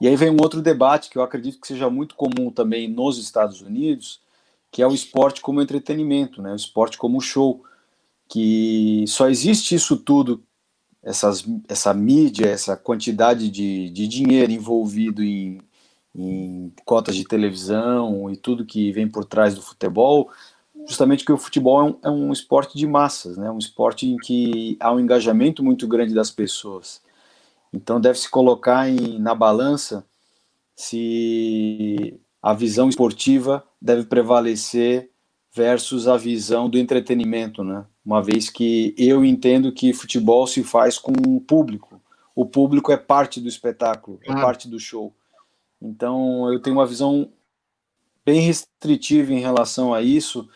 E 0.00 0.08
aí 0.08 0.16
vem 0.16 0.30
um 0.30 0.40
outro 0.40 0.62
debate 0.62 1.10
que 1.10 1.18
eu 1.18 1.22
acredito 1.22 1.60
que 1.60 1.66
seja 1.66 1.90
muito 1.90 2.14
comum 2.14 2.50
também 2.50 2.88
nos 2.88 3.18
Estados 3.18 3.60
Unidos, 3.60 4.20
que 4.70 4.82
é 4.82 4.86
o 4.86 4.94
esporte 4.94 5.40
como 5.40 5.60
entretenimento, 5.60 6.40
né? 6.40 6.52
o 6.52 6.56
esporte 6.56 6.96
como 6.96 7.20
show, 7.20 7.62
que 8.28 9.04
só 9.08 9.28
existe 9.28 9.74
isso 9.74 9.96
tudo, 9.96 10.42
essas, 11.02 11.44
essa 11.68 11.92
mídia, 11.92 12.46
essa 12.46 12.76
quantidade 12.76 13.50
de, 13.50 13.90
de 13.90 14.06
dinheiro 14.06 14.52
envolvido 14.52 15.22
em, 15.22 15.60
em 16.14 16.72
cotas 16.84 17.16
de 17.16 17.24
televisão 17.24 18.30
e 18.30 18.36
tudo 18.36 18.64
que 18.64 18.92
vem 18.92 19.08
por 19.08 19.24
trás 19.24 19.54
do 19.54 19.62
futebol, 19.62 20.30
justamente 20.86 21.24
que 21.24 21.32
o 21.32 21.38
futebol 21.38 21.80
é 21.80 21.84
um, 21.84 21.98
é 22.04 22.10
um, 22.10 22.32
esporte 22.32 22.76
de 22.76 22.86
massas, 22.86 23.36
né? 23.36 23.50
Um 23.50 23.58
esporte 23.58 24.06
em 24.06 24.16
que 24.16 24.76
há 24.80 24.92
um 24.92 25.00
engajamento 25.00 25.62
muito 25.62 25.86
grande 25.86 26.14
das 26.14 26.30
pessoas. 26.30 27.02
Então 27.72 28.00
deve 28.00 28.18
se 28.18 28.28
colocar 28.28 28.88
em, 28.88 29.18
na 29.18 29.34
balança 29.34 30.04
se 30.74 32.18
a 32.42 32.54
visão 32.54 32.88
esportiva 32.88 33.64
deve 33.80 34.04
prevalecer 34.04 35.10
versus 35.52 36.08
a 36.08 36.16
visão 36.16 36.68
do 36.68 36.78
entretenimento, 36.78 37.62
né? 37.62 37.84
Uma 38.04 38.22
vez 38.22 38.48
que 38.48 38.94
eu 38.96 39.24
entendo 39.24 39.72
que 39.72 39.92
futebol 39.92 40.46
se 40.46 40.62
faz 40.62 40.98
com 40.98 41.12
o 41.26 41.40
público. 41.40 42.00
O 42.34 42.46
público 42.46 42.92
é 42.92 42.96
parte 42.96 43.40
do 43.40 43.48
espetáculo, 43.48 44.18
é 44.24 44.32
ah. 44.32 44.40
parte 44.40 44.68
do 44.68 44.78
show. 44.78 45.14
Então 45.82 46.50
eu 46.52 46.60
tenho 46.60 46.76
uma 46.76 46.86
visão 46.86 47.30
bem 48.24 48.40
restritiva 48.40 49.32
em 49.32 49.40
relação 49.40 49.92
a 49.92 50.00
isso. 50.00 50.48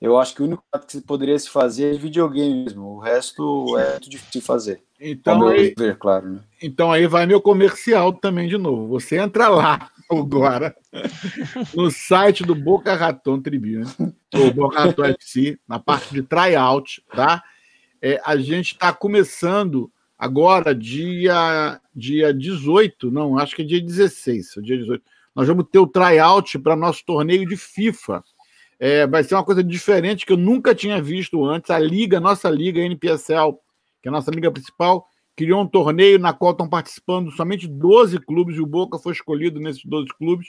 Eu 0.00 0.18
acho 0.18 0.34
que 0.34 0.42
o 0.42 0.46
único 0.46 0.64
que 0.86 1.00
poderia 1.00 1.38
se 1.38 1.50
fazer 1.50 1.94
é 1.94 1.98
videogame 1.98 2.64
mesmo. 2.64 2.86
O 2.86 2.98
resto 2.98 3.76
é 3.78 3.90
muito 3.90 4.08
difícil 4.08 4.40
de 4.40 4.46
fazer. 4.46 4.82
Então 5.00 5.46
aí, 5.46 5.74
ver, 5.76 5.96
claro, 5.96 6.28
né? 6.28 6.40
então 6.62 6.92
aí 6.92 7.06
vai 7.06 7.24
meu 7.24 7.40
comercial 7.40 8.12
também 8.12 8.46
de 8.48 8.58
novo. 8.58 8.86
Você 8.88 9.16
entra 9.16 9.48
lá 9.48 9.90
agora 10.10 10.76
no 11.74 11.90
site 11.90 12.44
do 12.44 12.54
Boca 12.54 12.94
Raton 12.94 13.40
Tribune, 13.40 13.86
ou 14.34 14.52
Boca 14.52 14.78
Raton 14.78 15.04
FC, 15.06 15.58
na 15.66 15.78
parte 15.78 16.12
de 16.12 16.22
tryout, 16.22 17.02
tá? 17.14 17.42
É, 18.02 18.20
a 18.24 18.36
gente 18.36 18.72
está 18.72 18.92
começando 18.92 19.90
agora 20.18 20.74
dia 20.74 21.80
dia 21.94 22.34
18, 22.34 23.10
não, 23.10 23.38
acho 23.38 23.56
que 23.56 23.62
é 23.62 23.64
dia 23.64 23.80
16, 23.80 24.54
dia 24.62 24.76
18. 24.76 25.02
Nós 25.34 25.48
vamos 25.48 25.64
ter 25.70 25.78
o 25.78 25.86
tryout 25.86 26.58
para 26.58 26.76
nosso 26.76 27.04
torneio 27.06 27.48
de 27.48 27.56
FIFA. 27.56 28.22
É, 28.78 29.06
vai 29.06 29.22
ser 29.22 29.34
uma 29.34 29.44
coisa 29.44 29.62
diferente 29.62 30.26
que 30.26 30.32
eu 30.32 30.36
nunca 30.36 30.74
tinha 30.74 31.00
visto 31.00 31.44
antes. 31.44 31.70
A 31.70 31.78
liga, 31.78 32.18
nossa 32.18 32.50
liga, 32.50 32.80
a 32.80 32.84
NPSL, 32.84 33.58
que 34.02 34.08
é 34.08 34.10
a 34.10 34.12
nossa 34.12 34.30
liga 34.30 34.50
principal, 34.50 35.06
criou 35.36 35.62
um 35.62 35.66
torneio 35.66 36.18
na 36.18 36.32
qual 36.32 36.52
estão 36.52 36.68
participando 36.68 37.30
somente 37.30 37.66
12 37.66 38.18
clubes, 38.20 38.56
e 38.56 38.60
o 38.60 38.66
Boca 38.66 38.98
foi 38.98 39.12
escolhido 39.12 39.58
nesses 39.60 39.84
12 39.84 40.08
clubes. 40.18 40.48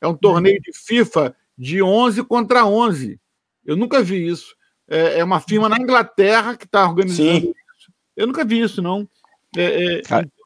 É 0.00 0.06
um 0.06 0.14
torneio 0.14 0.60
de 0.60 0.72
FIFA 0.72 1.34
de 1.56 1.82
11 1.82 2.24
contra 2.24 2.66
11. 2.66 3.20
Eu 3.64 3.76
nunca 3.76 4.02
vi 4.02 4.26
isso. 4.26 4.54
É, 4.88 5.20
é 5.20 5.24
uma 5.24 5.40
firma 5.40 5.68
na 5.68 5.78
Inglaterra 5.78 6.56
que 6.56 6.64
está 6.64 6.88
organizando 6.88 7.30
sim. 7.30 7.36
isso. 7.36 7.92
Eu 8.16 8.26
nunca 8.26 8.44
vi 8.44 8.60
isso, 8.60 8.82
não. 8.82 9.08
É, 9.56 9.98
é... 9.98 10.02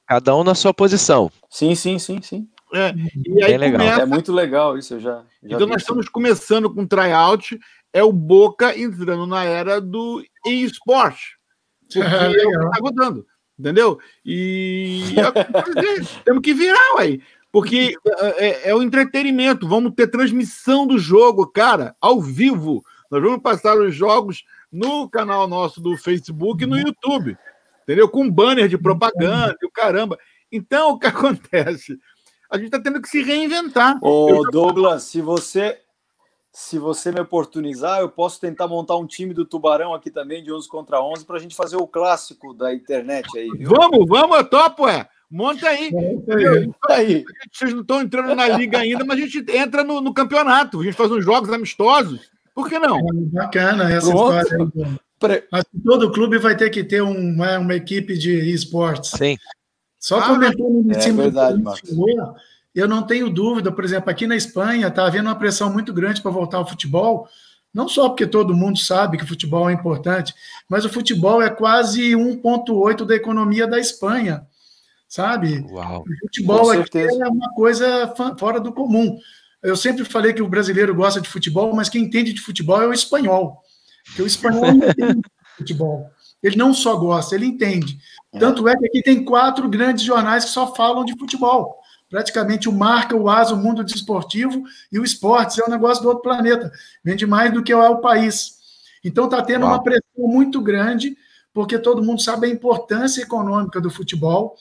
Cada 0.07 0.37
um 0.37 0.45
na 0.45 0.55
sua 0.55 0.73
posição. 0.73 1.31
Sim, 1.51 1.75
sim, 1.75 1.99
sim, 1.99 2.21
sim. 2.23 2.49
É, 2.73 2.93
e 3.27 3.43
aí 3.43 3.57
legal. 3.57 3.81
Começa... 3.81 4.03
É 4.03 4.07
muito 4.07 4.33
legal 4.33 4.77
isso, 4.77 4.95
eu 4.95 5.01
já. 5.01 5.25
já 5.43 5.57
então 5.57 5.67
nós 5.67 5.83
estamos 5.83 6.09
começando 6.09 6.73
com 6.73 6.87
tryout, 6.87 7.59
é 7.93 8.03
o 8.03 8.13
Boca 8.13 8.77
entrando 8.79 9.27
na 9.27 9.45
era 9.45 9.81
do 9.81 10.23
e-sport. 10.45 11.17
Porque 11.87 12.01
o 12.01 12.31
que 12.33 12.67
está 12.67 12.79
rodando, 12.81 13.27
entendeu? 13.59 13.99
E 14.25 15.03
é 15.17 16.23
temos 16.25 16.43
que 16.43 16.55
virar, 16.55 16.95
ué. 16.97 17.19
Porque 17.53 17.97
é, 18.19 18.47
é, 18.47 18.69
é, 18.71 18.75
o 18.75 18.83
entretenimento. 18.83 19.67
Vamos 19.67 19.95
ter 19.95 20.09
transmissão 20.09 20.87
do 20.87 20.99
jogo, 20.99 21.47
cara, 21.47 21.97
ao 22.01 22.21
vivo. 22.21 22.85
Nós 23.11 23.23
vamos 23.23 23.41
passar 23.41 23.79
os 23.79 23.95
jogos 23.95 24.45
no 24.71 25.09
canal 25.09 25.49
nosso 25.49 25.81
do 25.81 25.97
Facebook 25.97 26.65
e 26.65 26.67
no 26.67 26.79
YouTube. 26.79 27.37
Entendeu? 27.83 28.09
Com 28.09 28.31
banner 28.31 28.69
de 28.69 28.77
propaganda 28.77 29.57
e 29.63 29.67
o 29.67 29.71
caramba. 29.71 30.19
Então, 30.51 30.91
o 30.91 30.99
que 30.99 31.07
acontece? 31.09 31.99
A 32.51 32.57
gente 32.57 32.67
está 32.67 32.81
tendo 32.81 33.01
que 33.01 33.09
se 33.09 33.23
reinventar. 33.23 33.97
Ô, 34.03 34.43
Douglas, 34.51 35.05
se 35.05 35.21
você 35.21 35.81
se 36.59 36.79
você 36.79 37.13
me 37.13 37.21
oportunizar, 37.21 38.01
eu 38.01 38.09
posso 38.09 38.41
tentar 38.41 38.67
montar 38.67 38.97
um 38.97 39.07
time 39.07 39.35
do 39.35 39.45
Tubarão 39.45 39.93
aqui 39.93 40.11
também, 40.11 40.43
de 40.43 40.51
11 40.51 40.67
contra 40.67 41.03
11, 41.03 41.27
para 41.27 41.37
a 41.37 41.39
gente 41.39 41.55
fazer 41.55 41.77
o 41.77 41.87
clássico 41.87 42.55
da 42.55 42.73
internet 42.73 43.29
aí. 43.37 43.51
Viu? 43.51 43.69
Vamos, 43.69 44.09
vamos, 44.09 44.39
eu 44.39 44.45
topo, 44.47 44.89
é. 44.89 45.07
Monta 45.31 45.69
aí. 45.69 45.93
Monta 45.93 46.95
aí. 46.95 47.27
Vocês 47.53 47.75
não 47.75 47.83
estão 47.83 48.01
entrando 48.01 48.35
na 48.35 48.49
liga 48.49 48.79
ainda, 48.79 49.05
mas 49.05 49.19
a 49.19 49.21
gente 49.21 49.45
entra 49.55 49.85
no, 49.85 50.01
no, 50.01 50.15
campeonato. 50.15 50.81
A 50.81 50.85
gente 50.85 50.97
faz 50.97 51.13
uns 51.13 51.23
jogos 51.23 51.53
amistosos. 51.53 52.31
Por 52.55 52.71
que 52.71 52.79
não? 52.79 53.01
É 53.01 53.13
bacana 53.33 53.93
essa 53.93 54.11
Pronto. 54.11 54.41
história. 54.41 55.49
Mas 55.53 55.63
todo 55.85 56.11
clube 56.11 56.39
vai 56.39 56.57
ter 56.57 56.71
que 56.71 56.83
ter 56.83 57.03
uma, 57.03 57.59
uma 57.59 57.75
equipe 57.75 58.17
de 58.17 58.33
esportes. 58.51 59.11
Sim. 59.11 59.37
Só 60.01 60.21
ah, 60.21 60.29
comentando 60.29 60.91
em 60.91 60.97
é 60.97 61.01
cima 61.01 61.25
verdade, 61.25 61.59
do 61.59 62.35
eu 62.77 62.87
não 62.87 63.03
tenho 63.03 63.31
dúvida, 63.31 63.73
por 63.73 63.83
exemplo, 63.83 64.11
aqui 64.11 64.27
na 64.27 64.37
Espanha 64.37 64.89
está 64.89 65.07
havendo 65.07 65.31
uma 65.31 65.35
pressão 65.35 65.73
muito 65.73 65.95
grande 65.95 66.21
para 66.21 66.31
voltar 66.31 66.59
ao 66.59 66.69
futebol, 66.69 67.27
não 67.73 67.89
só 67.89 68.11
porque 68.11 68.27
todo 68.27 68.55
mundo 68.55 68.79
sabe 68.79 69.17
que 69.17 69.25
o 69.25 69.27
futebol 69.27 69.71
é 69.71 69.73
importante, 69.73 70.35
mas 70.69 70.85
o 70.85 70.91
futebol 70.91 71.41
é 71.41 71.49
quase 71.49 72.13
1,8 72.13 73.07
da 73.07 73.15
economia 73.17 73.67
da 73.67 73.79
Espanha, 73.79 74.47
sabe? 75.09 75.65
Uau. 75.71 76.03
O 76.03 76.27
futebol 76.27 76.71
aqui 76.71 76.99
é 76.99 77.29
uma 77.29 77.51
coisa 77.55 78.15
fora 78.39 78.61
do 78.61 78.71
comum. 78.71 79.19
Eu 79.63 79.75
sempre 79.75 80.05
falei 80.05 80.35
que 80.35 80.43
o 80.43 80.49
brasileiro 80.49 80.95
gosta 80.95 81.19
de 81.19 81.31
futebol, 81.31 81.75
mas 81.75 81.89
quem 81.89 82.03
entende 82.03 82.35
de 82.35 82.43
futebol 82.43 82.83
é 82.83 82.87
o 82.87 82.93
espanhol. 82.93 83.63
Porque 84.05 84.21
o 84.21 84.27
espanhol 84.27 84.75
não 84.75 84.89
entende 84.89 85.23
de 85.23 85.57
futebol. 85.57 86.11
Ele 86.43 86.57
não 86.57 86.75
só 86.75 86.95
gosta, 86.95 87.35
ele 87.35 87.47
entende. 87.47 87.99
É. 88.35 88.39
Tanto 88.39 88.69
é 88.69 88.77
que 88.77 88.87
aqui 88.87 89.03
tem 89.03 89.25
quatro 89.25 89.67
grandes 89.67 90.05
jornais 90.05 90.45
que 90.45 90.51
só 90.51 90.75
falam 90.75 91.07
de 91.07 91.17
futebol. 91.19 91.86
Praticamente 92.09 92.69
o 92.69 92.73
Marca, 92.73 93.17
o 93.17 93.29
Asa, 93.29 93.55
o 93.55 93.57
Mundo 93.57 93.83
Desportivo 93.83 94.63
e 94.93 94.99
o 94.99 95.05
Esportes. 95.05 95.59
É 95.59 95.65
um 95.65 95.71
negócio 95.71 96.03
do 96.03 96.09
outro 96.09 96.23
planeta. 96.23 96.71
Vende 97.03 97.27
mais 97.27 97.53
do 97.53 97.63
que 97.63 97.73
é 97.73 97.77
o 97.77 98.01
país. 98.01 98.57
Então 99.05 99.25
está 99.25 99.43
tendo 99.43 99.63
Uau. 99.63 99.73
uma 99.73 99.83
pressão 99.83 100.03
muito 100.17 100.61
grande, 100.61 101.17
porque 101.53 101.79
todo 101.79 102.03
mundo 102.03 102.21
sabe 102.21 102.47
a 102.47 102.51
importância 102.51 103.23
econômica 103.23 103.81
do 103.81 103.91
futebol. 103.91 104.57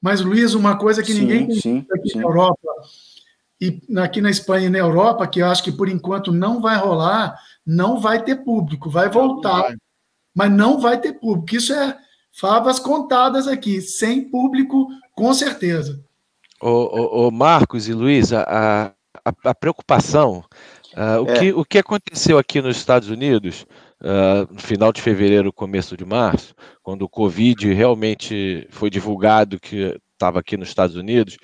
Mas, 0.00 0.20
Luiz, 0.20 0.54
uma 0.54 0.76
coisa 0.76 1.02
que 1.02 1.12
sim, 1.12 1.20
ninguém 1.20 1.46
tem 1.48 1.86
aqui 1.92 2.10
sim. 2.10 2.18
na 2.18 2.24
Europa 2.24 2.68
e 3.60 3.78
aqui 3.98 4.22
na 4.22 4.30
Espanha 4.30 4.66
e 4.66 4.70
na 4.70 4.78
Europa, 4.78 5.26
que 5.26 5.40
eu 5.40 5.46
acho 5.46 5.62
que 5.62 5.70
por 5.70 5.88
enquanto 5.88 6.32
não 6.32 6.62
vai 6.62 6.78
rolar, 6.78 7.38
não 7.66 8.00
vai 8.00 8.24
ter 8.24 8.36
público, 8.36 8.88
vai 8.88 9.10
voltar, 9.10 9.60
vai. 9.60 9.76
mas 10.34 10.50
não 10.50 10.80
vai 10.80 10.98
ter 10.98 11.12
público. 11.12 11.54
Isso 11.54 11.74
é 11.74 11.98
favas 12.32 12.78
contadas 12.78 13.46
aqui, 13.46 13.82
sem 13.82 14.30
público, 14.30 14.88
com 15.14 15.34
certeza. 15.34 16.02
O, 16.60 17.26
o, 17.26 17.30
Marcos 17.30 17.88
e 17.88 17.92
Luiz, 17.92 18.32
a, 18.32 18.92
a, 19.24 19.32
a 19.44 19.54
preocupação, 19.54 20.44
uh, 20.94 21.22
o, 21.22 21.30
é. 21.30 21.38
que, 21.38 21.52
o 21.52 21.64
que 21.64 21.78
aconteceu 21.78 22.38
aqui 22.38 22.60
nos 22.60 22.76
Estados 22.76 23.08
Unidos, 23.08 23.66
uh, 24.02 24.52
no 24.52 24.60
final 24.60 24.92
de 24.92 25.00
fevereiro, 25.00 25.52
começo 25.52 25.96
de 25.96 26.04
março, 26.04 26.54
quando 26.82 27.02
o 27.02 27.08
Covid 27.08 27.72
realmente 27.72 28.66
foi 28.70 28.90
divulgado 28.90 29.58
que 29.58 29.98
estava 30.12 30.40
aqui 30.40 30.56
nos 30.56 30.68
Estados 30.68 30.96
Unidos, 30.96 31.36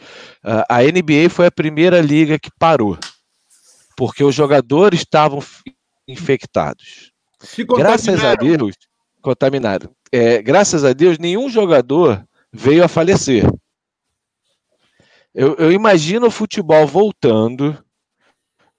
uh, 0.44 0.64
a 0.68 0.82
NBA 0.82 1.30
foi 1.30 1.46
a 1.46 1.52
primeira 1.52 2.00
liga 2.00 2.38
que 2.38 2.50
parou, 2.58 2.98
porque 3.96 4.22
os 4.22 4.34
jogadores 4.34 5.00
estavam 5.00 5.42
infectados. 6.06 7.10
Graças 7.76 8.22
a 8.22 8.34
Deus, 8.34 8.74
contaminaram 9.22 9.90
é, 10.12 10.40
graças 10.40 10.84
a 10.84 10.92
Deus, 10.92 11.18
nenhum 11.18 11.48
jogador 11.48 12.24
veio 12.52 12.84
a 12.84 12.88
falecer. 12.88 13.44
Eu, 15.38 15.54
eu, 15.56 15.70
imagino 15.70 16.28
o 16.28 16.30
futebol 16.30 16.86
voltando 16.86 17.76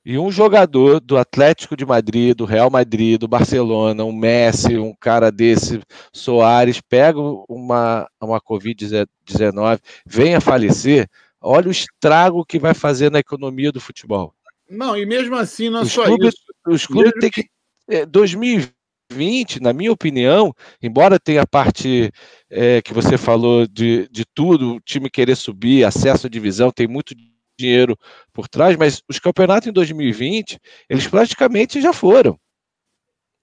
e 0.04 0.18
um 0.18 0.32
jogador 0.32 1.00
do 1.00 1.16
Atlético 1.16 1.78
de 1.78 1.86
Madrid, 1.86 2.36
do 2.36 2.46
Real 2.46 2.72
Madrid, 2.72 3.20
do 3.20 3.28
Barcelona, 3.28 4.04
um 4.04 4.12
Messi, 4.12 4.76
um 4.76 4.92
cara 5.00 5.32
desse, 5.32 5.80
Soares, 6.12 6.82
pega 6.82 7.20
uma, 7.48 8.10
uma 8.20 8.42
Covid-19, 8.42 9.80
vem 10.04 10.34
a 10.34 10.42
falecer, 10.42 11.08
olha 11.40 11.68
o 11.68 11.72
estrago 11.72 12.44
que 12.44 12.58
vai 12.58 12.74
fazer 12.74 13.12
na 13.12 13.20
economia 13.20 13.72
do 13.72 13.80
futebol. 13.80 14.34
Não, 14.68 14.98
e 14.98 15.06
mesmo 15.06 15.36
assim, 15.36 15.70
não 15.70 15.82
é 15.82 15.86
só 15.86 16.06
clubes, 16.06 16.34
isso. 16.34 16.44
Os 16.66 16.88
clubes 16.88 17.14
têm 17.20 17.30
que. 17.30 17.46
É, 17.88 18.04
2020 18.04 18.77
20, 19.12 19.62
na 19.62 19.74
minha 19.74 19.92
opinião, 19.92 20.54
embora 20.82 21.20
tenha 21.20 21.42
a 21.42 21.48
parte 21.48 22.12
é, 22.50 22.82
que 22.82 22.94
você 22.94 23.18
falou 23.18 23.68
de, 23.68 24.08
de 24.12 24.26
tudo, 24.26 24.76
o 24.76 24.80
time 24.82 25.10
querer 25.10 25.36
subir, 25.36 25.86
acesso 25.86 26.28
à 26.28 26.30
divisão, 26.30 26.72
tem 26.72 26.88
muito 26.88 27.16
dinheiro 27.58 27.98
por 28.34 28.48
trás, 28.48 28.76
mas 28.78 29.02
os 29.10 29.20
campeonatos 29.20 29.68
em 29.68 29.72
2020, 29.72 30.60
eles 30.90 31.08
praticamente 31.08 31.82
já 31.82 31.92
foram. 31.92 32.38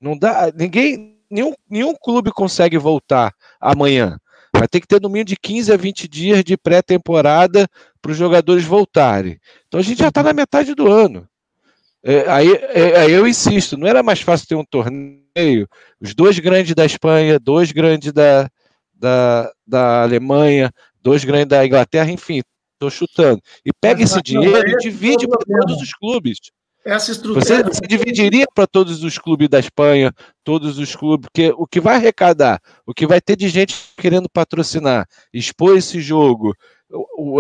Não 0.00 0.16
dá, 0.16 0.52
ninguém, 0.54 1.18
nenhum, 1.30 1.52
nenhum 1.68 1.94
clube 1.94 2.30
consegue 2.30 2.78
voltar 2.78 3.32
amanhã. 3.60 4.18
Vai 4.56 4.68
ter 4.68 4.80
que 4.80 4.86
ter 4.86 5.00
no 5.00 5.08
mínimo 5.08 5.24
de 5.24 5.36
15 5.36 5.72
a 5.72 5.76
20 5.76 6.06
dias 6.06 6.44
de 6.44 6.56
pré-temporada 6.56 7.66
para 8.00 8.12
os 8.12 8.16
jogadores 8.16 8.64
voltarem. 8.64 9.38
Então 9.66 9.80
a 9.80 9.82
gente 9.82 9.98
já 9.98 10.08
está 10.08 10.22
na 10.22 10.32
metade 10.32 10.74
do 10.74 10.86
ano. 10.86 11.28
É, 12.04 12.30
aí, 12.30 12.52
é, 12.52 13.00
aí 13.00 13.12
eu 13.12 13.26
insisto, 13.26 13.76
não 13.76 13.88
era 13.88 14.02
mais 14.02 14.20
fácil 14.20 14.46
ter 14.46 14.54
um 14.54 14.64
torneio, 14.64 15.23
os 16.00 16.14
dois 16.14 16.38
grandes 16.38 16.74
da 16.74 16.84
Espanha, 16.84 17.38
dois 17.38 17.72
grandes 17.72 18.12
da, 18.12 18.48
da, 18.94 19.52
da 19.66 20.02
Alemanha, 20.02 20.70
dois 21.02 21.24
grandes 21.24 21.48
da 21.48 21.66
Inglaterra, 21.66 22.10
enfim, 22.10 22.42
estou 22.74 22.90
chutando. 22.90 23.40
E 23.64 23.72
pega 23.72 24.02
esse 24.02 24.20
dinheiro 24.22 24.68
e 24.68 24.76
divide 24.78 25.26
para 25.26 25.38
todos 25.38 25.82
os 25.82 25.92
clubes. 25.92 26.38
essa 26.84 27.12
estrutura. 27.12 27.44
Você, 27.44 27.62
você 27.62 27.86
dividiria 27.86 28.46
para 28.54 28.66
todos 28.66 29.02
os 29.02 29.18
clubes 29.18 29.48
da 29.48 29.58
Espanha, 29.58 30.12
todos 30.42 30.78
os 30.78 30.94
clubes, 30.94 31.28
porque 31.32 31.52
o 31.56 31.66
que 31.66 31.80
vai 31.80 31.96
arrecadar, 31.96 32.60
o 32.86 32.94
que 32.94 33.06
vai 33.06 33.20
ter 33.20 33.36
de 33.36 33.48
gente 33.48 33.74
querendo 33.96 34.28
patrocinar, 34.28 35.06
expor 35.32 35.76
esse 35.76 36.00
jogo. 36.00 36.54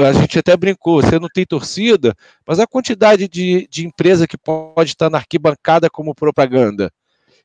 A 0.04 0.12
gente 0.12 0.38
até 0.38 0.56
brincou, 0.56 1.00
você 1.00 1.18
não 1.18 1.28
tem 1.32 1.46
torcida, 1.46 2.12
mas 2.46 2.58
a 2.58 2.66
quantidade 2.66 3.28
de, 3.28 3.68
de 3.70 3.86
empresa 3.86 4.26
que 4.26 4.36
pode 4.36 4.90
estar 4.90 5.08
na 5.08 5.18
arquibancada 5.18 5.88
como 5.88 6.14
propaganda. 6.14 6.90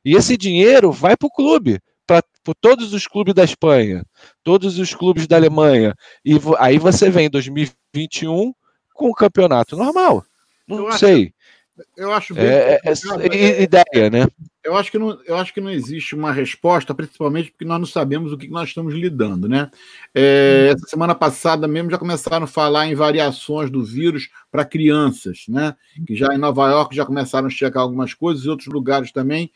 E 0.04 0.14
esse 0.14 0.36
dinheiro 0.36 0.90
vai 0.90 1.16
para 1.16 1.26
o 1.26 1.30
clube, 1.30 1.78
para 2.06 2.22
todos 2.60 2.92
os 2.92 3.06
clubes 3.06 3.34
da 3.34 3.44
Espanha, 3.44 4.04
todos 4.42 4.78
os 4.78 4.94
clubes 4.94 5.26
da 5.26 5.36
Alemanha. 5.36 5.94
E 6.24 6.36
aí 6.58 6.78
você 6.78 7.10
vem 7.10 7.26
em 7.26 7.30
2021 7.30 8.52
com 8.94 9.08
o 9.08 9.14
campeonato 9.14 9.76
normal. 9.76 10.24
Não 10.66 10.86
eu 10.86 10.92
sei. 10.92 11.32
Acho, 11.78 11.88
eu 11.96 12.12
acho 12.12 12.34
bem. 12.34 12.44
É, 12.44 12.80
é, 12.84 12.92
é, 12.92 13.62
ideia, 13.62 14.10
né? 14.10 14.26
Eu 14.62 14.76
acho, 14.76 14.90
que 14.90 14.98
não, 14.98 15.18
eu 15.24 15.36
acho 15.36 15.54
que 15.54 15.60
não 15.60 15.70
existe 15.70 16.14
uma 16.14 16.32
resposta, 16.32 16.94
principalmente 16.94 17.50
porque 17.50 17.64
nós 17.64 17.78
não 17.78 17.86
sabemos 17.86 18.30
o 18.30 18.36
que 18.36 18.46
nós 18.48 18.68
estamos 18.68 18.92
lidando, 18.92 19.48
né? 19.48 19.70
É, 20.14 20.72
essa 20.74 20.86
semana 20.86 21.14
passada 21.14 21.66
mesmo 21.66 21.90
já 21.90 21.96
começaram 21.96 22.44
a 22.44 22.48
falar 22.48 22.86
em 22.86 22.94
variações 22.94 23.70
do 23.70 23.82
vírus 23.82 24.28
para 24.50 24.64
crianças, 24.64 25.44
né? 25.48 25.74
Que 26.06 26.14
já 26.14 26.34
em 26.34 26.38
Nova 26.38 26.68
York 26.68 26.94
já 26.94 27.06
começaram 27.06 27.46
a 27.46 27.50
checar 27.50 27.82
algumas 27.82 28.12
coisas, 28.12 28.44
e 28.44 28.50
outros 28.50 28.68
lugares 28.68 29.10
também, 29.12 29.50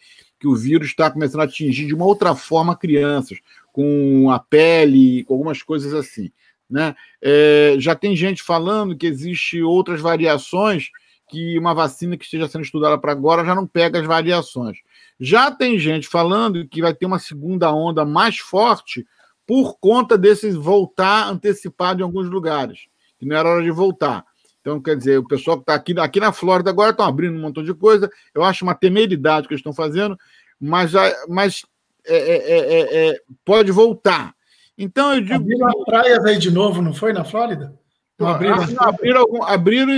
que 0.45 0.49
o 0.49 0.55
vírus 0.55 0.89
está 0.89 1.11
começando 1.11 1.41
a 1.41 1.45
atingir 1.45 1.87
de 1.87 1.95
uma 1.95 2.05
outra 2.05 2.35
forma 2.35 2.77
crianças, 2.77 3.39
com 3.73 4.31
a 4.31 4.39
pele, 4.39 5.25
com 5.25 5.33
algumas 5.33 5.63
coisas 5.63 5.95
assim. 5.95 6.31
Né? 6.69 6.95
É, 7.23 7.77
já 7.79 7.95
tem 7.95 8.15
gente 8.15 8.43
falando 8.43 8.95
que 8.95 9.07
existe 9.07 9.63
outras 9.63 10.03
variações 10.03 10.91
que 11.31 11.59
uma 11.59 11.73
vacina 11.73 12.15
que 12.15 12.25
esteja 12.27 12.47
sendo 12.47 12.63
estudada 12.63 12.99
para 12.99 13.11
agora 13.11 13.43
já 13.43 13.55
não 13.55 13.67
pega 13.67 13.99
as 13.99 14.07
variações. 14.07 14.77
Já 15.19 15.51
tem 15.51 15.79
gente 15.79 16.07
falando 16.07 16.69
que 16.69 16.83
vai 16.83 16.93
ter 16.93 17.07
uma 17.07 17.19
segunda 17.19 17.73
onda 17.73 18.05
mais 18.05 18.37
forte 18.37 19.07
por 19.47 19.79
conta 19.79 20.19
desse 20.19 20.51
voltar 20.51 21.27
antecipado 21.31 22.01
em 22.01 22.05
alguns 22.05 22.29
lugares, 22.29 22.81
que 23.19 23.25
não 23.25 23.35
era 23.35 23.49
hora 23.49 23.63
de 23.63 23.71
voltar. 23.71 24.27
Então, 24.65 24.81
quer 24.81 24.97
dizer, 24.97 25.19
o 25.19 25.29
pessoal 25.29 25.59
que 25.59 25.65
está 25.65 25.75
aqui, 25.75 25.95
aqui 26.01 26.19
na 26.19 26.33
Flórida 26.33 26.71
agora 26.71 26.91
estão 26.91 27.05
abrindo 27.05 27.37
um 27.37 27.41
montão 27.43 27.62
de 27.62 27.75
coisa. 27.75 28.11
Eu 28.35 28.43
acho 28.43 28.65
uma 28.65 28.75
temeridade 28.75 29.47
que 29.47 29.53
eles 29.53 29.61
estão 29.61 29.75
fazendo, 29.75 30.19
mas, 30.59 30.93
mas 31.29 31.67
é, 32.07 32.17
é, 32.17 32.59
é, 32.59 33.09
é 33.09 33.21
pode 33.45 33.71
voltar. 33.71 34.35
Então, 34.79 35.15
eu 35.15 35.21
digo. 35.21 35.35
Abriram 35.35 35.69
as 35.69 35.85
praias 35.85 36.25
aí 36.25 36.39
de 36.39 36.51
novo, 36.51 36.81
não 36.81 36.95
foi 36.95 37.12
na 37.12 37.25
Flórida? 37.25 37.79
Não 38.19 38.29
abriram, 38.29 38.57
ah, 38.79 38.89
abriram, 38.89 39.21
algum, 39.21 39.43
abriram 39.43 39.93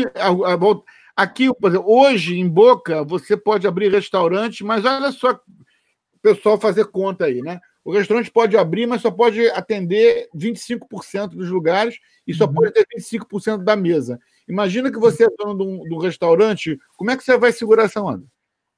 Aqui, 1.15 1.49
por 1.55 1.71
exemplo, 1.71 1.89
hoje, 1.89 2.37
em 2.37 2.49
Boca, 2.49 3.05
você 3.05 3.37
pode 3.37 3.69
abrir 3.69 3.89
restaurante, 3.93 4.65
mas 4.65 4.85
olha 4.85 5.13
só 5.13 5.31
o 5.31 6.19
pessoal 6.21 6.59
fazer 6.59 6.87
conta 6.87 7.27
aí, 7.27 7.41
né? 7.41 7.61
O 7.85 7.93
restaurante 7.93 8.33
pode 8.33 8.57
abrir, 8.57 8.85
mas 8.85 9.01
só 9.01 9.13
pode 9.13 9.49
atender 9.51 10.29
25% 10.35 11.29
dos 11.29 11.49
lugares 11.49 11.99
e 12.27 12.35
só 12.35 12.47
uhum. 12.47 12.53
pode 12.53 12.73
ter 12.73 12.85
25% 12.99 13.63
da 13.63 13.77
mesa. 13.77 14.19
Imagina 14.49 14.91
que 14.91 14.99
você 14.99 15.25
é 15.25 15.29
dono 15.37 15.57
de 15.57 15.65
um, 15.65 15.83
de 15.83 15.95
um, 15.95 15.99
restaurante, 15.99 16.79
como 16.97 17.11
é 17.11 17.17
que 17.17 17.25
você 17.25 17.37
vai 17.37 17.53
segurar 17.53 17.85
essa 17.85 18.01
onda? 18.01 18.25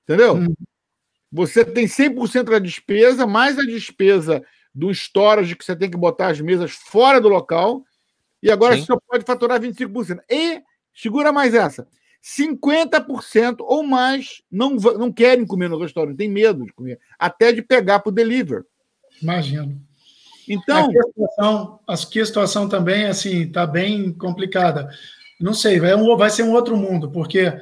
Entendeu? 0.05 0.35
Uhum. 0.35 0.55
Você 1.31 1.65
tem 1.65 1.87
100% 1.87 2.45
da 2.45 2.59
despesa, 2.59 3.27
mais 3.27 3.59
a 3.59 3.63
despesa 3.63 4.43
do 4.75 4.91
storage 4.91 5.57
que 5.57 5.65
você 5.65 5.77
tem 5.77 5.91
que 5.91 5.97
botar 5.97 6.29
as 6.29 6.41
mesas 6.41 6.71
fora 6.71 7.21
do 7.21 7.29
local, 7.29 7.85
e 8.43 8.51
agora 8.51 8.75
Sim. 8.75 8.81
você 8.81 8.87
só 8.87 8.99
pode 9.07 9.25
faturar 9.25 9.61
25%. 9.61 10.21
E, 10.31 10.63
segura 10.95 11.33
mais 11.33 11.53
essa, 11.55 11.87
50% 12.23 13.57
ou 13.61 13.83
mais 13.83 14.43
não, 14.51 14.75
não 14.77 15.13
querem 15.13 15.47
comer 15.47 15.69
no 15.69 15.79
restaurante, 15.79 16.17
tem 16.17 16.31
medo 16.31 16.65
de 16.65 16.73
comer, 16.73 16.99
até 17.19 17.53
de 17.53 17.63
pegar 17.63 18.01
para 18.01 18.11
o 18.11 18.15
deliver. 18.15 18.65
Imagino. 19.23 19.81
Então. 20.49 20.87
Aqui 20.87 20.99
a, 20.99 21.03
situação, 21.03 21.81
aqui 21.87 22.21
a 22.21 22.27
situação 22.27 22.69
também 22.69 23.05
assim 23.07 23.43
está 23.43 23.67
bem 23.67 24.13
complicada. 24.13 24.89
Não 25.41 25.55
sei, 25.55 25.79
vai, 25.79 25.95
vai 26.17 26.31
ser 26.31 26.43
um 26.43 26.53
outro 26.53 26.77
mundo, 26.77 27.11
porque, 27.11 27.53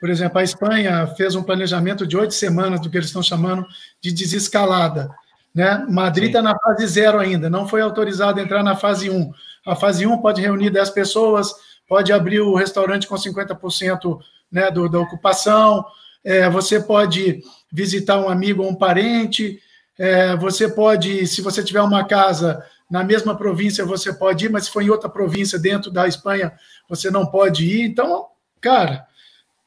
por 0.00 0.08
exemplo, 0.08 0.38
a 0.38 0.44
Espanha 0.44 1.06
fez 1.08 1.34
um 1.34 1.42
planejamento 1.42 2.06
de 2.06 2.16
oito 2.16 2.34
semanas 2.34 2.80
do 2.80 2.88
que 2.88 2.96
eles 2.96 3.08
estão 3.08 3.22
chamando 3.22 3.66
de 4.00 4.10
desescalada. 4.10 5.10
Né? 5.54 5.86
Madrid 5.88 6.28
está 6.28 6.42
na 6.42 6.54
fase 6.58 6.86
zero 6.86 7.18
ainda, 7.18 7.48
não 7.48 7.66
foi 7.66 7.80
autorizado 7.80 8.38
a 8.38 8.42
entrar 8.42 8.62
na 8.62 8.76
fase 8.76 9.10
1. 9.10 9.16
Um. 9.16 9.32
A 9.66 9.74
fase 9.74 10.06
1 10.06 10.12
um 10.12 10.18
pode 10.18 10.40
reunir 10.40 10.70
10 10.70 10.90
pessoas, 10.90 11.52
pode 11.88 12.12
abrir 12.12 12.40
o 12.40 12.54
restaurante 12.54 13.06
com 13.06 13.14
50% 13.14 14.18
né, 14.50 14.70
do, 14.70 14.88
da 14.88 15.00
ocupação, 15.00 15.84
é, 16.24 16.48
você 16.50 16.80
pode 16.80 17.42
visitar 17.72 18.20
um 18.20 18.28
amigo 18.28 18.62
ou 18.62 18.70
um 18.70 18.74
parente, 18.74 19.58
é, 19.98 20.36
você 20.36 20.68
pode, 20.68 21.26
se 21.26 21.40
você 21.40 21.62
tiver 21.62 21.80
uma 21.80 22.04
casa 22.04 22.62
na 22.90 23.02
mesma 23.02 23.36
província, 23.36 23.84
você 23.84 24.12
pode 24.12 24.46
ir, 24.46 24.50
mas 24.50 24.64
se 24.64 24.70
for 24.70 24.82
em 24.82 24.90
outra 24.90 25.08
província 25.08 25.58
dentro 25.58 25.90
da 25.90 26.06
Espanha, 26.06 26.52
você 26.88 27.10
não 27.10 27.26
pode 27.26 27.64
ir. 27.64 27.82
Então, 27.82 28.26
cara, 28.60 29.06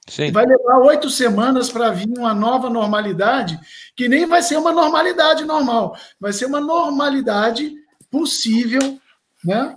Sim. 0.08 0.32
vai 0.32 0.46
levar 0.46 0.80
oito 0.80 1.10
semanas 1.10 1.70
para 1.70 1.92
vir 1.92 2.08
uma 2.18 2.34
nova 2.34 2.70
normalidade, 2.70 3.60
que 3.96 4.08
nem 4.08 4.26
vai 4.26 4.42
ser 4.42 4.58
uma 4.58 4.72
normalidade 4.72 5.44
normal, 5.46 5.98
vai 6.20 6.32
ser 6.32 6.46
uma 6.46 6.62
normalidade 6.62 7.74
possível, 8.10 9.00
né? 9.44 9.76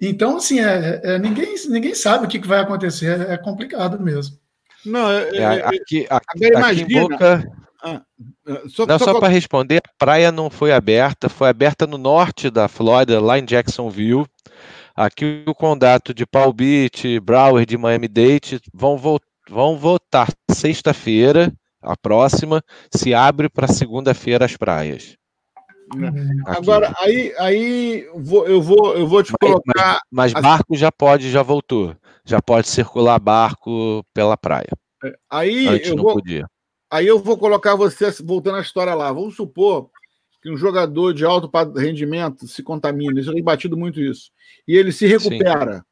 Então, 0.00 0.36
assim, 0.36 0.60
é, 0.60 1.00
é, 1.02 1.18
ninguém, 1.18 1.54
ninguém 1.68 1.94
sabe 1.94 2.26
o 2.26 2.28
que, 2.28 2.38
que 2.38 2.48
vai 2.48 2.60
acontecer, 2.60 3.28
é, 3.28 3.34
é 3.34 3.36
complicado 3.36 3.98
mesmo. 3.98 4.38
Não, 4.84 5.10
é, 5.10 5.28
é, 5.30 5.38
é 5.38 5.66
aqui, 5.66 6.06
aqui, 6.08 6.54
aqui 6.54 6.82
em 6.82 7.00
Boca. 7.00 7.42
Ah, 7.86 8.02
ah, 8.48 8.62
só, 8.68 8.84
não, 8.84 8.98
só, 8.98 9.04
só 9.04 9.20
para 9.20 9.28
responder, 9.28 9.76
a 9.78 9.94
praia 9.96 10.32
não 10.32 10.50
foi 10.50 10.72
aberta, 10.72 11.28
foi 11.28 11.48
aberta 11.48 11.86
no 11.86 11.96
norte 11.96 12.50
da 12.50 12.66
Flórida, 12.66 13.20
lá 13.20 13.38
em 13.38 13.44
Jacksonville. 13.44 14.26
Aqui 14.94 15.44
o 15.46 15.54
condado 15.54 16.12
de 16.12 16.26
Palm 16.26 16.52
Beach, 16.52 17.20
Broward 17.20 17.64
de 17.64 17.76
Miami-Dade 17.78 18.60
vão, 18.74 18.96
vo 18.96 19.20
vão 19.48 19.76
votar 19.76 20.28
sexta-feira, 20.50 21.52
a 21.80 21.96
próxima, 21.96 22.60
se 22.90 23.14
abre 23.14 23.48
para 23.48 23.68
segunda-feira 23.68 24.44
as 24.44 24.56
praias. 24.56 25.16
Né? 25.94 26.10
Agora, 26.46 26.92
aí, 26.98 27.32
aí 27.38 28.04
eu, 28.06 28.20
vou, 28.60 28.96
eu 28.96 29.06
vou 29.06 29.22
te 29.22 29.32
mas, 29.40 29.50
colocar. 29.52 30.00
Mas, 30.10 30.32
mas 30.32 30.42
barco 30.42 30.74
já 30.74 30.90
pode, 30.90 31.30
já 31.30 31.42
voltou. 31.42 31.94
Já 32.24 32.42
pode 32.42 32.66
circular 32.66 33.20
barco 33.20 34.04
pela 34.12 34.36
praia. 34.36 34.72
É, 35.04 35.14
aí 35.30 35.68
Antes 35.68 35.90
eu 35.90 35.96
não 35.96 36.02
vou, 36.02 36.14
podia. 36.14 36.44
Aí 36.96 37.06
eu 37.06 37.18
vou 37.18 37.36
colocar 37.36 37.74
você 37.74 38.10
voltando 38.22 38.56
à 38.56 38.60
história 38.60 38.94
lá. 38.94 39.12
Vamos 39.12 39.36
supor 39.36 39.90
que 40.42 40.50
um 40.50 40.56
jogador 40.56 41.12
de 41.12 41.24
alto 41.24 41.50
rendimento 41.76 42.46
se 42.46 42.62
contamina. 42.62 43.20
Isso 43.20 43.30
eu 43.30 43.34
tenho 43.34 43.44
batido 43.44 43.76
muito 43.76 44.00
isso. 44.00 44.30
E 44.66 44.76
ele 44.76 44.92
se 44.92 45.06
recupera. 45.06 45.76
Sim. 45.76 45.82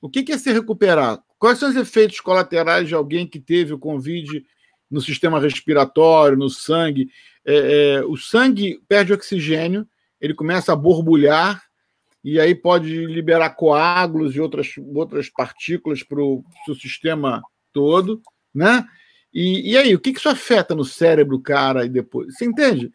O 0.00 0.08
que 0.08 0.32
é 0.32 0.38
se 0.38 0.52
recuperar? 0.52 1.20
Quais 1.38 1.58
são 1.58 1.70
os 1.70 1.76
efeitos 1.76 2.20
colaterais 2.20 2.86
de 2.86 2.94
alguém 2.94 3.26
que 3.26 3.40
teve 3.40 3.72
o 3.72 3.78
Covid 3.78 4.44
no 4.90 5.00
sistema 5.00 5.40
respiratório, 5.40 6.36
no 6.36 6.48
sangue? 6.48 7.08
é, 7.44 7.96
é, 7.96 8.04
o 8.04 8.16
sangue 8.16 8.80
perde 8.88 9.12
oxigênio, 9.12 9.86
ele 10.20 10.34
começa 10.34 10.72
a 10.72 10.76
borbulhar, 10.76 11.62
e 12.22 12.40
aí 12.40 12.54
pode 12.54 13.04
liberar 13.06 13.50
coágulos 13.50 14.34
e 14.34 14.40
outras, 14.40 14.68
outras 14.94 15.28
partículas 15.28 16.02
para 16.02 16.22
o 16.22 16.42
sistema 16.80 17.42
todo, 17.72 18.22
né? 18.54 18.86
E, 19.34 19.72
e 19.72 19.76
aí, 19.76 19.94
o 19.94 19.98
que, 19.98 20.12
que 20.12 20.20
isso 20.20 20.28
afeta 20.28 20.74
no 20.76 20.84
cérebro, 20.84 21.40
cara, 21.40 21.84
e 21.84 21.88
depois? 21.88 22.32
Você 22.34 22.44
entende? 22.44 22.92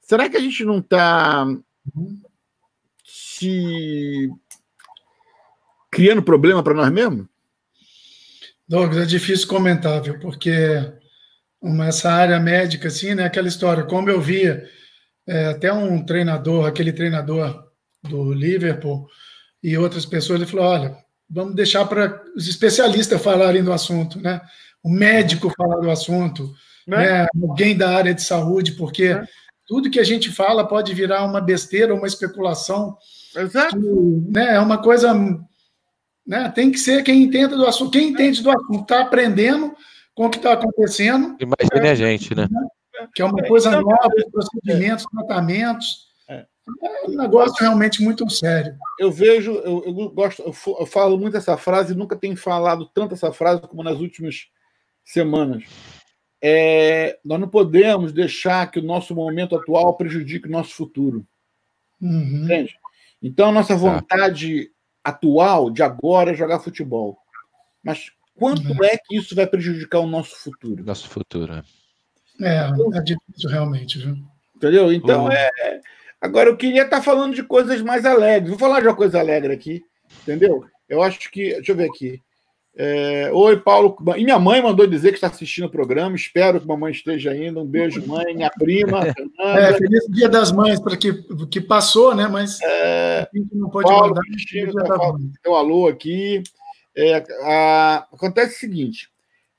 Será 0.00 0.28
que 0.28 0.36
a 0.36 0.40
gente 0.40 0.64
não 0.64 0.78
está 0.78 1.46
se 3.04 4.28
criando 5.90 6.22
problema 6.22 6.62
para 6.62 6.74
nós 6.74 6.90
mesmos? 6.90 7.26
Douglas, 8.68 9.04
é 9.04 9.06
difícil 9.06 9.46
comentar, 9.46 10.02
viu? 10.02 10.18
Porque 10.18 10.52
essa 11.86 12.10
área 12.10 12.40
médica, 12.40 12.88
assim, 12.88 13.14
né? 13.14 13.24
Aquela 13.24 13.46
história, 13.46 13.84
como 13.84 14.10
eu 14.10 14.20
via 14.20 14.68
é, 15.26 15.46
até 15.46 15.72
um 15.72 16.04
treinador, 16.04 16.66
aquele 16.66 16.92
treinador 16.92 17.64
do 18.02 18.32
Liverpool 18.32 19.08
e 19.62 19.78
outras 19.78 20.04
pessoas, 20.04 20.40
ele 20.40 20.50
falou: 20.50 20.66
olha, 20.66 20.96
vamos 21.30 21.54
deixar 21.54 21.84
para 21.84 22.24
os 22.34 22.48
especialistas 22.48 23.22
falarem 23.22 23.62
do 23.62 23.72
assunto, 23.72 24.20
né? 24.20 24.40
O 24.86 24.88
médico 24.88 25.52
falar 25.56 25.80
do 25.80 25.90
assunto, 25.90 26.54
né? 26.86 27.22
né? 27.22 27.26
alguém 27.42 27.76
da 27.76 27.90
área 27.90 28.14
de 28.14 28.22
saúde, 28.22 28.72
porque 28.72 29.06
é. 29.06 29.24
tudo 29.66 29.90
que 29.90 29.98
a 29.98 30.04
gente 30.04 30.30
fala 30.30 30.64
pode 30.64 30.94
virar 30.94 31.24
uma 31.24 31.40
besteira, 31.40 31.92
uma 31.92 32.06
especulação. 32.06 32.96
Exato. 33.34 33.80
Que, 33.80 34.30
né, 34.30 34.54
é 34.54 34.60
uma 34.60 34.78
coisa. 34.78 35.12
Né, 36.24 36.48
tem 36.54 36.70
que 36.70 36.78
ser 36.78 37.02
quem 37.02 37.24
entende 37.24 37.56
do 37.56 37.66
assunto. 37.66 37.90
Quem 37.90 38.10
entende 38.10 38.44
do 38.44 38.50
assunto 38.50 38.82
está 38.82 39.00
aprendendo 39.00 39.74
com 40.14 40.26
o 40.26 40.30
que 40.30 40.36
está 40.36 40.52
acontecendo. 40.52 41.36
Imagine 41.40 41.88
a 41.88 41.94
gente, 41.96 42.32
né? 42.32 42.48
Que 43.12 43.22
é 43.22 43.24
uma 43.24 43.42
coisa 43.42 43.72
nova, 43.72 44.08
procedimentos, 44.30 45.04
tratamentos. 45.04 46.06
É. 46.28 46.46
é 46.82 47.08
um 47.08 47.16
negócio 47.16 47.56
realmente 47.58 48.02
muito 48.02 48.28
sério. 48.30 48.76
Eu 49.00 49.10
vejo, 49.10 49.52
eu, 49.52 49.82
eu 49.84 50.10
gosto, 50.10 50.42
eu, 50.42 50.86
falo 50.86 51.18
muito 51.18 51.36
essa 51.36 51.56
frase, 51.56 51.92
nunca 51.92 52.14
tenho 52.14 52.36
falado 52.36 52.86
tanto 52.94 53.14
essa 53.14 53.32
frase 53.32 53.60
como 53.62 53.82
nas 53.82 53.98
últimas 53.98 54.46
semanas. 55.06 55.64
É, 56.42 57.18
nós 57.24 57.40
não 57.40 57.48
podemos 57.48 58.12
deixar 58.12 58.70
que 58.70 58.80
o 58.80 58.82
nosso 58.82 59.14
momento 59.14 59.56
atual 59.56 59.96
prejudique 59.96 60.48
o 60.48 60.52
nosso 60.52 60.74
futuro. 60.74 61.26
Uhum. 62.02 62.44
Entende? 62.44 62.74
Então, 63.22 63.48
a 63.48 63.52
nossa 63.52 63.74
vontade 63.74 64.70
atual 65.02 65.70
de 65.70 65.82
agora 65.82 66.32
é 66.32 66.34
jogar 66.34 66.60
futebol. 66.60 67.16
Mas 67.82 68.10
quanto 68.34 68.68
uhum. 68.68 68.84
é 68.84 68.98
que 68.98 69.16
isso 69.16 69.34
vai 69.34 69.46
prejudicar 69.46 70.00
o 70.00 70.06
nosso 70.06 70.36
futuro? 70.36 70.84
Nosso 70.84 71.08
futuro. 71.08 71.64
É, 72.40 72.46
é, 72.48 72.98
é 72.98 73.00
difícil 73.00 73.48
realmente, 73.48 73.98
viu? 73.98 74.16
Entendeu? 74.54 74.92
Então, 74.92 75.24
uhum. 75.24 75.32
é. 75.32 75.80
Agora, 76.20 76.50
eu 76.50 76.56
queria 76.56 76.82
estar 76.82 77.00
falando 77.00 77.34
de 77.34 77.42
coisas 77.42 77.80
mais 77.80 78.04
alegres. 78.04 78.50
Vou 78.50 78.58
falar 78.58 78.80
de 78.80 78.88
uma 78.88 78.96
coisa 78.96 79.20
alegre 79.20 79.52
aqui, 79.52 79.82
entendeu? 80.22 80.64
Eu 80.88 81.02
acho 81.02 81.30
que. 81.30 81.54
Deixa 81.54 81.72
eu 81.72 81.76
ver 81.76 81.88
aqui. 81.88 82.22
É, 82.78 83.30
Oi, 83.32 83.58
Paulo. 83.58 83.96
E 84.18 84.22
minha 84.22 84.38
mãe 84.38 84.60
mandou 84.60 84.86
dizer 84.86 85.08
que 85.08 85.14
está 85.14 85.28
assistindo 85.28 85.64
o 85.64 85.70
programa. 85.70 86.14
Espero 86.14 86.60
que 86.60 86.66
mamãe 86.66 86.92
esteja 86.92 87.30
ainda. 87.30 87.60
Um 87.60 87.66
beijo, 87.66 88.06
mãe, 88.06 88.34
minha 88.34 88.50
prima. 88.50 89.00
É, 89.38 89.72
feliz 89.74 90.04
Dia 90.08 90.28
das 90.28 90.50
Mães 90.50 90.80
para 90.80 90.96
que, 90.96 91.12
que 91.50 91.60
passou, 91.60 92.14
né? 92.14 92.26
Mas 92.26 92.60
é, 92.62 93.28
a 93.32 93.36
gente 93.36 93.54
não 93.54 93.70
pode 93.70 93.88
Paulo, 93.88 94.08
mandar. 94.08 94.22
Cristina, 94.22 94.72
tá 94.72 95.14
deu 95.44 95.54
alô 95.54 95.88
aqui. 95.88 96.42
É, 96.96 97.22
a, 97.42 98.08
acontece 98.12 98.56
o 98.56 98.58
seguinte: 98.58 99.08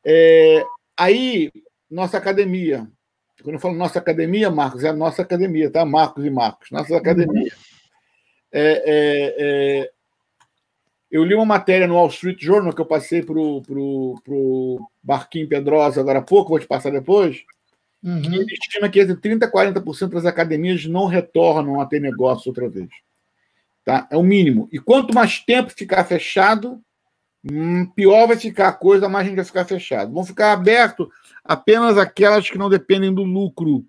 é, 0.05 0.63
aí, 0.97 1.51
nossa 1.89 2.17
academia. 2.17 2.87
Quando 3.41 3.55
eu 3.55 3.59
falo 3.59 3.75
nossa 3.75 3.99
academia, 3.99 4.51
Marcos, 4.51 4.83
é 4.83 4.89
a 4.89 4.93
nossa 4.93 5.21
academia, 5.21 5.71
tá? 5.71 5.85
Marcos 5.85 6.25
e 6.25 6.29
Marcos, 6.29 6.69
nossa 6.71 6.97
academia. 6.97 7.51
É, 8.51 8.83
é, 8.85 9.35
é 9.39 9.91
eu 11.09 11.23
li 11.23 11.33
uma 11.33 11.45
matéria 11.45 11.87
no 11.87 11.95
Wall 11.95 12.07
Street 12.09 12.41
Journal 12.41 12.73
que 12.73 12.81
eu 12.81 12.85
passei 12.85 13.23
para 13.23 13.37
o 13.37 14.89
Barquinho 15.01 15.47
Pedrosa 15.47 16.01
agora 16.01 16.19
há 16.19 16.21
pouco, 16.21 16.49
vou 16.49 16.59
te 16.59 16.67
passar 16.67 16.91
depois. 16.91 17.43
Uhum. 18.03 18.21
Que 18.21 18.35
ele 18.35 18.53
estima 18.53 18.89
que 18.89 18.99
entre 18.99 19.15
30% 19.15 19.43
e 19.43 19.51
40% 19.51 20.09
das 20.09 20.25
academias 20.25 20.85
não 20.85 21.05
retornam 21.05 21.79
a 21.79 21.85
ter 21.85 21.99
negócio 21.99 22.49
outra 22.49 22.69
vez. 22.69 22.89
Tá? 23.85 24.07
É 24.11 24.17
o 24.17 24.23
mínimo. 24.23 24.67
E 24.71 24.79
quanto 24.79 25.13
mais 25.13 25.39
tempo 25.39 25.71
ficar 25.75 26.03
fechado, 26.03 26.79
hum, 27.49 27.85
pior 27.85 28.27
vai 28.27 28.35
ficar 28.35 28.67
a 28.67 28.73
coisa, 28.73 29.07
mais 29.07 29.25
a 29.25 29.29
gente 29.29 29.37
vai 29.37 29.45
ficar 29.45 29.65
fechado. 29.65 30.13
Vão 30.13 30.25
ficar 30.25 30.51
aberto 30.51 31.09
apenas 31.43 31.97
aquelas 31.97 32.49
que 32.49 32.57
não 32.57 32.69
dependem 32.69 33.13
do 33.13 33.23
lucro. 33.23 33.85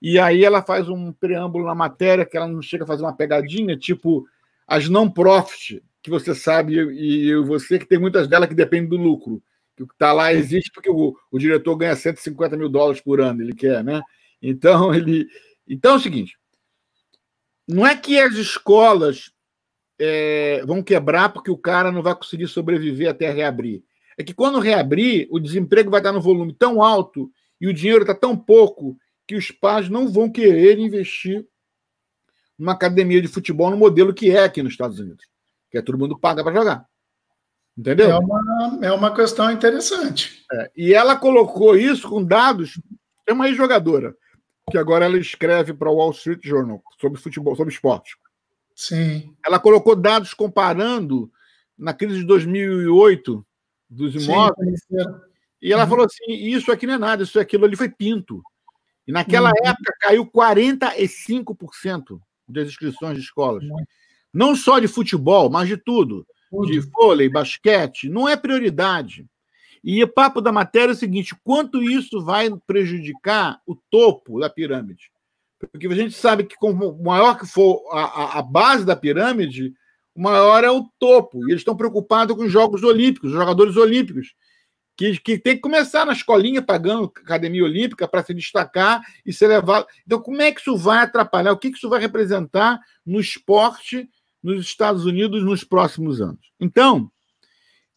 E 0.00 0.18
aí 0.18 0.44
ela 0.44 0.62
faz 0.62 0.88
um 0.88 1.12
preâmbulo 1.12 1.66
na 1.66 1.74
matéria 1.74 2.24
que 2.24 2.36
ela 2.36 2.48
não 2.48 2.62
chega 2.62 2.84
a 2.84 2.86
fazer 2.86 3.02
uma 3.02 3.14
pegadinha, 3.16 3.76
tipo 3.76 4.26
as 4.66 4.88
não 4.88 5.10
profit 5.10 5.82
que 6.02 6.10
você 6.10 6.34
sabe, 6.34 6.74
e 6.74 7.34
você, 7.36 7.78
que 7.78 7.86
tem 7.86 7.98
muitas 7.98 8.26
delas 8.26 8.48
que 8.48 8.54
dependem 8.54 8.88
do 8.88 8.96
lucro. 8.96 9.42
Que 9.76 9.84
o 9.84 9.86
que 9.86 9.94
está 9.94 10.12
lá 10.12 10.34
existe 10.34 10.70
porque 10.72 10.90
o, 10.90 11.16
o 11.30 11.38
diretor 11.38 11.76
ganha 11.76 11.94
150 11.94 12.56
mil 12.56 12.68
dólares 12.68 13.00
por 13.00 13.20
ano, 13.20 13.40
ele 13.40 13.54
quer, 13.54 13.84
né? 13.84 14.02
Então, 14.42 14.92
ele. 14.94 15.28
Então 15.66 15.92
é 15.94 15.96
o 15.96 16.00
seguinte: 16.00 16.36
não 17.66 17.86
é 17.86 17.96
que 17.96 18.18
as 18.18 18.34
escolas 18.34 19.30
é, 19.98 20.64
vão 20.66 20.82
quebrar 20.82 21.28
porque 21.32 21.50
o 21.50 21.56
cara 21.56 21.92
não 21.92 22.02
vai 22.02 22.14
conseguir 22.14 22.48
sobreviver 22.48 23.08
até 23.08 23.30
reabrir. 23.30 23.84
É 24.18 24.24
que 24.24 24.34
quando 24.34 24.58
reabrir, 24.58 25.28
o 25.30 25.38
desemprego 25.38 25.90
vai 25.90 26.00
estar 26.00 26.12
no 26.12 26.20
volume 26.20 26.52
tão 26.52 26.82
alto 26.82 27.30
e 27.60 27.68
o 27.68 27.72
dinheiro 27.72 28.02
está 28.02 28.14
tão 28.14 28.36
pouco 28.36 28.98
que 29.26 29.36
os 29.36 29.50
pais 29.50 29.88
não 29.88 30.08
vão 30.08 30.30
querer 30.30 30.78
investir 30.78 31.46
numa 32.58 32.72
academia 32.72 33.22
de 33.22 33.28
futebol 33.28 33.70
no 33.70 33.76
modelo 33.76 34.12
que 34.12 34.30
é 34.30 34.44
aqui 34.44 34.62
nos 34.62 34.72
Estados 34.72 34.98
Unidos 34.98 35.31
que 35.72 35.78
é 35.78 35.82
todo 35.82 35.98
mundo 35.98 36.18
paga 36.18 36.44
para 36.44 36.52
jogar. 36.52 36.86
Entendeu? 37.76 38.10
É 38.10 38.18
uma, 38.18 38.78
é 38.82 38.92
uma 38.92 39.14
questão 39.14 39.50
interessante. 39.50 40.44
É, 40.52 40.70
e 40.76 40.92
ela 40.92 41.16
colocou 41.16 41.74
isso 41.74 42.06
com 42.06 42.22
dados. 42.22 42.78
Tem 43.24 43.34
uma 43.34 43.48
ex-jogadora, 43.48 44.14
que 44.70 44.76
agora 44.76 45.06
ela 45.06 45.16
escreve 45.16 45.72
para 45.72 45.90
o 45.90 45.94
Wall 45.94 46.10
Street 46.10 46.44
Journal 46.44 46.82
sobre 47.00 47.18
futebol, 47.18 47.56
sobre 47.56 47.72
esporte. 47.72 48.18
Sim. 48.76 49.34
Ela 49.44 49.58
colocou 49.58 49.96
dados 49.96 50.34
comparando 50.34 51.32
na 51.78 51.94
crise 51.94 52.18
de 52.18 52.26
2008 52.26 53.46
dos 53.88 54.14
imóveis. 54.14 54.80
Sim, 54.86 54.96
e 55.62 55.72
ela 55.72 55.84
uhum. 55.84 55.88
falou 55.88 56.04
assim: 56.04 56.34
isso 56.34 56.70
aqui 56.70 56.86
não 56.86 56.94
é 56.94 56.98
nada, 56.98 57.22
isso 57.22 57.40
aquilo 57.40 57.64
ali 57.64 57.76
foi 57.76 57.88
pinto. 57.88 58.42
E 59.06 59.12
naquela 59.12 59.48
uhum. 59.48 59.70
época 59.70 59.96
caiu 59.98 60.26
45% 60.26 62.20
das 62.46 62.68
inscrições 62.68 63.16
de 63.16 63.22
escolas. 63.22 63.64
Uhum 63.64 63.82
não 64.32 64.56
só 64.56 64.78
de 64.78 64.88
futebol, 64.88 65.50
mas 65.50 65.68
de 65.68 65.76
tudo, 65.76 66.26
tudo. 66.50 66.66
de 66.66 66.80
vôlei, 66.80 67.28
basquete, 67.28 68.08
não 68.08 68.28
é 68.28 68.36
prioridade. 68.36 69.26
E 69.84 70.02
o 70.02 70.08
papo 70.08 70.40
da 70.40 70.52
matéria 70.52 70.92
é 70.92 70.94
o 70.94 70.98
seguinte: 70.98 71.34
quanto 71.42 71.82
isso 71.82 72.24
vai 72.24 72.48
prejudicar 72.66 73.60
o 73.66 73.76
topo 73.90 74.40
da 74.40 74.48
pirâmide? 74.48 75.10
Porque 75.70 75.86
a 75.86 75.94
gente 75.94 76.14
sabe 76.14 76.44
que, 76.44 76.56
como 76.56 77.00
maior 77.02 77.38
que 77.38 77.46
for 77.46 77.84
a, 77.92 78.38
a 78.38 78.42
base 78.42 78.84
da 78.84 78.96
pirâmide, 78.96 79.72
maior 80.16 80.64
é 80.64 80.70
o 80.70 80.88
topo. 80.98 81.46
E 81.46 81.52
eles 81.52 81.60
estão 81.60 81.76
preocupados 81.76 82.36
com 82.36 82.44
os 82.44 82.52
Jogos 82.52 82.82
Olímpicos, 82.82 83.30
os 83.30 83.36
jogadores 83.36 83.76
olímpicos, 83.76 84.34
que, 84.96 85.18
que 85.18 85.38
tem 85.38 85.54
que 85.54 85.60
começar 85.60 86.04
na 86.04 86.12
escolinha 86.12 86.60
pagando 86.60 87.04
academia 87.04 87.64
olímpica 87.64 88.06
para 88.06 88.22
se 88.22 88.34
destacar 88.34 89.02
e 89.24 89.32
ser 89.32 89.48
levado. 89.48 89.86
Então, 90.04 90.20
como 90.20 90.42
é 90.42 90.52
que 90.52 90.60
isso 90.60 90.76
vai 90.76 90.98
atrapalhar? 90.98 91.52
O 91.52 91.58
que, 91.58 91.70
que 91.70 91.76
isso 91.76 91.88
vai 91.88 92.00
representar 92.00 92.80
no 93.04 93.20
esporte 93.20 94.08
nos 94.42 94.64
Estados 94.64 95.04
Unidos 95.04 95.44
nos 95.44 95.62
próximos 95.62 96.20
anos. 96.20 96.52
Então, 96.58 97.10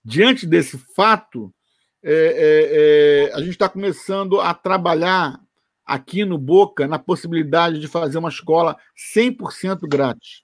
diante 0.03 0.45
desse 0.45 0.77
fato, 0.95 1.53
é, 2.03 2.13
é, 2.13 3.29
é, 3.29 3.33
a 3.33 3.39
gente 3.39 3.51
está 3.51 3.67
começando 3.67 4.39
a 4.39 4.53
trabalhar 4.53 5.39
aqui 5.85 6.23
no 6.23 6.37
Boca 6.37 6.87
na 6.87 6.99
possibilidade 6.99 7.79
de 7.79 7.87
fazer 7.87 8.17
uma 8.17 8.29
escola 8.29 8.77
100% 9.15 9.87
grátis. 9.87 10.43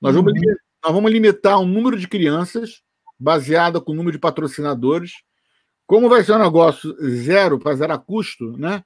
Nós 0.00 0.14
vamos, 0.14 0.32
uhum. 0.32 0.54
nós 0.84 0.92
vamos 0.92 1.12
limitar 1.12 1.60
o 1.60 1.66
número 1.66 1.96
de 1.96 2.08
crianças 2.08 2.82
baseado 3.18 3.80
com 3.80 3.92
o 3.92 3.94
número 3.94 4.12
de 4.12 4.20
patrocinadores. 4.20 5.22
Como 5.86 6.08
vai 6.08 6.24
ser 6.24 6.32
um 6.32 6.38
negócio 6.38 6.94
zero, 7.00 7.58
para 7.58 7.76
zero 7.76 8.00
custo, 8.00 8.56
né? 8.56 8.84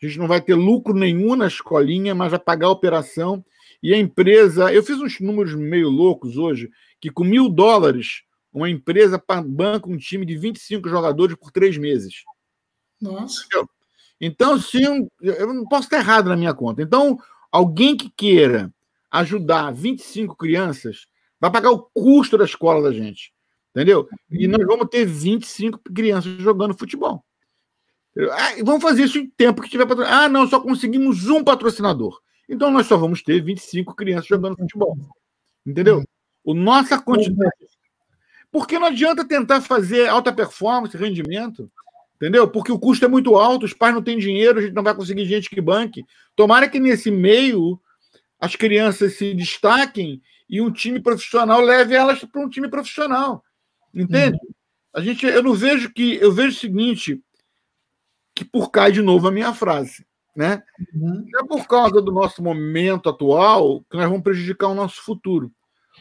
A 0.00 0.06
gente 0.06 0.18
não 0.18 0.28
vai 0.28 0.40
ter 0.40 0.54
lucro 0.54 0.94
nenhum 0.94 1.34
na 1.34 1.46
escolinha, 1.46 2.14
mas 2.14 2.30
vai 2.30 2.38
pagar 2.38 2.68
a 2.68 2.70
operação 2.70 3.44
e 3.82 3.94
a 3.94 3.98
empresa, 3.98 4.72
eu 4.72 4.82
fiz 4.82 4.98
uns 4.98 5.20
números 5.20 5.54
meio 5.54 5.88
loucos 5.88 6.36
hoje, 6.36 6.70
que 7.00 7.10
com 7.10 7.24
mil 7.24 7.48
dólares, 7.48 8.22
uma 8.52 8.68
empresa 8.68 9.22
banca 9.46 9.88
um 9.88 9.96
time 9.96 10.26
de 10.26 10.36
25 10.36 10.88
jogadores 10.88 11.36
por 11.36 11.50
três 11.50 11.76
meses. 11.78 12.24
Nossa. 13.00 13.46
Então, 14.20 14.58
se 14.58 14.82
eu, 14.82 15.08
eu 15.20 15.54
não 15.54 15.64
posso 15.64 15.84
estar 15.84 15.98
errado 15.98 16.28
na 16.28 16.36
minha 16.36 16.52
conta. 16.52 16.82
Então, 16.82 17.16
alguém 17.52 17.96
que 17.96 18.10
queira 18.10 18.72
ajudar 19.10 19.72
25 19.72 20.36
crianças 20.36 21.06
vai 21.40 21.50
pagar 21.50 21.70
o 21.70 21.82
custo 21.94 22.36
da 22.36 22.44
escola 22.44 22.82
da 22.82 22.92
gente. 22.92 23.32
Entendeu? 23.70 24.08
E 24.28 24.48
nós 24.48 24.66
vamos 24.66 24.88
ter 24.88 25.04
25 25.06 25.78
crianças 25.94 26.32
jogando 26.42 26.76
futebol. 26.76 27.24
Ah, 28.32 28.54
vamos 28.64 28.82
fazer 28.82 29.04
isso 29.04 29.18
em 29.18 29.30
tempo 29.30 29.62
que 29.62 29.70
tiver 29.70 29.86
patrocinador. 29.86 30.24
Ah, 30.24 30.28
não, 30.28 30.48
só 30.48 30.58
conseguimos 30.58 31.28
um 31.28 31.44
patrocinador. 31.44 32.20
Então 32.48 32.70
nós 32.70 32.86
só 32.86 32.96
vamos 32.96 33.22
ter 33.22 33.42
25 33.42 33.94
crianças 33.94 34.26
jogando 34.26 34.56
futebol. 34.56 34.96
Entendeu? 35.66 36.02
O 36.42 36.54
nossa 36.54 37.00
quantidade. 37.00 37.52
Porque 38.50 38.78
não 38.78 38.86
adianta 38.86 39.26
tentar 39.26 39.60
fazer 39.60 40.08
alta 40.08 40.32
performance, 40.32 40.96
rendimento, 40.96 41.70
entendeu? 42.16 42.48
Porque 42.48 42.72
o 42.72 42.78
custo 42.78 43.04
é 43.04 43.08
muito 43.08 43.36
alto, 43.36 43.66
os 43.66 43.74
pais 43.74 43.94
não 43.94 44.02
têm 44.02 44.18
dinheiro, 44.18 44.58
a 44.58 44.62
gente 44.62 44.74
não 44.74 44.82
vai 44.82 44.94
conseguir 44.94 45.26
gente 45.26 45.50
que 45.50 45.60
banque. 45.60 46.04
Tomara 46.34 46.68
que 46.68 46.80
nesse 46.80 47.10
meio 47.10 47.78
as 48.40 48.56
crianças 48.56 49.16
se 49.16 49.34
destaquem 49.34 50.22
e 50.48 50.60
um 50.60 50.72
time 50.72 51.00
profissional 51.00 51.60
leve 51.60 51.94
elas 51.94 52.24
para 52.24 52.40
um 52.40 52.48
time 52.48 52.68
profissional. 52.68 53.44
Entende? 53.94 54.38
Uhum. 54.42 54.54
A 54.94 55.00
gente, 55.00 55.26
eu 55.26 55.42
não 55.42 55.54
vejo 55.54 55.92
que. 55.92 56.16
Eu 56.16 56.32
vejo 56.32 56.56
o 56.56 56.60
seguinte, 56.60 57.22
que 58.34 58.44
por 58.44 58.70
cai 58.70 58.90
de 58.90 59.02
novo 59.02 59.28
a 59.28 59.32
minha 59.32 59.52
frase. 59.52 60.06
Né? 60.38 60.62
Uhum. 60.94 61.26
É 61.36 61.44
por 61.44 61.66
causa 61.66 62.00
do 62.00 62.12
nosso 62.12 62.40
momento 62.40 63.08
atual 63.08 63.84
que 63.90 63.96
nós 63.96 64.06
vamos 64.06 64.22
prejudicar 64.22 64.68
o 64.68 64.74
nosso 64.74 65.02
futuro. 65.02 65.50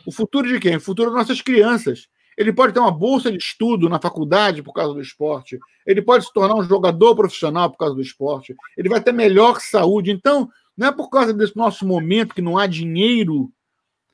O 0.05 0.11
futuro 0.11 0.47
de 0.47 0.59
quem? 0.59 0.75
O 0.75 0.79
futuro 0.79 1.09
das 1.09 1.21
nossas 1.21 1.41
crianças. 1.41 2.07
Ele 2.37 2.53
pode 2.53 2.71
ter 2.71 2.79
uma 2.79 2.91
bolsa 2.91 3.31
de 3.31 3.39
estudo 3.39 3.89
na 3.89 3.99
faculdade 3.99 4.61
por 4.61 4.73
causa 4.73 4.93
do 4.93 5.01
esporte. 5.01 5.57
Ele 5.87 6.03
pode 6.03 6.25
se 6.25 6.31
tornar 6.31 6.53
um 6.53 6.63
jogador 6.63 7.15
profissional 7.15 7.71
por 7.71 7.79
causa 7.79 7.95
do 7.95 8.01
esporte. 8.01 8.55
Ele 8.77 8.87
vai 8.87 9.01
ter 9.01 9.11
melhor 9.11 9.59
saúde. 9.59 10.11
Então, 10.11 10.47
não 10.77 10.89
é 10.89 10.91
por 10.91 11.09
causa 11.09 11.33
desse 11.33 11.57
nosso 11.57 11.87
momento 11.87 12.35
que 12.35 12.41
não 12.41 12.59
há 12.59 12.67
dinheiro, 12.67 13.51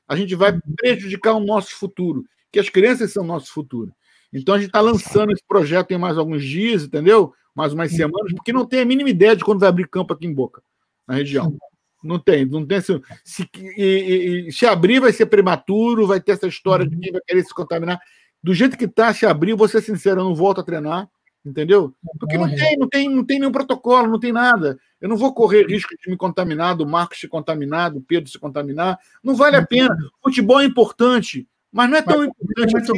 a 0.08 0.16
gente 0.16 0.34
vai 0.34 0.58
prejudicar 0.74 1.34
o 1.34 1.44
nosso 1.44 1.76
futuro. 1.76 2.24
Que 2.50 2.58
as 2.58 2.70
crianças 2.70 3.12
são 3.12 3.24
o 3.24 3.26
nosso 3.26 3.52
futuro. 3.52 3.92
Então, 4.32 4.54
a 4.54 4.58
gente 4.58 4.68
está 4.68 4.80
lançando 4.80 5.32
esse 5.32 5.44
projeto 5.46 5.90
em 5.90 5.98
mais 5.98 6.16
alguns 6.16 6.42
dias, 6.42 6.84
entendeu? 6.84 7.34
Mais 7.54 7.72
umas 7.72 7.92
semanas, 7.92 8.32
porque 8.32 8.52
não 8.52 8.66
tem 8.66 8.80
a 8.80 8.84
mínima 8.84 9.08
ideia 9.08 9.36
de 9.36 9.44
quando 9.44 9.60
vai 9.60 9.68
abrir 9.68 9.88
campo 9.88 10.12
aqui 10.12 10.26
em 10.26 10.34
Boca, 10.34 10.62
na 11.06 11.14
região. 11.14 11.56
Não 12.02 12.18
tem, 12.18 12.44
não 12.44 12.66
tem. 12.66 12.80
Se, 12.80 13.00
se, 13.24 13.48
e, 13.54 14.46
e, 14.48 14.52
se 14.52 14.66
abrir, 14.66 15.00
vai 15.00 15.12
ser 15.12 15.26
prematuro, 15.26 16.06
vai 16.06 16.20
ter 16.20 16.32
essa 16.32 16.46
história 16.46 16.86
de 16.86 16.96
quem 16.98 17.12
vai 17.12 17.20
querer 17.26 17.42
se 17.42 17.54
contaminar. 17.54 17.98
Do 18.42 18.52
jeito 18.52 18.76
que 18.76 18.84
está, 18.84 19.14
se 19.14 19.24
abrir, 19.24 19.54
vou 19.54 19.66
ser 19.66 19.80
sincero, 19.80 20.20
eu 20.20 20.24
não 20.24 20.34
volto 20.34 20.60
a 20.60 20.64
treinar. 20.64 21.08
Entendeu? 21.44 21.94
Porque 22.18 22.38
não 22.38 22.48
tem, 22.48 22.76
não 22.78 22.88
tem, 22.88 23.08
não 23.08 23.24
tem 23.24 23.38
nenhum 23.38 23.52
protocolo, 23.52 24.08
não 24.08 24.18
tem 24.18 24.32
nada. 24.32 24.78
Eu 24.98 25.10
não 25.10 25.16
vou 25.16 25.34
correr 25.34 25.66
risco 25.66 25.94
de 25.94 26.10
me 26.10 26.16
contaminar, 26.16 26.74
do 26.74 26.86
Marcos 26.86 27.20
se 27.20 27.28
contaminar, 27.28 27.90
do 27.90 28.00
Pedro 28.00 28.30
se 28.30 28.38
contaminar. 28.38 28.98
Não 29.22 29.34
vale 29.34 29.56
a 29.56 29.66
pena. 29.66 29.94
Futebol 30.22 30.60
é 30.60 30.64
importante, 30.64 31.46
mas 31.70 31.90
não 31.90 31.98
é 31.98 32.02
tão 32.02 32.24
importante 32.24 32.76
assim. 32.78 32.92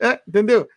É, 0.00 0.20
entendeu? 0.26 0.68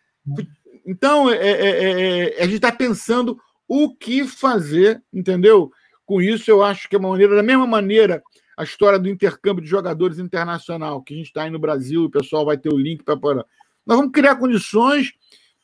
Então, 0.89 1.29
é, 1.29 1.37
é, 1.37 2.39
é, 2.39 2.41
a 2.41 2.45
gente 2.45 2.55
está 2.55 2.71
pensando 2.71 3.39
o 3.67 3.95
que 3.95 4.27
fazer, 4.27 4.99
entendeu? 5.13 5.71
Com 6.03 6.19
isso, 6.19 6.49
eu 6.49 6.63
acho 6.63 6.89
que 6.89 6.95
é 6.95 6.99
uma 6.99 7.09
maneira, 7.09 7.35
da 7.35 7.43
mesma 7.43 7.67
maneira, 7.67 8.23
a 8.57 8.63
história 8.63 8.97
do 8.97 9.07
intercâmbio 9.07 9.63
de 9.63 9.69
jogadores 9.69 10.17
internacional, 10.17 11.03
que 11.03 11.13
a 11.13 11.17
gente 11.17 11.27
está 11.27 11.43
aí 11.43 11.51
no 11.51 11.59
Brasil, 11.59 12.05
o 12.05 12.09
pessoal 12.09 12.43
vai 12.43 12.57
ter 12.57 12.73
o 12.73 12.77
link 12.77 13.03
para. 13.03 13.45
Nós 13.85 13.97
vamos 13.99 14.11
criar 14.11 14.37
condições 14.37 15.13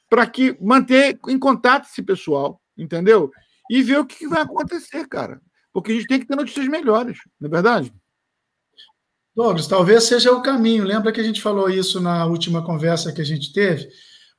para 0.08 0.28
que 0.28 0.56
manter 0.62 1.20
em 1.28 1.40
contato 1.40 1.88
esse 1.90 2.04
pessoal, 2.04 2.62
entendeu? 2.78 3.32
E 3.68 3.82
ver 3.82 3.98
o 3.98 4.06
que 4.06 4.28
vai 4.28 4.44
acontecer, 4.44 5.08
cara. 5.08 5.42
Porque 5.74 5.92
a 5.92 5.96
gente 5.96 6.06
tem 6.06 6.20
que 6.20 6.28
ter 6.28 6.36
notícias 6.36 6.68
melhores, 6.68 7.18
não 7.42 7.48
é 7.48 7.52
verdade? 7.52 7.92
Douglas, 9.36 9.66
talvez 9.66 10.04
seja 10.04 10.32
o 10.32 10.44
caminho. 10.44 10.84
Lembra 10.84 11.12
que 11.12 11.20
a 11.20 11.24
gente 11.24 11.42
falou 11.42 11.68
isso 11.68 12.00
na 12.00 12.28
última 12.28 12.64
conversa 12.64 13.12
que 13.12 13.22
a 13.22 13.26
gente 13.26 13.52
teve? 13.52 13.90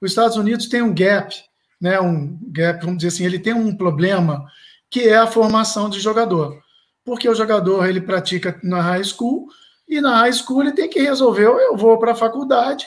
Os 0.01 0.11
Estados 0.11 0.37
Unidos 0.37 0.67
tem 0.67 0.83
um 0.83 0.95
gap, 0.95 1.35
né? 1.81 2.01
Um 2.01 2.39
gap, 2.49 2.85
vamos 2.85 2.99
dizer 2.99 3.09
assim, 3.09 3.25
ele 3.25 3.39
tem 3.39 3.55
um 3.55 3.77
problema 3.77 4.45
que 4.91 5.09
é 5.09 5.17
a 5.17 5.27
formação 5.27 5.89
de 5.89 6.01
jogador. 6.01 6.61
Porque 7.05 7.29
o 7.29 7.35
jogador 7.35 7.89
ele 7.89 8.01
pratica 8.01 8.59
na 8.63 8.81
high 8.81 9.05
school 9.05 9.47
e 9.89 10.01
na 10.01 10.17
high 10.19 10.33
school 10.33 10.63
ele 10.63 10.73
tem 10.73 10.89
que 10.89 11.01
resolver, 11.01 11.45
eu 11.45 11.77
vou 11.77 11.99
para 11.99 12.13
a 12.13 12.17
faculdade 12.17 12.87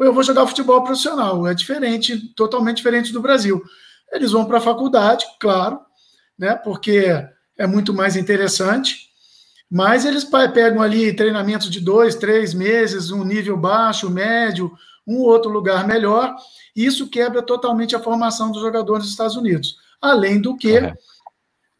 ou 0.00 0.06
eu 0.06 0.14
vou 0.14 0.22
jogar 0.22 0.46
futebol 0.46 0.82
profissional. 0.82 1.46
É 1.46 1.52
diferente, 1.52 2.32
totalmente 2.34 2.78
diferente 2.78 3.12
do 3.12 3.20
Brasil. 3.20 3.62
Eles 4.10 4.32
vão 4.32 4.46
para 4.46 4.56
a 4.56 4.62
faculdade, 4.62 5.26
claro, 5.38 5.78
né? 6.38 6.56
Porque 6.56 7.06
é 7.58 7.66
muito 7.66 7.92
mais 7.92 8.16
interessante. 8.16 9.10
Mas 9.70 10.06
eles 10.06 10.24
pegam 10.24 10.82
ali 10.82 11.14
treinamentos 11.14 11.70
de 11.70 11.80
dois, 11.80 12.16
três 12.16 12.54
meses, 12.54 13.10
um 13.10 13.22
nível 13.22 13.58
baixo, 13.58 14.10
médio, 14.10 14.72
um 15.10 15.20
outro 15.22 15.50
lugar 15.50 15.86
melhor. 15.86 16.34
E 16.74 16.84
isso 16.84 17.08
quebra 17.08 17.42
totalmente 17.42 17.96
a 17.96 18.00
formação 18.00 18.50
dos 18.50 18.60
jogadores 18.60 19.04
dos 19.04 19.12
Estados 19.12 19.36
Unidos. 19.36 19.76
Além 20.00 20.40
do 20.40 20.56
que 20.56 20.94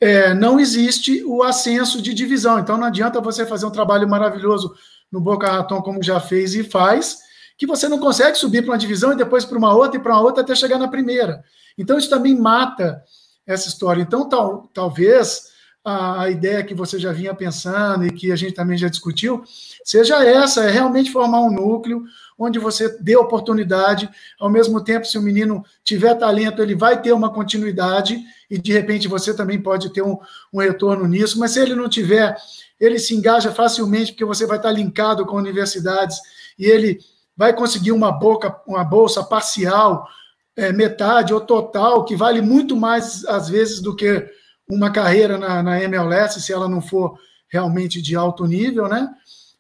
é, 0.01 0.35
não 0.35 0.59
existe 0.59 1.23
o 1.25 1.43
ascenso 1.43 2.01
de 2.01 2.15
divisão. 2.15 2.59
Então 2.59 2.77
não 2.77 2.87
adianta 2.87 3.21
você 3.21 3.47
fazer 3.47 3.67
um 3.67 3.71
trabalho 3.71 4.09
maravilhoso 4.09 4.75
no 5.13 5.21
Boca 5.21 5.51
Raton, 5.51 5.83
como 5.83 6.03
já 6.03 6.19
fez 6.21 6.55
e 6.55 6.63
faz, 6.63 7.19
que 7.59 7.67
você 7.67 7.89
não 7.89 7.99
consegue 7.99 8.39
subir 8.39 8.63
para 8.63 8.73
uma 8.73 8.79
divisão 8.79 9.13
e 9.13 9.17
depois 9.17 9.45
para 9.45 9.59
uma 9.59 9.75
outra 9.75 9.99
e 9.99 10.03
para 10.03 10.13
uma 10.13 10.23
outra 10.23 10.43
até 10.43 10.55
chegar 10.55 10.79
na 10.79 10.89
primeira. 10.89 11.45
Então, 11.77 11.99
isso 11.99 12.09
também 12.09 12.39
mata 12.39 13.03
essa 13.47 13.69
história. 13.69 14.03
Então, 14.03 14.29
tal, 14.29 14.71
talvez 14.73 15.51
a, 15.85 16.23
a, 16.23 16.31
ideia 16.31 16.63
que 16.63 16.75
você 16.75 16.99
já 16.99 17.13
vinha 17.13 17.35
pensando 17.35 18.07
e 18.07 18.13
que 18.13 18.31
a 18.33 18.37
gente 18.37 18.53
também 18.53 18.79
já 18.79 18.89
discutiu 18.89 19.43
seja 19.85 20.25
essa: 20.25 20.65
é 20.65 20.71
realmente 20.71 21.11
formar 21.11 21.41
um 21.41 21.51
núcleo 21.51 22.05
onde 22.41 22.59
você 22.59 22.89
dê 23.01 23.15
oportunidade, 23.17 24.09
ao 24.41 24.49
mesmo 24.49 24.83
tempo, 24.83 25.07
se 25.07 25.19
o 25.19 25.23
menino 25.23 25.63
tiver 25.85 26.15
talento, 26.15 26.63
ele 26.63 26.75
vai 26.75 27.01
ter 27.01 27.13
uma 27.13 27.31
continuidade 27.31 28.19
e 28.51 28.57
de 28.57 28.73
repente 28.73 29.07
você 29.07 29.35
também 29.35 29.61
pode 29.61 29.93
ter 29.93 30.01
um, 30.01 30.19
um 30.51 30.59
retorno 30.59 31.07
nisso, 31.07 31.39
mas 31.39 31.51
se 31.51 31.61
ele 31.61 31.75
não 31.75 31.87
tiver, 31.87 32.35
ele 32.81 32.99
se 32.99 33.15
engaja 33.15 33.53
facilmente 33.53 34.13
porque 34.13 34.25
você 34.25 34.47
vai 34.47 34.57
estar 34.57 34.73
linkado 34.73 35.27
com 35.27 35.37
universidades 35.37 36.19
e 36.59 36.65
ele 36.65 36.99
vai 37.37 37.53
conseguir 37.53 37.93
uma, 37.93 38.11
boca, 38.11 38.59
uma 38.67 38.83
bolsa 38.83 39.23
parcial, 39.23 40.09
é, 40.57 40.73
metade 40.73 41.35
ou 41.35 41.41
total, 41.43 42.05
que 42.07 42.17
vale 42.17 42.41
muito 42.41 42.75
mais, 42.75 43.23
às 43.27 43.51
vezes, 43.51 43.81
do 43.81 43.95
que 43.95 44.27
uma 44.67 44.91
carreira 44.91 45.37
na, 45.37 45.63
na 45.63 45.83
MLS, 45.83 46.41
se 46.41 46.53
ela 46.53 46.69
não 46.69 46.81
for 46.81 47.19
realmente 47.49 48.01
de 48.01 48.17
alto 48.17 48.47
nível, 48.47 48.89
né? 48.89 49.09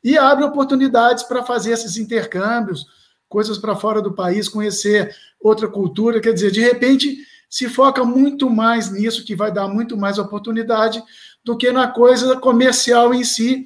E 0.02 0.16
abre 0.16 0.44
oportunidades 0.44 1.24
para 1.24 1.42
fazer 1.42 1.72
esses 1.72 1.96
intercâmbios, 1.96 2.86
coisas 3.28 3.58
para 3.58 3.76
fora 3.76 4.00
do 4.00 4.12
país, 4.12 4.48
conhecer 4.48 5.14
outra 5.40 5.68
cultura. 5.68 6.20
Quer 6.20 6.32
dizer, 6.32 6.50
de 6.50 6.60
repente, 6.60 7.18
se 7.48 7.68
foca 7.68 8.04
muito 8.04 8.48
mais 8.48 8.90
nisso, 8.90 9.24
que 9.24 9.36
vai 9.36 9.52
dar 9.52 9.68
muito 9.68 9.96
mais 9.96 10.18
oportunidade, 10.18 11.02
do 11.44 11.56
que 11.56 11.72
na 11.72 11.88
coisa 11.88 12.36
comercial 12.36 13.12
em 13.14 13.24
si, 13.24 13.64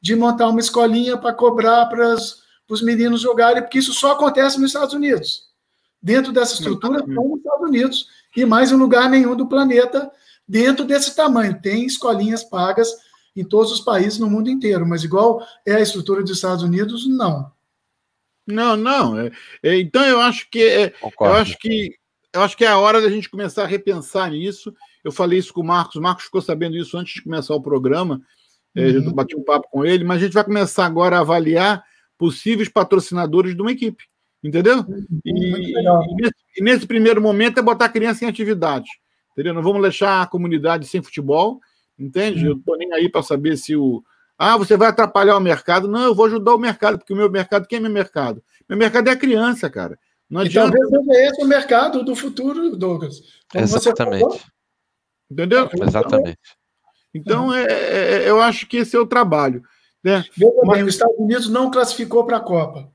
de 0.00 0.14
montar 0.14 0.48
uma 0.48 0.60
escolinha 0.60 1.16
para 1.16 1.32
cobrar 1.32 1.86
para 1.86 2.14
os 2.68 2.82
meninos 2.82 3.20
jogarem, 3.20 3.62
porque 3.62 3.78
isso 3.78 3.92
só 3.92 4.12
acontece 4.12 4.58
nos 4.60 4.70
Estados 4.70 4.94
Unidos. 4.94 5.46
Dentro 6.00 6.32
dessa 6.32 6.54
estrutura, 6.54 7.00
estão 7.00 7.28
nos 7.28 7.38
Estados 7.38 7.68
Unidos, 7.68 8.06
e 8.36 8.44
mais 8.44 8.70
em 8.70 8.76
lugar 8.76 9.08
nenhum 9.08 9.34
do 9.34 9.48
planeta 9.48 10.10
dentro 10.46 10.84
desse 10.84 11.16
tamanho. 11.16 11.60
Tem 11.60 11.86
escolinhas 11.86 12.44
pagas 12.44 12.88
em 13.36 13.44
todos 13.44 13.70
os 13.72 13.80
países 13.80 14.18
no 14.18 14.30
mundo 14.30 14.48
inteiro, 14.48 14.86
mas 14.86 15.04
igual 15.04 15.46
é 15.66 15.74
a 15.74 15.80
estrutura 15.80 16.22
dos 16.22 16.32
Estados 16.32 16.62
Unidos, 16.62 17.06
não. 17.06 17.50
Não, 18.46 18.76
não. 18.76 19.18
É, 19.18 19.32
é, 19.62 19.80
então 19.80 20.04
eu 20.04 20.20
acho 20.20 20.48
que 20.50 20.62
é, 20.62 20.94
eu 21.02 21.32
acho 21.32 21.58
que 21.58 21.94
eu 22.32 22.42
acho 22.42 22.56
que 22.56 22.64
é 22.64 22.68
a 22.68 22.78
hora 22.78 23.00
da 23.00 23.08
gente 23.08 23.30
começar 23.30 23.64
a 23.64 23.66
repensar 23.66 24.30
nisso. 24.30 24.74
Eu 25.02 25.10
falei 25.10 25.38
isso 25.38 25.52
com 25.52 25.62
o 25.62 25.66
Marcos, 25.66 25.96
o 25.96 26.02
Marcos 26.02 26.24
ficou 26.24 26.42
sabendo 26.42 26.76
isso 26.76 26.96
antes 26.96 27.14
de 27.14 27.22
começar 27.22 27.54
o 27.54 27.62
programa. 27.62 28.20
É, 28.74 28.88
uhum. 28.88 29.04
Eu 29.04 29.14
bati 29.14 29.34
um 29.34 29.42
papo 29.42 29.68
com 29.70 29.84
ele, 29.84 30.04
mas 30.04 30.18
a 30.18 30.24
gente 30.26 30.34
vai 30.34 30.44
começar 30.44 30.84
agora 30.84 31.16
a 31.16 31.20
avaliar 31.20 31.82
possíveis 32.18 32.68
patrocinadores 32.68 33.54
de 33.54 33.62
uma 33.62 33.72
equipe. 33.72 34.04
Entendeu? 34.44 34.84
E, 35.24 35.30
e, 35.30 36.14
nesse, 36.20 36.34
e, 36.58 36.62
nesse, 36.62 36.86
primeiro 36.86 37.20
momento 37.20 37.58
é 37.58 37.62
botar 37.62 37.86
a 37.86 37.90
criança 37.90 38.24
em 38.24 38.28
atividade. 38.28 38.88
Entendeu? 39.32 39.54
Não 39.54 39.62
vamos 39.62 39.82
deixar 39.82 40.22
a 40.22 40.26
comunidade 40.26 40.86
sem 40.86 41.02
futebol. 41.02 41.60
Entende? 41.98 42.44
Eu 42.44 42.56
estou 42.56 42.76
nem 42.76 42.92
aí 42.92 43.08
para 43.08 43.22
saber 43.22 43.56
se 43.56 43.74
o. 43.76 44.02
Ah, 44.38 44.56
você 44.56 44.76
vai 44.76 44.88
atrapalhar 44.88 45.36
o 45.36 45.40
mercado. 45.40 45.88
Não, 45.88 46.04
eu 46.04 46.14
vou 46.14 46.26
ajudar 46.26 46.54
o 46.54 46.58
mercado, 46.58 46.98
porque 46.98 47.12
o 47.12 47.16
meu 47.16 47.30
mercado, 47.30 47.66
quem 47.66 47.78
é 47.78 47.80
meu 47.80 47.90
mercado? 47.90 48.42
Meu 48.68 48.76
mercado 48.76 49.08
é 49.08 49.12
a 49.12 49.16
criança, 49.16 49.70
cara. 49.70 49.98
Não 50.28 50.40
adianta. 50.40 50.76
E 50.76 50.80
talvez 50.80 51.06
seja 51.06 51.30
esse 51.30 51.42
o 51.42 51.46
mercado 51.46 52.04
do 52.04 52.14
futuro, 52.14 52.76
Douglas. 52.76 53.20
Como 53.50 53.64
Exatamente. 53.64 54.44
Entendeu? 55.30 55.68
Exatamente. 55.80 56.38
Então, 57.14 57.52
é, 57.54 57.64
é, 57.64 58.28
eu 58.30 58.40
acho 58.40 58.66
que 58.66 58.78
esse 58.78 58.94
é 58.94 58.98
o 58.98 59.06
trabalho. 59.06 59.62
Né? 60.04 60.24
Veja 60.36 60.60
bem, 60.70 60.82
os 60.82 60.94
Estados 60.94 61.18
Unidos 61.18 61.48
não 61.48 61.70
classificou 61.70 62.24
para 62.26 62.36
a 62.36 62.40
Copa. 62.40 62.92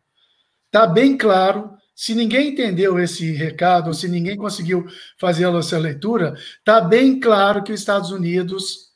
Está 0.67 0.85
bem 0.85 1.17
claro. 1.17 1.71
Se 1.95 2.15
ninguém 2.15 2.49
entendeu 2.49 2.99
esse 2.99 3.31
recado, 3.33 3.87
ou 3.87 3.93
se 3.93 4.07
ninguém 4.07 4.37
conseguiu 4.37 4.85
fazer 5.19 5.45
essa 5.55 5.77
leitura, 5.77 6.35
está 6.57 6.79
bem 6.79 7.19
claro 7.19 7.63
que 7.63 7.73
os 7.73 7.79
Estados 7.79 8.11
Unidos, 8.11 8.90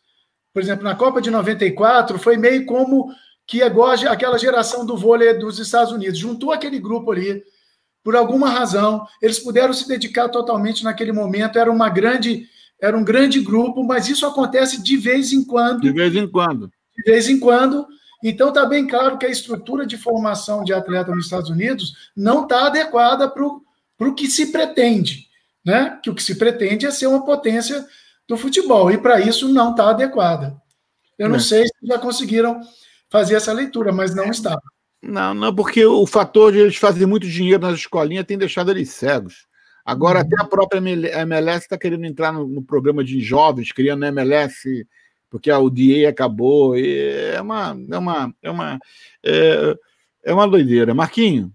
por 0.55 0.61
exemplo, 0.61 0.85
na 0.85 0.95
Copa 0.95 1.21
de 1.21 1.29
94, 1.29 2.17
foi 2.17 2.37
meio 2.37 2.65
como 2.65 3.13
que 3.45 3.61
agora 3.61 4.09
aquela 4.09 4.37
geração 4.37 4.85
do 4.85 4.95
vôlei 4.95 5.33
dos 5.33 5.59
Estados 5.59 5.91
Unidos 5.91 6.17
juntou 6.17 6.53
aquele 6.53 6.79
grupo 6.79 7.11
ali 7.11 7.43
por 8.01 8.15
alguma 8.15 8.49
razão, 8.49 9.05
eles 9.21 9.37
puderam 9.37 9.73
se 9.73 9.85
dedicar 9.85 10.29
totalmente 10.29 10.81
naquele 10.81 11.11
momento, 11.11 11.59
era 11.59 11.69
uma 11.69 11.89
grande 11.89 12.47
era 12.81 12.97
um 12.97 13.03
grande 13.03 13.41
grupo, 13.41 13.83
mas 13.83 14.07
isso 14.07 14.25
acontece 14.25 14.81
de 14.81 14.95
vez 14.95 15.33
em 15.33 15.43
quando. 15.43 15.81
De 15.81 15.91
vez 15.91 16.15
em 16.15 16.25
quando. 16.25 16.71
De 16.95 17.11
vez 17.11 17.27
em 17.27 17.37
quando, 17.37 17.85
então, 18.23 18.47
está 18.47 18.65
bem 18.65 18.87
claro 18.87 19.17
que 19.17 19.25
a 19.25 19.29
estrutura 19.29 19.85
de 19.85 19.97
formação 19.97 20.63
de 20.63 20.73
atleta 20.73 21.13
nos 21.13 21.25
Estados 21.25 21.49
Unidos 21.49 21.93
não 22.15 22.43
está 22.43 22.67
adequada 22.67 23.27
para 23.27 23.43
o 23.43 24.15
que 24.15 24.27
se 24.27 24.53
pretende. 24.53 25.27
Né? 25.65 25.99
Que 26.01 26.09
o 26.09 26.15
que 26.15 26.23
se 26.23 26.35
pretende 26.35 26.85
é 26.85 26.91
ser 26.91 27.07
uma 27.07 27.25
potência 27.25 27.85
do 28.27 28.37
futebol, 28.37 28.91
e 28.91 28.97
para 28.97 29.19
isso 29.19 29.47
não 29.47 29.71
está 29.71 29.89
adequada. 29.89 30.55
Eu 31.17 31.27
não, 31.27 31.35
não 31.35 31.39
sei 31.39 31.65
se 31.65 31.73
já 31.87 31.99
conseguiram 31.99 32.59
fazer 33.09 33.35
essa 33.35 33.53
leitura, 33.53 33.91
mas 33.91 34.13
não 34.15 34.25
está. 34.25 34.57
Não, 35.01 35.33
não, 35.33 35.53
porque 35.53 35.85
o 35.85 36.05
fator 36.07 36.51
de 36.51 36.59
eles 36.59 36.77
fazerem 36.77 37.07
muito 37.07 37.27
dinheiro 37.27 37.61
nas 37.61 37.75
escolinhas 37.79 38.25
tem 38.25 38.37
deixado 38.37 38.71
eles 38.71 38.89
cegos. 38.89 39.47
Agora, 39.85 40.19
uhum. 40.19 40.25
até 40.25 40.41
a 40.41 40.45
própria 40.45 40.79
MLS 40.79 41.65
está 41.65 41.77
querendo 41.77 42.05
entrar 42.05 42.33
no, 42.33 42.47
no, 42.47 42.63
programa 42.63 43.03
de 43.03 43.21
jovens, 43.21 43.71
criando 43.71 44.05
MLS 44.05 44.87
porque 45.29 45.51
a 45.51 45.59
UDA 45.59 46.09
acabou. 46.09 46.75
é 46.75 47.39
uma, 47.39 47.77
é 47.91 47.97
uma, 47.97 48.35
é 48.41 48.51
uma, 48.51 48.79
é, 49.23 49.75
é 50.23 50.33
uma 50.33 50.47
doideira. 50.47 50.93
Marquinho, 50.93 51.53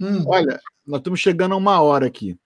hum. 0.00 0.22
olha, 0.26 0.60
nós 0.86 1.00
estamos 1.00 1.18
chegando 1.18 1.54
a 1.54 1.56
uma 1.56 1.80
hora 1.80 2.06
aqui. 2.06 2.36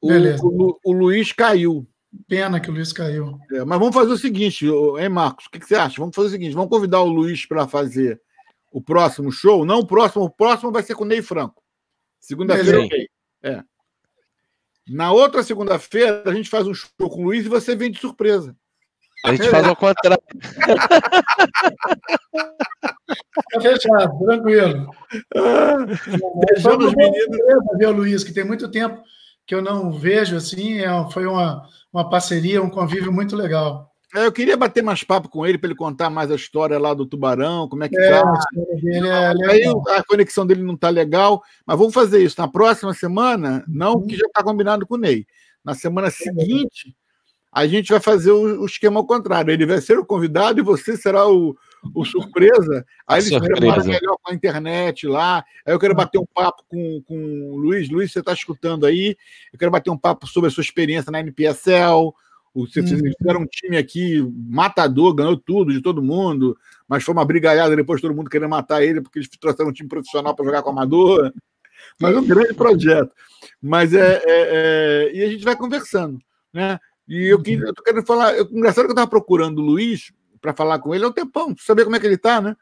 O, 0.00 0.10
o, 0.10 0.78
o 0.84 0.92
Luiz 0.92 1.32
caiu. 1.32 1.86
Pena 2.28 2.60
que 2.60 2.70
o 2.70 2.72
Luiz 2.72 2.92
caiu. 2.92 3.38
É, 3.52 3.64
mas 3.64 3.78
vamos 3.78 3.94
fazer 3.94 4.12
o 4.12 4.18
seguinte, 4.18 4.66
hein, 4.66 5.08
Marcos? 5.08 5.46
O 5.46 5.50
que, 5.50 5.58
que, 5.58 5.66
você 5.66 5.74
acha? 5.74 6.00
Vamos 6.00 6.14
fazer 6.14 6.28
o 6.28 6.30
seguinte: 6.30 6.54
vamos 6.54 6.70
convidar 6.70 7.00
o 7.00 7.08
Luiz 7.08 7.46
para 7.46 7.68
fazer 7.68 8.20
o 8.72 8.80
próximo 8.80 9.30
show. 9.30 9.64
Não 9.64 9.80
o 9.80 9.86
próximo, 9.86 10.24
o 10.24 10.30
próximo 10.30 10.72
vai 10.72 10.82
ser 10.82 10.94
com 10.94 11.04
o 11.04 11.06
Ney 11.06 11.22
Franco. 11.22 11.62
Segunda-feira, 12.20 12.80
ok. 12.80 13.08
É. 13.42 13.62
Na 14.88 15.12
outra 15.12 15.42
segunda-feira, 15.42 16.22
a 16.26 16.32
gente 16.32 16.48
faz 16.48 16.66
um 16.66 16.74
show 16.74 16.90
com 16.98 17.22
o 17.22 17.24
Luiz 17.24 17.46
e 17.46 17.48
você 17.48 17.74
vem 17.74 17.90
de 17.90 17.98
surpresa. 17.98 18.56
A 19.24 19.34
gente 19.34 19.48
faz 19.48 19.66
ao 19.66 19.74
contrário. 19.74 20.22
Tá 23.52 23.60
fechado, 23.60 24.18
tranquilo. 24.24 24.90
Ah, 25.34 25.76
Beijando 26.46 26.88
os 26.88 26.94
meninos. 26.94 27.36
Ver 27.76 27.88
o 27.88 27.92
Luiz, 27.92 28.22
que 28.22 28.32
tem 28.32 28.44
muito 28.44 28.70
tempo 28.70 29.02
que 29.46 29.54
eu 29.54 29.62
não 29.62 29.92
vejo 29.92 30.36
assim. 30.36 30.80
É, 30.80 30.88
foi 31.10 31.26
uma, 31.26 31.62
uma 31.92 32.08
parceria, 32.10 32.62
um 32.62 32.70
convívio 32.70 33.12
muito 33.12 33.36
legal. 33.36 33.92
É, 34.14 34.24
eu 34.24 34.32
queria 34.32 34.56
bater 34.56 34.82
mais 34.82 35.02
papo 35.02 35.28
com 35.28 35.46
ele 35.46 35.58
para 35.58 35.68
ele 35.68 35.76
contar 35.76 36.08
mais 36.08 36.30
a 36.30 36.36
história 36.36 36.78
lá 36.78 36.94
do 36.94 37.04
Tubarão, 37.04 37.68
como 37.68 37.84
é 37.84 37.88
que 37.88 37.98
é, 37.98 38.10
tá. 38.10 38.34
É 38.86 39.50
Aí 39.50 39.64
a 39.90 40.02
conexão 40.04 40.46
dele 40.46 40.62
não 40.62 40.74
está 40.74 40.88
legal, 40.88 41.42
mas 41.66 41.78
vamos 41.78 41.92
fazer 41.92 42.22
isso 42.22 42.40
na 42.40 42.48
próxima 42.48 42.94
semana, 42.94 43.64
não 43.68 43.94
uhum. 43.94 44.06
que 44.06 44.16
já 44.16 44.26
está 44.26 44.42
combinado 44.42 44.86
com 44.86 44.94
o 44.94 44.98
Ney. 44.98 45.26
Na 45.64 45.74
semana 45.74 46.10
seguinte, 46.10 46.96
a 47.52 47.66
gente 47.66 47.90
vai 47.90 48.00
fazer 48.00 48.30
o, 48.30 48.62
o, 48.62 48.66
esquema 48.66 49.00
ao 49.00 49.06
contrário. 49.06 49.52
Ele 49.52 49.66
vai 49.66 49.80
ser 49.80 49.98
o 49.98 50.06
convidado 50.06 50.60
e 50.60 50.62
você 50.62 50.96
será 50.96 51.28
o, 51.28 51.56
o 51.94 52.04
surpresa. 52.04 52.84
Aí 53.06 53.20
ele 53.20 53.28
se 53.28 53.40
prepara 53.40 53.84
melhor 53.84 54.16
com 54.22 54.30
a 54.30 54.34
internet 54.34 55.06
lá. 55.06 55.44
Aí 55.64 55.72
eu 55.72 55.78
quero 55.78 55.92
uhum. 55.92 55.98
bater 55.98 56.18
um 56.18 56.26
papo 56.26 56.62
com, 56.68 57.02
com 57.02 57.50
o 57.52 57.56
Luiz. 57.56 57.88
Luiz, 57.88 58.12
você 58.12 58.20
está 58.20 58.32
escutando 58.32 58.86
aí? 58.86 59.16
Eu 59.52 59.58
quero 59.58 59.70
bater 59.70 59.90
um 59.90 59.98
papo 59.98 60.26
sobre 60.26 60.48
a 60.48 60.50
sua 60.50 60.62
experiência 60.62 61.10
na 61.10 61.20
NPSL 61.20 62.12
vocês 62.64 62.90
uhum. 62.90 63.12
fizeram 63.18 63.40
um 63.42 63.46
time 63.46 63.76
aqui 63.76 64.22
matador, 64.34 65.14
ganhou 65.14 65.36
tudo 65.36 65.72
de 65.72 65.82
todo 65.82 66.02
mundo, 66.02 66.56
mas 66.88 67.04
foi 67.04 67.12
uma 67.12 67.24
brigalhada 67.24 67.76
depois 67.76 68.00
todo 68.00 68.14
mundo 68.14 68.30
querendo 68.30 68.48
matar 68.48 68.82
ele 68.82 69.02
porque 69.02 69.18
eles 69.18 69.28
trouxeram 69.28 69.68
um 69.68 69.74
time 69.74 69.88
profissional 69.88 70.34
para 70.34 70.44
jogar 70.44 70.62
com 70.62 70.70
amador. 70.70 71.32
Mas 72.00 72.16
um 72.16 72.26
grande 72.26 72.54
projeto. 72.54 73.12
Mas 73.60 73.92
é, 73.92 74.16
é, 74.16 74.22
é, 74.26 75.10
E 75.14 75.22
a 75.22 75.28
gente 75.28 75.44
vai 75.44 75.54
conversando. 75.54 76.18
Né? 76.52 76.78
E 77.06 77.26
eu, 77.26 77.42
eu 77.44 77.74
tô 77.74 77.82
querendo 77.82 78.06
falar. 78.06 78.34
Eu, 78.34 78.48
engraçado 78.50 78.84
que 78.86 78.90
eu 78.90 78.94
estava 78.94 79.10
procurando 79.10 79.58
o 79.58 79.64
Luiz 79.64 80.10
para 80.40 80.54
falar 80.54 80.78
com 80.78 80.94
ele 80.94 81.04
há 81.04 81.08
um 81.08 81.12
tempão, 81.12 81.54
saber 81.58 81.84
como 81.84 81.96
é 81.96 82.00
que 82.00 82.06
ele 82.06 82.14
está, 82.14 82.40
né? 82.40 82.56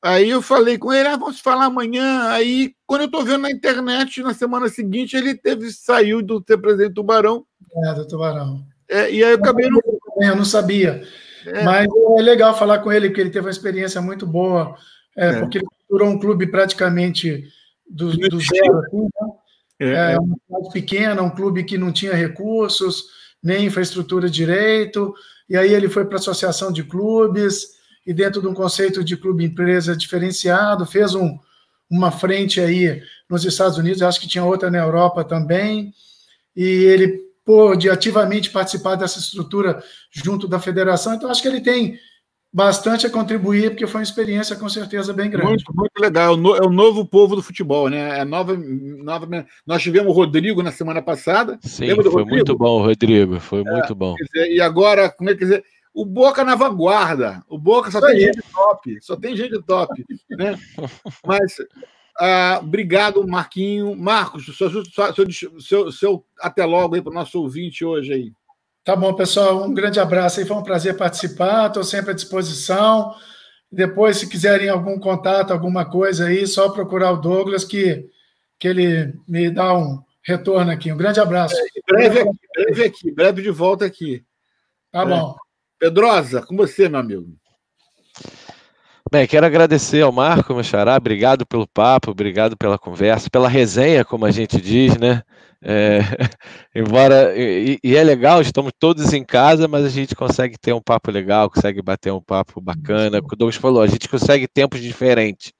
Aí 0.00 0.30
eu 0.30 0.40
falei 0.40 0.78
com 0.78 0.92
ele, 0.92 1.08
ah, 1.08 1.16
vamos 1.16 1.40
falar 1.40 1.64
amanhã. 1.64 2.28
Aí, 2.28 2.72
quando 2.86 3.02
eu 3.02 3.06
estou 3.06 3.24
vendo 3.24 3.42
na 3.42 3.50
internet, 3.50 4.22
na 4.22 4.32
semana 4.32 4.68
seguinte, 4.68 5.16
ele 5.16 5.34
teve, 5.34 5.72
saiu 5.72 6.22
do 6.22 6.42
ser 6.46 6.56
presidente 6.58 6.90
do 6.90 6.94
Tubarão. 6.94 7.44
É, 7.84 7.94
do 7.94 8.06
Tubarão. 8.06 8.64
É, 8.88 9.10
e 9.10 9.24
aí 9.24 9.32
eu 9.32 9.36
acabei 9.36 9.68
não. 9.68 9.80
Eu 10.20 10.36
não 10.36 10.44
sabia. 10.44 11.02
É. 11.46 11.64
Mas 11.64 11.88
é 12.16 12.22
legal 12.22 12.56
falar 12.56 12.78
com 12.78 12.92
ele, 12.92 13.08
porque 13.08 13.20
ele 13.20 13.30
teve 13.30 13.46
uma 13.46 13.50
experiência 13.50 14.00
muito 14.00 14.26
boa, 14.26 14.76
é, 15.16 15.30
é. 15.30 15.40
porque 15.40 15.58
ele 15.58 15.66
capturou 15.66 16.08
um 16.08 16.18
clube 16.18 16.46
praticamente 16.46 17.44
do, 17.88 18.16
do 18.16 18.40
zero. 18.40 18.78
Assim, 18.78 19.02
né? 19.02 19.10
É, 19.80 20.12
é, 20.12 20.18
uma 20.18 20.36
cidade 20.46 20.72
pequena, 20.72 21.22
um 21.22 21.30
clube 21.30 21.64
que 21.64 21.78
não 21.78 21.92
tinha 21.92 22.14
recursos, 22.14 23.04
nem 23.42 23.66
infraestrutura 23.66 24.28
direito, 24.28 25.14
e 25.48 25.56
aí 25.56 25.72
ele 25.72 25.88
foi 25.88 26.04
para 26.04 26.16
a 26.16 26.20
associação 26.20 26.70
de 26.70 26.84
clubes, 26.84 27.78
e 28.06 28.12
dentro 28.12 28.40
de 28.40 28.46
um 28.46 28.54
conceito 28.54 29.04
de 29.04 29.16
clube-empresa 29.16 29.96
diferenciado, 29.96 30.86
fez 30.86 31.14
um, 31.14 31.38
uma 31.90 32.10
frente 32.10 32.60
aí 32.60 33.02
nos 33.28 33.44
Estados 33.44 33.78
Unidos, 33.78 34.02
acho 34.02 34.20
que 34.20 34.28
tinha 34.28 34.44
outra 34.44 34.70
na 34.70 34.78
Europa 34.78 35.24
também, 35.24 35.92
e 36.56 36.64
ele 36.64 37.20
pôde 37.44 37.88
ativamente 37.88 38.50
participar 38.50 38.94
dessa 38.94 39.18
estrutura 39.18 39.82
junto 40.10 40.46
da 40.46 40.58
federação. 40.58 41.14
Então, 41.14 41.30
acho 41.30 41.40
que 41.40 41.48
ele 41.48 41.60
tem 41.60 41.98
bastante 42.52 43.06
a 43.06 43.10
contribuir, 43.10 43.70
porque 43.70 43.86
foi 43.86 44.00
uma 44.00 44.04
experiência 44.04 44.56
com 44.56 44.68
certeza 44.68 45.12
bem 45.12 45.30
grande. 45.30 45.48
Muito, 45.48 45.74
muito 45.74 45.98
legal. 45.98 46.34
É 46.34 46.66
o 46.66 46.70
novo 46.70 47.04
povo 47.04 47.36
do 47.36 47.42
futebol, 47.42 47.88
né? 47.88 48.20
É 48.20 48.24
nova, 48.24 48.56
nova... 48.56 49.46
Nós 49.66 49.82
tivemos 49.82 50.10
o 50.10 50.14
Rodrigo 50.14 50.62
na 50.62 50.72
semana 50.72 51.02
passada. 51.02 51.58
Sim, 51.62 51.94
foi 51.94 52.04
Rodrigo? 52.04 52.26
muito 52.26 52.56
bom, 52.56 52.82
Rodrigo. 52.82 53.38
Foi 53.38 53.60
é, 53.60 53.70
muito 53.70 53.94
bom. 53.94 54.14
Dizer, 54.14 54.52
e 54.52 54.60
agora, 54.60 55.10
como 55.10 55.30
é 55.30 55.34
que 55.34 55.40
dizer? 55.40 55.64
O 55.92 56.04
Boca 56.04 56.44
na 56.44 56.54
vanguarda. 56.54 57.42
O 57.48 57.58
Boca 57.58 57.90
só 57.90 58.00
tem 58.00 58.20
gente 58.20 58.40
top. 58.52 58.98
Só 59.00 59.16
tem 59.16 59.36
gente 59.36 59.60
top. 59.62 60.04
Né? 60.30 60.58
Mas 61.26 61.56
ah, 62.18 62.60
obrigado, 62.62 63.26
Marquinho. 63.26 63.94
Marcos, 63.96 64.44
seu, 64.56 64.70
seu, 64.70 65.60
seu, 65.60 65.92
seu 65.92 66.24
até 66.40 66.64
logo 66.64 66.94
aí 66.94 67.02
para 67.02 67.12
o 67.12 67.14
nosso 67.14 67.40
ouvinte 67.40 67.84
hoje 67.84 68.12
aí. 68.12 68.32
Tá 68.88 68.96
bom, 68.96 69.12
pessoal. 69.12 69.64
Um 69.64 69.74
grande 69.74 70.00
abraço 70.00 70.40
aí. 70.40 70.46
Foi 70.46 70.56
um 70.56 70.62
prazer 70.62 70.96
participar. 70.96 71.66
Estou 71.66 71.84
sempre 71.84 72.12
à 72.12 72.14
disposição. 72.14 73.14
Depois, 73.70 74.16
se 74.16 74.26
quiserem 74.26 74.70
algum 74.70 74.98
contato, 74.98 75.52
alguma 75.52 75.84
coisa 75.84 76.28
aí, 76.28 76.46
só 76.46 76.70
procurar 76.70 77.12
o 77.12 77.18
Douglas 77.18 77.64
que, 77.64 78.08
que 78.58 78.66
ele 78.66 79.12
me 79.28 79.50
dá 79.50 79.76
um 79.76 80.02
retorno 80.24 80.70
aqui. 80.72 80.90
Um 80.90 80.96
grande 80.96 81.20
abraço. 81.20 81.54
É, 81.54 81.92
breve 81.92 82.20
aqui, 82.20 82.38
breve 82.56 82.84
aqui, 82.84 83.10
breve 83.12 83.42
de 83.42 83.50
volta 83.50 83.84
aqui. 83.84 84.24
Tá 84.90 85.02
é. 85.02 85.04
bom. 85.04 85.36
Pedrosa, 85.78 86.40
com 86.40 86.56
você, 86.56 86.88
meu 86.88 87.00
amigo. 87.00 87.26
Bem, 89.12 89.26
quero 89.26 89.44
agradecer 89.44 90.00
ao 90.00 90.12
Marco, 90.12 90.54
meu 90.54 90.64
xará, 90.64 90.96
obrigado 90.96 91.44
pelo 91.44 91.68
papo, 91.68 92.10
obrigado 92.10 92.56
pela 92.56 92.78
conversa, 92.78 93.28
pela 93.28 93.50
resenha, 93.50 94.02
como 94.02 94.24
a 94.24 94.30
gente 94.30 94.58
diz, 94.58 94.96
né? 94.96 95.22
É, 95.62 95.98
embora, 96.74 97.36
e, 97.36 97.78
e, 97.82 97.96
é 97.96 98.04
legal, 98.04 98.40
estamos 98.40 98.72
todos 98.78 99.12
em 99.12 99.24
casa, 99.24 99.66
mas 99.66 99.84
a 99.84 99.88
gente 99.88 100.14
consegue 100.14 100.56
ter 100.56 100.72
um 100.72 100.80
papo 100.80 101.10
legal, 101.10 101.50
consegue 101.50 101.82
bater 101.82 102.12
um 102.12 102.22
papo 102.22 102.60
bacana. 102.60 103.18
O 103.18 103.36
Douglas 103.36 103.56
falou, 103.56 103.82
a 103.82 103.86
gente 103.86 104.08
consegue 104.08 104.46
tempos 104.46 104.80
diferentes. 104.80 105.52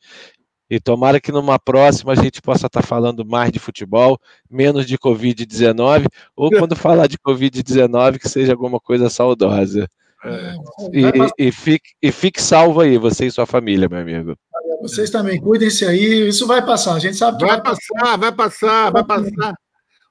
E 0.70 0.78
tomara 0.78 1.18
que 1.18 1.32
numa 1.32 1.58
próxima 1.58 2.12
a 2.12 2.14
gente 2.14 2.42
possa 2.42 2.66
estar 2.66 2.82
falando 2.82 3.24
mais 3.24 3.50
de 3.50 3.58
futebol, 3.58 4.18
menos 4.50 4.86
de 4.86 4.98
Covid-19, 4.98 6.06
ou 6.36 6.50
quando 6.50 6.76
falar 6.76 7.06
de 7.06 7.16
Covid-19, 7.18 8.18
que 8.18 8.28
seja 8.28 8.52
alguma 8.52 8.78
coisa 8.78 9.08
saudosa. 9.08 9.88
É. 10.24 10.54
E, 10.92 11.46
e, 11.48 11.52
fique, 11.52 11.90
e 12.02 12.12
fique 12.12 12.42
salvo 12.42 12.80
aí, 12.80 12.98
você 12.98 13.26
e 13.26 13.30
sua 13.30 13.46
família, 13.46 13.88
meu 13.88 14.00
amigo. 14.00 14.36
Vocês 14.82 15.10
também, 15.10 15.40
cuidem-se 15.40 15.84
aí, 15.86 16.28
isso 16.28 16.46
vai 16.46 16.64
passar, 16.64 16.94
a 16.94 16.98
gente 16.98 17.16
sabe 17.16 17.38
que 17.38 17.46
vai, 17.46 17.56
vai 17.56 17.62
passar, 17.62 18.18
vai 18.18 18.32
passar, 18.32 18.92
vai 18.92 19.04
passar. 19.04 19.54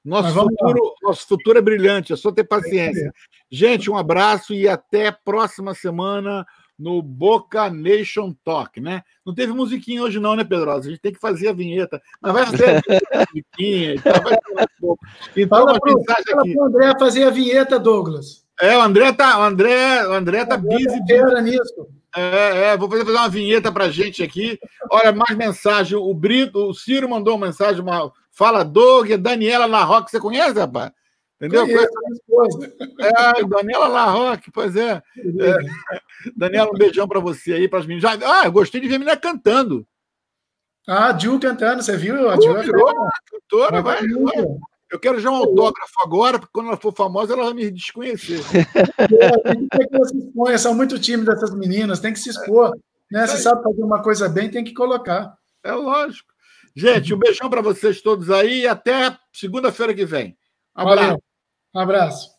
Nosso 0.08 0.32
futuro, 0.32 0.94
nosso 1.02 1.26
futuro 1.26 1.58
é 1.58 1.62
brilhante, 1.62 2.12
é 2.12 2.16
só 2.16 2.32
ter 2.32 2.44
paciência. 2.44 3.12
Gente, 3.50 3.90
um 3.90 3.96
abraço 3.96 4.54
e 4.54 4.66
até 4.66 5.12
próxima 5.12 5.74
semana 5.74 6.46
no 6.78 7.02
Boca 7.02 7.68
Nation 7.68 8.32
Talk, 8.44 8.80
né? 8.80 9.02
Não 9.26 9.34
teve 9.34 9.52
musiquinha 9.52 10.02
hoje 10.02 10.18
não, 10.18 10.34
né, 10.34 10.44
Pedrosa? 10.44 10.88
A 10.88 10.90
gente 10.90 11.02
tem 11.02 11.12
que 11.12 11.18
fazer 11.18 11.48
a 11.48 11.52
vinheta, 11.52 12.00
mas 12.22 12.32
vai 12.32 12.46
fazer 12.46 12.76
a 12.76 12.80
musiquinha, 13.34 13.94
então 13.94 14.12
vai 14.22 14.34
um 14.34 14.66
pouco. 14.80 15.06
Então, 15.36 15.58
fala 15.58 15.78
para 15.78 15.92
o 15.92 16.64
André 16.64 16.98
fazer 16.98 17.24
a 17.24 17.30
vinheta, 17.30 17.78
Douglas. 17.78 18.46
É, 18.60 18.76
o 18.78 18.80
André 18.80 19.12
tá, 19.12 19.38
o 19.38 19.42
André, 19.42 20.06
o 20.06 20.12
André 20.12 20.44
tá 20.44 20.56
busy. 20.56 21.04
Tá 21.06 21.42
nisso. 21.42 21.86
É, 22.16 22.70
é, 22.70 22.76
vou 22.76 22.88
fazer, 22.90 23.04
fazer 23.04 23.18
uma 23.18 23.28
vinheta 23.28 23.70
pra 23.70 23.90
gente 23.90 24.22
aqui. 24.22 24.58
Olha, 24.90 25.12
mais 25.12 25.36
mensagem. 25.36 25.96
O 25.96 26.12
Brito, 26.14 26.70
o 26.70 26.74
Ciro 26.74 27.08
mandou 27.08 27.36
uma 27.36 27.46
mensagem, 27.46 27.80
uma 27.80 28.10
fala 28.38 28.64
Doug, 28.64 29.10
Daniela 29.14 29.66
Larroque, 29.66 30.12
você 30.12 30.20
conhece, 30.20 30.56
rapaz? 30.56 30.92
Entendeu? 31.40 31.66
Conheço, 31.66 32.60
é, 33.00 33.44
Daniela 33.44 33.88
Larroque, 33.88 34.48
pois 34.52 34.76
é. 34.76 35.02
é. 35.16 35.56
Daniela, 36.36 36.70
um 36.70 36.78
beijão 36.78 37.08
para 37.08 37.18
você 37.18 37.54
aí, 37.54 37.68
para 37.68 37.80
as 37.80 37.86
meninas. 37.86 38.22
Ah, 38.22 38.44
eu 38.44 38.52
gostei 38.52 38.80
de 38.80 38.86
ver 38.86 38.94
a 38.94 38.98
menina 39.00 39.16
cantando. 39.16 39.84
Ah, 40.86 41.08
a 41.08 41.18
Ju 41.18 41.38
cantando, 41.40 41.82
você 41.82 41.96
viu? 41.96 42.30
A 42.30 42.36
Ju 42.36 42.52
uh, 42.52 42.62
virou, 42.62 42.94
cantora, 43.30 43.82
vai, 43.82 44.06
vai. 44.06 44.46
Eu 44.90 44.98
quero 45.00 45.20
já 45.20 45.30
um 45.30 45.34
autógrafo 45.34 45.92
agora, 46.02 46.38
porque 46.38 46.52
quando 46.52 46.68
ela 46.68 46.76
for 46.76 46.94
famosa, 46.94 47.34
ela 47.34 47.44
vai 47.44 47.54
me 47.54 47.70
desconhecer. 47.70 48.40
É, 49.20 49.30
tem 49.42 49.68
que 49.68 50.04
se 50.06 50.18
expõe, 50.18 50.58
são 50.58 50.74
muito 50.74 50.98
tímidas 50.98 51.36
essas 51.36 51.54
meninas, 51.54 52.00
tem 52.00 52.12
que 52.12 52.20
se 52.20 52.30
expor. 52.30 52.76
Né? 53.10 53.26
Se 53.26 53.38
sabe 53.38 53.62
fazer 53.62 53.82
uma 53.82 54.02
coisa 54.02 54.28
bem, 54.28 54.50
tem 54.50 54.62
que 54.62 54.74
colocar. 54.74 55.34
É 55.62 55.72
lógico. 55.72 56.32
Gente, 56.78 57.12
um 57.12 57.18
beijão 57.18 57.50
para 57.50 57.60
vocês 57.60 58.00
todos 58.00 58.30
aí 58.30 58.60
e 58.60 58.68
até 58.68 59.18
segunda-feira 59.32 59.92
que 59.92 60.06
vem. 60.06 60.38
Abraço. 60.72 61.20
Um 61.74 61.80
abraço. 61.80 62.37